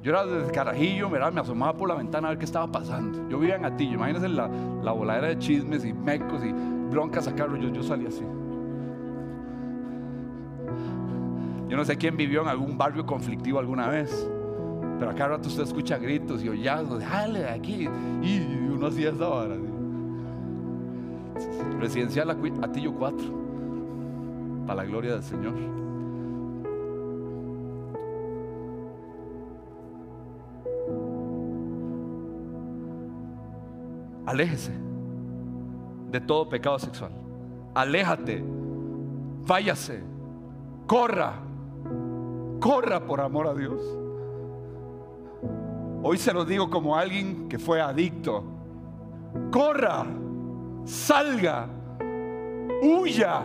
Yo 0.02 0.12
era 0.12 0.24
desde 0.24 0.52
Carajillo, 0.52 1.08
me 1.08 1.18
asomaba 1.18 1.76
por 1.76 1.88
la 1.88 1.94
ventana 1.94 2.28
a 2.28 2.30
ver 2.30 2.38
qué 2.38 2.44
estaba 2.44 2.70
pasando. 2.70 3.26
Yo 3.28 3.38
vivía 3.38 3.56
en 3.56 3.64
Atillo, 3.64 3.94
imagínense 3.94 4.28
la, 4.28 4.48
la 4.82 4.92
voladera 4.92 5.28
de 5.28 5.38
chismes 5.38 5.84
y 5.84 5.92
mecos 5.92 6.44
y 6.44 6.52
broncas 6.52 7.26
a 7.26 7.34
carro, 7.34 7.56
yo, 7.56 7.70
yo 7.70 7.82
salía 7.82 8.08
así. 8.08 8.22
Yo 11.68 11.76
no 11.76 11.84
sé 11.84 11.96
quién 11.96 12.16
vivió 12.16 12.42
en 12.42 12.48
algún 12.48 12.76
barrio 12.76 13.04
conflictivo 13.06 13.58
alguna 13.58 13.88
vez, 13.88 14.28
pero 14.98 15.10
acá 15.10 15.28
rato 15.28 15.48
usted 15.48 15.62
escucha 15.62 15.98
gritos 15.98 16.42
y 16.42 16.48
hollazos, 16.48 17.00
dale 17.00 17.40
de 17.40 17.50
aquí, 17.50 17.88
y 18.22 18.68
uno 18.70 18.86
hacía 18.86 19.10
esa 19.10 19.28
vara. 19.28 19.56
Residencial 21.80 22.30
Atillo 22.30 22.92
4. 22.94 23.44
para 24.66 24.82
la 24.82 24.88
gloria 24.88 25.12
del 25.14 25.22
Señor. 25.22 25.54
Aléjese 34.26 34.72
de 36.10 36.20
todo 36.20 36.48
pecado 36.48 36.78
sexual. 36.78 37.12
Aléjate. 37.74 38.42
Váyase. 39.46 40.02
Corra. 40.86 41.34
Corra 42.64 42.98
por 42.98 43.20
amor 43.20 43.46
a 43.46 43.52
Dios. 43.52 43.78
Hoy 46.02 46.16
se 46.16 46.32
lo 46.32 46.46
digo 46.46 46.70
como 46.70 46.96
alguien 46.96 47.46
que 47.46 47.58
fue 47.58 47.78
adicto. 47.78 48.42
Corra. 49.52 50.06
Salga. 50.86 51.68
Huya. 52.80 53.42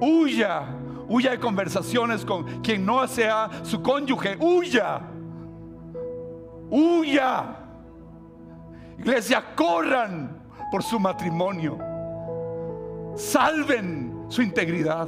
Huya. 0.00 0.62
Huya 1.08 1.30
de 1.30 1.38
conversaciones 1.38 2.24
con 2.24 2.60
quien 2.60 2.84
no 2.84 3.06
sea 3.06 3.48
su 3.62 3.80
cónyuge. 3.80 4.36
Huya. 4.40 5.02
Huya. 6.70 7.56
Iglesia, 8.98 9.44
corran 9.54 10.42
por 10.72 10.82
su 10.82 10.98
matrimonio. 10.98 11.78
Salven 13.14 14.24
su 14.28 14.42
integridad. 14.42 15.06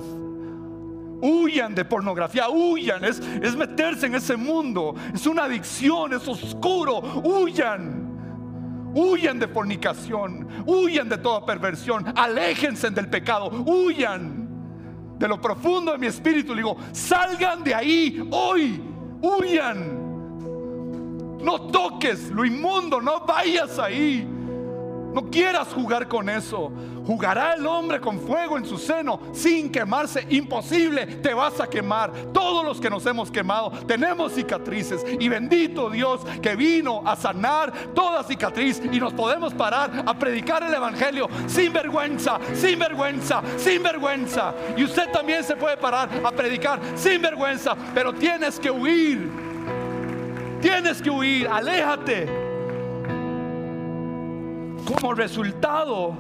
Huyan 1.21 1.75
de 1.75 1.85
pornografía, 1.85 2.49
huyan. 2.49 3.05
Es, 3.05 3.21
es 3.21 3.57
meterse 3.57 4.07
en 4.07 4.15
ese 4.15 4.37
mundo. 4.37 4.95
Es 5.15 5.27
una 5.27 5.45
adicción, 5.45 6.13
es 6.13 6.27
oscuro. 6.29 7.01
Huyan. 7.25 8.93
Huyan 8.95 9.39
de 9.39 9.49
fornicación. 9.49 10.49
Huyan 10.67 11.09
de 11.09 11.19
toda 11.19 11.45
perversión. 11.45 12.05
Aléjense 12.17 12.91
del 12.91 13.09
pecado. 13.09 13.51
Huyan 13.67 14.47
de 15.19 15.29
lo 15.29 15.41
profundo 15.41 15.93
de 15.93 15.99
mi 15.99 16.07
espíritu. 16.07 16.55
Digo, 16.55 16.77
salgan 16.93 17.65
de 17.65 17.75
ahí 17.75 18.29
hoy. 18.31 18.83
Huyan. 19.23 20.05
No 21.43 21.61
toques 21.69 22.31
lo 22.31 22.45
inmundo. 22.45 23.01
No 23.01 23.21
vayas 23.21 23.79
ahí. 23.79 24.36
No 25.17 25.31
quieras 25.31 25.69
jugar 25.69 26.09
con 26.09 26.29
eso. 26.29 26.71
Jugará 27.07 27.55
el 27.55 27.67
hombre 27.67 28.03
con 28.03 28.21
fuego 28.21 28.59
en 28.59 28.67
su 28.67 28.77
seno 28.77 29.19
sin 29.33 29.73
quemarse. 29.73 30.27
Imposible, 30.29 31.07
te 31.07 31.33
vas 31.33 31.59
a 31.59 31.67
quemar. 31.67 32.13
Todos 32.35 32.63
los 32.63 32.79
que 32.79 32.91
nos 32.91 33.07
hemos 33.07 33.31
quemado 33.31 33.71
tenemos 33.87 34.35
cicatrices. 34.35 35.03
Y 35.19 35.31
bendito 35.31 35.89
Dios 35.89 36.21
que 36.43 36.55
vino 36.55 37.01
a 37.07 37.17
sanar 37.17 37.73
toda 37.95 38.25
cicatriz. 38.25 38.83
Y 38.93 39.01
nos 39.01 39.15
podemos 39.15 39.55
parar 39.55 40.05
a 40.05 40.19
predicar 40.19 40.63
el 40.65 40.75
Evangelio 40.75 41.31
sin 41.47 41.73
vergüenza, 41.73 42.39
sin 42.53 42.79
vergüenza, 42.79 43.43
sin 43.57 43.83
vergüenza. 43.83 44.53
Y 44.77 44.85
usted 44.85 45.11
también 45.13 45.43
se 45.45 45.57
puede 45.57 45.79
parar 45.79 46.11
a 46.23 46.31
predicar 46.31 46.79
sin 46.95 47.23
vergüenza. 47.23 47.75
Pero 47.95 48.13
tienes 48.13 48.61
que 48.61 48.71
huir. 48.71 49.31
Tienes 50.61 51.01
que 51.01 51.09
huir. 51.09 51.49
Aléjate 51.49 52.46
como 54.87 55.13
resultado, 55.13 56.15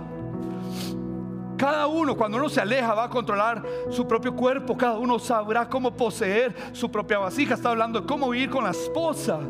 cada 1.56 1.86
uno 1.86 2.14
cuando 2.16 2.36
uno 2.36 2.48
se 2.48 2.60
aleja 2.60 2.92
va 2.94 3.04
a 3.04 3.08
controlar 3.08 3.62
su 3.90 4.06
propio 4.06 4.34
cuerpo, 4.34 4.76
cada 4.76 4.98
uno 4.98 5.18
sabrá 5.18 5.68
cómo 5.68 5.96
poseer 5.96 6.54
su 6.72 6.90
propia 6.90 7.18
vasija. 7.18 7.54
Está 7.54 7.70
hablando 7.70 8.00
de 8.00 8.06
cómo 8.06 8.28
vivir 8.28 8.50
con 8.50 8.64
la 8.64 8.70
esposa 8.70 9.40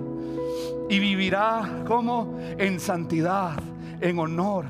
y 0.88 0.98
vivirá 1.00 1.82
como 1.86 2.38
en 2.58 2.78
santidad, 2.78 3.58
en 4.00 4.18
honor. 4.18 4.66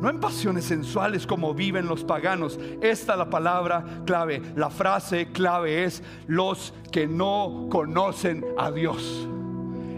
No 0.00 0.08
en 0.08 0.18
pasiones 0.18 0.64
sensuales 0.64 1.26
como 1.26 1.52
viven 1.52 1.86
los 1.86 2.04
paganos. 2.04 2.58
Esta 2.80 3.12
es 3.12 3.18
la 3.18 3.28
palabra 3.28 3.84
clave. 4.06 4.40
La 4.56 4.70
frase 4.70 5.30
clave 5.30 5.84
es 5.84 6.02
los 6.26 6.72
que 6.90 7.06
no 7.06 7.66
conocen 7.70 8.46
a 8.56 8.70
Dios. 8.70 9.28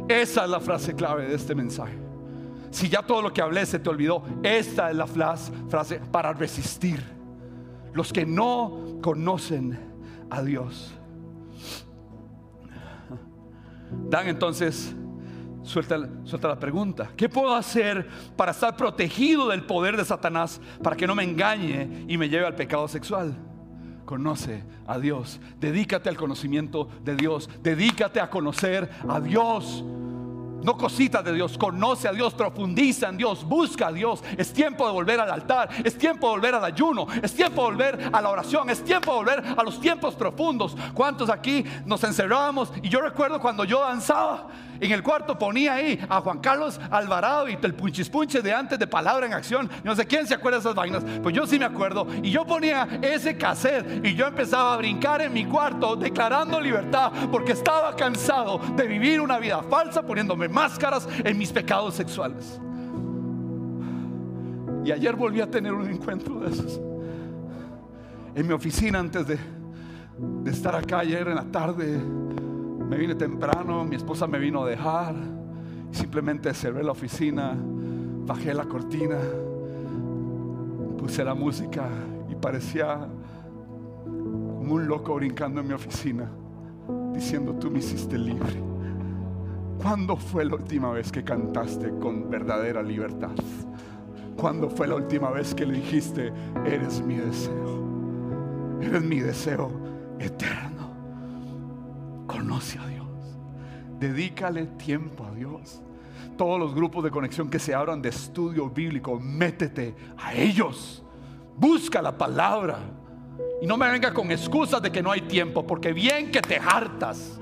Esa 0.09 0.45
es 0.45 0.51
la 0.51 0.59
frase 0.59 0.97
clave 0.97 1.29
de 1.29 1.37
este 1.37 1.55
mensaje. 1.55 2.02
Si 2.73 2.89
ya 2.89 3.03
todo 3.03 3.21
lo 3.21 3.33
que 3.33 3.43
hablé 3.43 3.67
se 3.67 3.79
te 3.79 3.91
olvidó, 3.91 4.25
esta 4.43 4.91
es 4.91 4.97
la 4.97 5.07
frase 5.07 6.01
para 6.11 6.33
resistir. 6.33 7.03
Los 7.93 8.13
que 8.13 8.25
no 8.25 8.99
conocen 9.03 9.79
a 10.31 10.43
Dios. 10.43 10.95
Dan 14.09 14.29
entonces, 14.29 14.95
suelta, 15.63 15.99
la 15.99 16.59
pregunta. 16.59 17.11
¿Qué 17.15 17.29
puedo 17.29 17.55
hacer 17.55 18.09
para 18.37 18.53
estar 18.53 18.75
protegido 18.75 19.49
del 19.49 19.65
poder 19.65 19.99
de 19.99 20.07
Satanás 20.07 20.59
para 20.83 20.97
que 20.97 21.07
no 21.07 21.15
me 21.15 21.25
engañe 21.25 22.07
y 22.09 22.17
me 22.17 22.31
lleve 22.31 22.47
al 22.47 22.55
pecado 22.55 22.89
sexual? 22.89 23.37
Conoce 24.07 24.65
a 24.87 24.99
Dios. 24.99 25.41
Dedícate 25.61 26.09
al 26.09 26.17
conocimiento 26.17 26.89
de 27.05 27.17
Dios. 27.17 27.51
Dedícate 27.63 28.19
a 28.19 28.31
conocer 28.31 28.89
a 29.07 29.21
Dios. 29.21 29.85
No 30.63 30.77
cositas 30.77 31.25
de 31.25 31.33
Dios, 31.33 31.59
conoce 31.59 32.09
a 32.09 32.13
Dios, 32.13 32.35
profundiza 32.35 33.09
en 33.09 33.17
Dios, 33.17 33.45
busca 33.45 33.89
a 33.89 33.93
Dios. 33.93 34.23
Es 34.37 34.53
tiempo 34.53 34.87
de 34.87 34.93
volver 34.93 35.21
al 35.21 35.31
altar, 35.31 35.71
es 35.85 35.97
tiempo 35.97 36.29
de 36.29 36.33
volver 36.35 36.55
al 36.55 36.65
ayuno, 36.65 37.07
es 37.23 37.35
tiempo 37.35 37.63
de 37.63 37.69
volver 37.69 38.11
a 38.13 38.21
la 38.21 38.31
oración, 38.31 38.71
es 38.71 38.85
tiempo 38.85 39.13
de 39.13 39.17
volver 39.19 39.45
a 39.57 39.63
los 39.63 39.81
tiempos 39.81 40.15
profundos. 40.15 40.77
¿Cuántos 40.95 41.31
aquí 41.31 41.65
nos 41.85 42.03
encerrábamos? 42.05 42.73
Y 42.83 42.89
yo 42.89 43.01
recuerdo 43.01 43.41
cuando 43.41 43.65
yo 43.65 43.81
danzaba 43.81 44.49
en 44.83 44.91
el 44.91 45.05
cuarto 45.05 45.39
ponía 45.39 45.75
ahí 45.75 46.05
a 46.09 46.21
Juan 46.21 46.41
Carlos 46.41 46.81
Alvarado 46.91 47.49
y 47.49 47.57
el 47.63 47.73
punchispunche 47.73 48.43
de 48.43 48.53
antes 48.53 48.77
de 48.81 48.89
Palabra 48.89 49.27
en 49.27 49.33
Acción. 49.33 49.71
No 49.85 49.95
sé 49.95 50.07
quién 50.07 50.27
se 50.27 50.35
acuerda 50.35 50.59
de 50.59 50.63
esas 50.63 50.75
vainas. 50.75 51.05
Pues 51.23 51.33
yo 51.37 51.47
sí 51.47 51.57
me 51.57 51.65
acuerdo. 51.65 52.05
Y 52.21 52.33
yo 52.33 52.45
ponía 52.45 52.89
ese 53.01 53.37
cassette 53.37 54.05
y 54.05 54.17
yo 54.17 54.27
empezaba 54.27 54.75
a 54.75 54.77
brincar 54.79 55.23
en 55.23 55.33
mi 55.33 55.45
cuarto 55.45 55.95
declarando 55.95 56.61
libertad 56.61 57.13
porque 57.31 57.53
estaba 57.53 57.95
cansado 57.95 58.59
de 58.75 58.89
vivir 58.89 59.21
una 59.21 59.39
vida 59.39 59.63
falsa 59.71 60.03
poniéndome 60.03 60.49
máscaras 60.53 61.09
en 61.25 61.37
mis 61.39 61.51
pecados 61.51 61.95
sexuales. 61.95 62.61
Y 64.85 64.91
ayer 64.91 65.17
volví 65.17 65.41
a 65.41 65.51
tener 65.51 65.73
un 65.73 65.89
encuentro 65.89 66.41
de 66.41 66.51
esos. 66.51 66.81
En 68.35 68.47
mi 68.47 68.53
oficina 68.53 68.99
antes 68.99 69.27
de, 69.27 69.39
de 70.19 70.51
estar 70.51 70.75
acá 70.75 71.01
ayer 71.01 71.29
en 71.29 71.35
la 71.35 71.45
tarde 71.45 72.01
me 72.93 72.99
vine 72.99 73.15
temprano, 73.15 73.85
mi 73.85 73.97
esposa 73.97 74.27
me 74.27 74.39
vino 74.39 74.65
a 74.65 74.69
dejar. 74.69 75.15
Y 75.91 75.95
simplemente 75.95 76.53
cerré 76.53 76.83
la 76.83 76.93
oficina, 76.93 77.57
bajé 78.27 78.53
la 78.53 78.65
cortina, 78.65 79.19
puse 80.99 81.25
la 81.25 81.35
música 81.35 81.89
y 82.31 82.35
parecía 82.35 83.09
como 84.05 84.75
un 84.75 84.87
loco 84.87 85.15
brincando 85.15 85.61
en 85.61 85.69
mi 85.69 85.73
oficina, 85.73 86.31
diciendo, 87.15 87.55
tú 87.55 87.71
me 87.71 87.79
hiciste 87.79 88.19
libre. 88.19 88.72
¿Cuándo 89.81 90.17
fue 90.17 90.45
la 90.45 90.55
última 90.55 90.93
vez 90.93 91.11
que 91.11 91.25
cantaste 91.25 91.91
con 91.99 92.31
verdadera 92.31 92.83
libertad? 92.83 93.33
¿Cuándo 94.37 94.71
fue 94.71 94.89
la 94.89 94.95
última 94.97 95.31
vez 95.31 95.55
que 95.55 95.67
le 95.67 95.75
dijiste, 95.75 96.33
eres 96.65 97.01
mi 97.01 97.17
deseo? 97.17 98.81
Eres 98.81 99.03
mi 99.03 99.21
deseo 99.21 99.71
eterno. 100.19 100.91
Conoce 102.27 102.79
a 102.79 102.87
Dios. 102.87 103.07
Dedícale 103.99 104.67
tiempo 104.67 105.25
a 105.25 105.33
Dios. 105.33 105.83
Todos 106.37 106.59
los 106.59 106.75
grupos 106.75 107.05
de 107.05 107.11
conexión 107.11 107.51
que 107.51 107.59
se 107.59 107.75
abran 107.75 108.01
de 108.01 108.09
estudio 108.09 108.71
bíblico, 108.71 109.21
métete 109.21 109.95
a 110.17 110.35
ellos. 110.35 111.05
Busca 111.57 112.01
la 112.01 112.17
palabra. 112.17 112.79
Y 113.61 113.67
no 113.67 113.77
me 113.77 113.91
venga 113.91 114.13
con 114.13 114.31
excusas 114.31 114.81
de 114.83 114.91
que 114.91 115.03
no 115.03 115.13
hay 115.13 115.23
tiempo, 115.23 115.67
porque 115.67 115.93
bien 115.93 116.31
que 116.31 116.41
te 116.41 116.57
hartas 116.57 117.39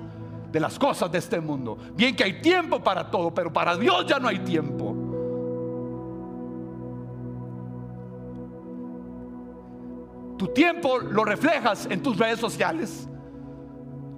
de 0.50 0.60
las 0.60 0.78
cosas 0.78 1.10
de 1.10 1.18
este 1.18 1.40
mundo. 1.40 1.76
Bien 1.94 2.14
que 2.14 2.24
hay 2.24 2.40
tiempo 2.40 2.82
para 2.82 3.10
todo, 3.10 3.32
pero 3.32 3.52
para 3.52 3.76
Dios 3.76 4.06
ya 4.06 4.18
no 4.18 4.28
hay 4.28 4.38
tiempo. 4.40 4.96
Tu 10.38 10.48
tiempo 10.48 10.98
lo 10.98 11.24
reflejas 11.24 11.86
en 11.90 12.02
tus 12.02 12.16
redes 12.16 12.40
sociales. 12.40 13.06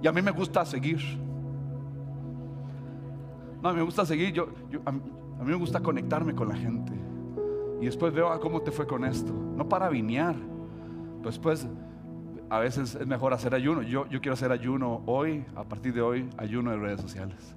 Y 0.01 0.07
a 0.07 0.11
mí 0.11 0.21
me 0.21 0.31
gusta 0.31 0.65
seguir. 0.65 0.99
No, 3.61 3.73
me 3.73 3.81
gusta 3.81 4.05
seguir. 4.05 4.33
Yo, 4.33 4.47
a, 4.85 4.91
mí, 4.91 5.01
me 5.43 5.55
gusta 5.55 5.81
conectarme 5.81 6.33
con 6.33 6.47
la 6.49 6.55
gente. 6.55 6.93
Y 7.81 7.85
después 7.85 8.13
veo 8.13 8.29
ah, 8.29 8.39
cómo 8.39 8.61
te 8.61 8.71
fue 8.71 8.87
con 8.87 9.03
esto. 9.05 9.33
No 9.33 9.67
para 9.67 9.89
vinear. 9.89 10.35
Después, 11.23 11.67
a 12.49 12.59
veces 12.59 12.95
es 12.95 13.07
mejor 13.07 13.33
hacer 13.33 13.55
ayuno. 13.55 13.81
Yo, 13.81 14.07
yo 14.07 14.21
quiero 14.21 14.33
hacer 14.33 14.51
ayuno 14.51 15.01
hoy, 15.05 15.45
a 15.55 15.63
partir 15.63 15.93
de 15.93 16.01
hoy, 16.01 16.29
ayuno 16.37 16.71
de 16.71 16.77
redes 16.77 17.01
sociales. 17.01 17.55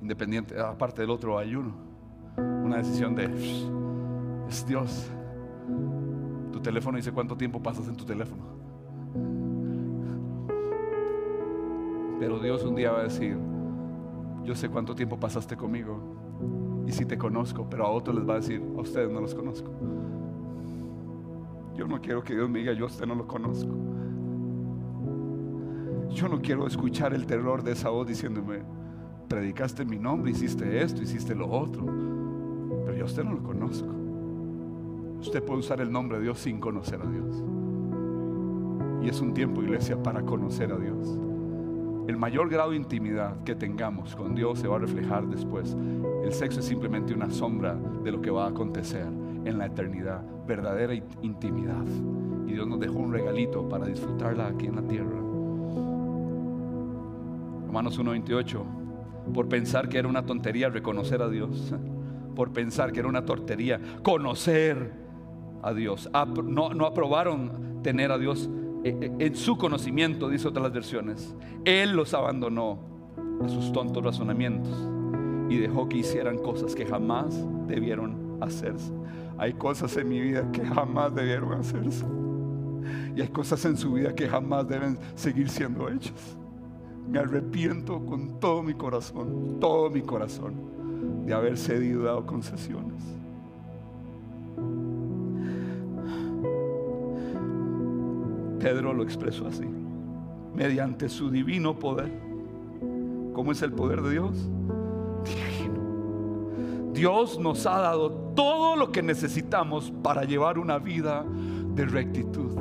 Independiente, 0.00 0.58
aparte 0.58 1.02
del 1.02 1.10
otro 1.10 1.38
ayuno. 1.38 1.74
Una 2.36 2.78
decisión 2.78 3.14
de, 3.14 3.24
es 4.48 4.66
Dios. 4.66 5.10
Tu 6.52 6.60
teléfono 6.60 6.96
dice 6.96 7.12
cuánto 7.12 7.36
tiempo 7.36 7.62
pasas 7.62 7.88
en 7.88 7.96
tu 7.96 8.04
teléfono. 8.04 8.42
Pero 12.18 12.38
Dios 12.40 12.64
un 12.64 12.74
día 12.74 12.90
va 12.90 13.00
a 13.00 13.02
decir, 13.04 13.36
yo 14.44 14.54
sé 14.54 14.68
cuánto 14.68 14.94
tiempo 14.94 15.18
pasaste 15.18 15.56
conmigo 15.56 16.00
y 16.86 16.92
si 16.92 17.04
te 17.04 17.18
conozco, 17.18 17.68
pero 17.68 17.86
a 17.86 17.90
otros 17.90 18.16
les 18.16 18.28
va 18.28 18.34
a 18.34 18.36
decir, 18.36 18.62
a 18.76 18.80
ustedes 18.80 19.10
no 19.10 19.20
los 19.20 19.34
conozco. 19.34 19.70
Yo 21.78 21.86
no 21.86 22.00
quiero 22.00 22.24
que 22.24 22.34
Dios 22.34 22.50
me 22.50 22.58
diga, 22.58 22.72
yo 22.72 22.86
usted 22.86 23.06
no 23.06 23.14
lo 23.14 23.28
conozco. 23.28 23.70
Yo 26.10 26.28
no 26.28 26.40
quiero 26.42 26.66
escuchar 26.66 27.14
el 27.14 27.24
terror 27.24 27.62
de 27.62 27.70
esa 27.70 27.88
voz 27.90 28.08
diciéndome, 28.08 28.62
predicaste 29.28 29.84
mi 29.84 29.96
nombre, 29.96 30.32
hiciste 30.32 30.82
esto, 30.82 31.00
hiciste 31.00 31.36
lo 31.36 31.48
otro, 31.48 31.86
pero 32.84 32.96
yo 32.96 33.04
usted 33.04 33.22
no 33.22 33.32
lo 33.32 33.44
conozco. 33.44 33.94
Usted 35.20 35.40
puede 35.44 35.60
usar 35.60 35.80
el 35.80 35.92
nombre 35.92 36.18
de 36.18 36.24
Dios 36.24 36.40
sin 36.40 36.58
conocer 36.58 37.00
a 37.00 37.08
Dios. 37.08 37.44
Y 39.00 39.08
es 39.08 39.20
un 39.20 39.32
tiempo, 39.32 39.62
iglesia, 39.62 40.02
para 40.02 40.22
conocer 40.22 40.72
a 40.72 40.78
Dios. 40.78 41.16
El 42.08 42.16
mayor 42.16 42.50
grado 42.50 42.70
de 42.70 42.76
intimidad 42.76 43.44
que 43.44 43.54
tengamos 43.54 44.16
con 44.16 44.34
Dios 44.34 44.58
se 44.58 44.66
va 44.66 44.76
a 44.76 44.80
reflejar 44.80 45.28
después. 45.28 45.76
El 46.24 46.32
sexo 46.32 46.58
es 46.58 46.66
simplemente 46.66 47.14
una 47.14 47.30
sombra 47.30 47.78
de 48.02 48.10
lo 48.10 48.20
que 48.20 48.32
va 48.32 48.46
a 48.46 48.48
acontecer 48.48 49.17
en 49.48 49.58
la 49.58 49.66
eternidad, 49.66 50.22
verdadera 50.46 50.94
intimidad. 51.22 51.84
Y 52.46 52.52
Dios 52.52 52.66
nos 52.66 52.80
dejó 52.80 52.98
un 52.98 53.12
regalito 53.12 53.68
para 53.68 53.86
disfrutarla 53.86 54.48
aquí 54.48 54.66
en 54.66 54.76
la 54.76 54.82
tierra. 54.82 55.18
Romanos 57.66 58.00
1.28, 58.00 58.62
por 59.34 59.48
pensar 59.48 59.88
que 59.88 59.98
era 59.98 60.08
una 60.08 60.24
tontería 60.24 60.70
reconocer 60.70 61.22
a 61.22 61.28
Dios, 61.28 61.74
por 62.34 62.52
pensar 62.52 62.92
que 62.92 63.00
era 63.00 63.08
una 63.08 63.24
tontería 63.24 63.80
conocer 64.02 64.92
a 65.62 65.72
Dios. 65.72 66.10
No, 66.44 66.72
no 66.72 66.86
aprobaron 66.86 67.82
tener 67.82 68.12
a 68.12 68.18
Dios 68.18 68.48
eh, 68.84 68.96
eh, 69.00 69.12
en 69.18 69.36
su 69.36 69.58
conocimiento, 69.58 70.28
dice 70.28 70.48
otras 70.48 70.72
versiones. 70.72 71.34
Él 71.64 71.92
los 71.92 72.14
abandonó 72.14 72.78
a 73.44 73.48
sus 73.48 73.72
tontos 73.72 74.02
razonamientos 74.02 74.76
y 75.48 75.58
dejó 75.58 75.88
que 75.88 75.98
hicieran 75.98 76.38
cosas 76.38 76.74
que 76.74 76.86
jamás 76.86 77.44
debieron 77.66 78.38
hacerse. 78.40 78.92
Hay 79.38 79.52
cosas 79.52 79.96
en 79.96 80.08
mi 80.08 80.20
vida 80.20 80.50
que 80.50 80.64
jamás 80.66 81.14
debieron 81.14 81.52
hacerse. 81.52 82.04
Y 83.14 83.20
hay 83.20 83.28
cosas 83.28 83.64
en 83.64 83.76
su 83.76 83.92
vida 83.92 84.14
que 84.14 84.28
jamás 84.28 84.66
deben 84.68 84.98
seguir 85.14 85.48
siendo 85.48 85.88
hechas. 85.88 86.36
Me 87.08 87.20
arrepiento 87.20 88.04
con 88.04 88.40
todo 88.40 88.62
mi 88.62 88.74
corazón, 88.74 89.58
todo 89.60 89.88
mi 89.90 90.02
corazón, 90.02 90.54
de 91.24 91.32
haber 91.32 91.56
cedido 91.56 92.02
dado 92.02 92.26
concesiones. 92.26 93.02
Pedro 98.58 98.92
lo 98.92 99.04
expresó 99.04 99.46
así, 99.46 99.66
mediante 100.54 101.08
su 101.08 101.30
divino 101.30 101.78
poder. 101.78 102.12
¿Cómo 103.32 103.52
es 103.52 103.62
el 103.62 103.72
poder 103.72 104.02
de 104.02 104.10
Dios? 104.10 104.36
Divino. 105.24 106.92
Dios 106.92 107.38
nos 107.38 107.64
ha 107.66 107.78
dado 107.78 108.27
todo 108.38 108.76
lo 108.76 108.92
que 108.92 109.02
necesitamos 109.02 109.92
para 110.00 110.22
llevar 110.22 110.60
una 110.60 110.78
vida 110.78 111.24
de 111.74 111.84
rectitud. 111.84 112.56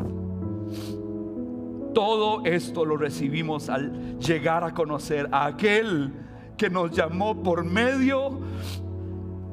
Todo 1.93 2.43
esto 2.45 2.83
lo 2.83 2.97
recibimos 2.97 3.69
al 3.69 4.17
llegar 4.17 4.63
a 4.63 4.73
conocer 4.73 5.29
a 5.31 5.45
aquel 5.45 6.11
que 6.57 6.71
nos 6.71 6.89
llamó 6.89 7.43
por 7.43 7.63
medio 7.63 8.39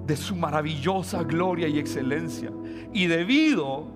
de 0.07 0.17
su 0.17 0.35
maravillosa 0.35 1.25
gloria 1.25 1.69
y 1.69 1.79
excelencia. 1.79 2.51
Y 2.95 3.07
debido 3.07 3.89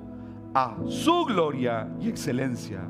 a 0.52 0.76
su 0.86 1.24
gloria 1.24 1.88
y 1.98 2.10
excelencia, 2.10 2.82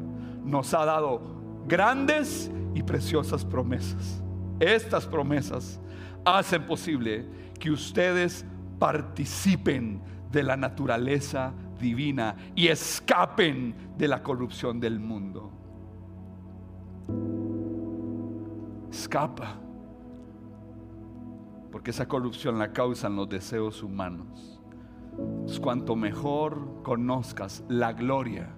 nos 0.44 0.74
ha 0.74 0.84
dado 0.84 1.22
grandes 1.68 2.50
y 2.74 2.82
preciosas 2.82 3.44
promesas. 3.44 4.20
Estas 4.58 5.06
promesas 5.06 5.78
hacen 6.24 6.66
posible 6.66 7.24
que 7.60 7.70
ustedes 7.70 8.44
participen 8.78 10.00
de 10.30 10.42
la 10.42 10.56
naturaleza 10.56 11.52
divina 11.78 12.36
y 12.54 12.68
escapen 12.68 13.74
de 13.96 14.08
la 14.08 14.22
corrupción 14.22 14.80
del 14.80 15.00
mundo. 15.00 15.50
Escapa. 18.90 19.56
Porque 21.70 21.90
esa 21.90 22.08
corrupción 22.08 22.58
la 22.58 22.72
causan 22.72 23.14
los 23.14 23.28
deseos 23.28 23.82
humanos 23.82 24.58
cuanto 25.60 25.96
mejor 25.96 26.82
conozcas 26.82 27.64
la 27.68 27.92
gloria 27.92 28.48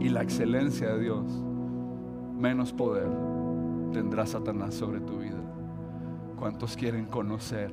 y 0.00 0.08
la 0.08 0.22
excelencia 0.22 0.94
de 0.94 1.00
Dios, 1.00 1.24
menos 2.36 2.72
poder 2.72 3.08
tendrá 3.92 4.26
Satanás 4.26 4.74
sobre 4.74 5.00
tu 5.00 5.18
vida. 5.18 5.40
¿Cuántos 6.38 6.76
quieren 6.76 7.06
conocer 7.06 7.72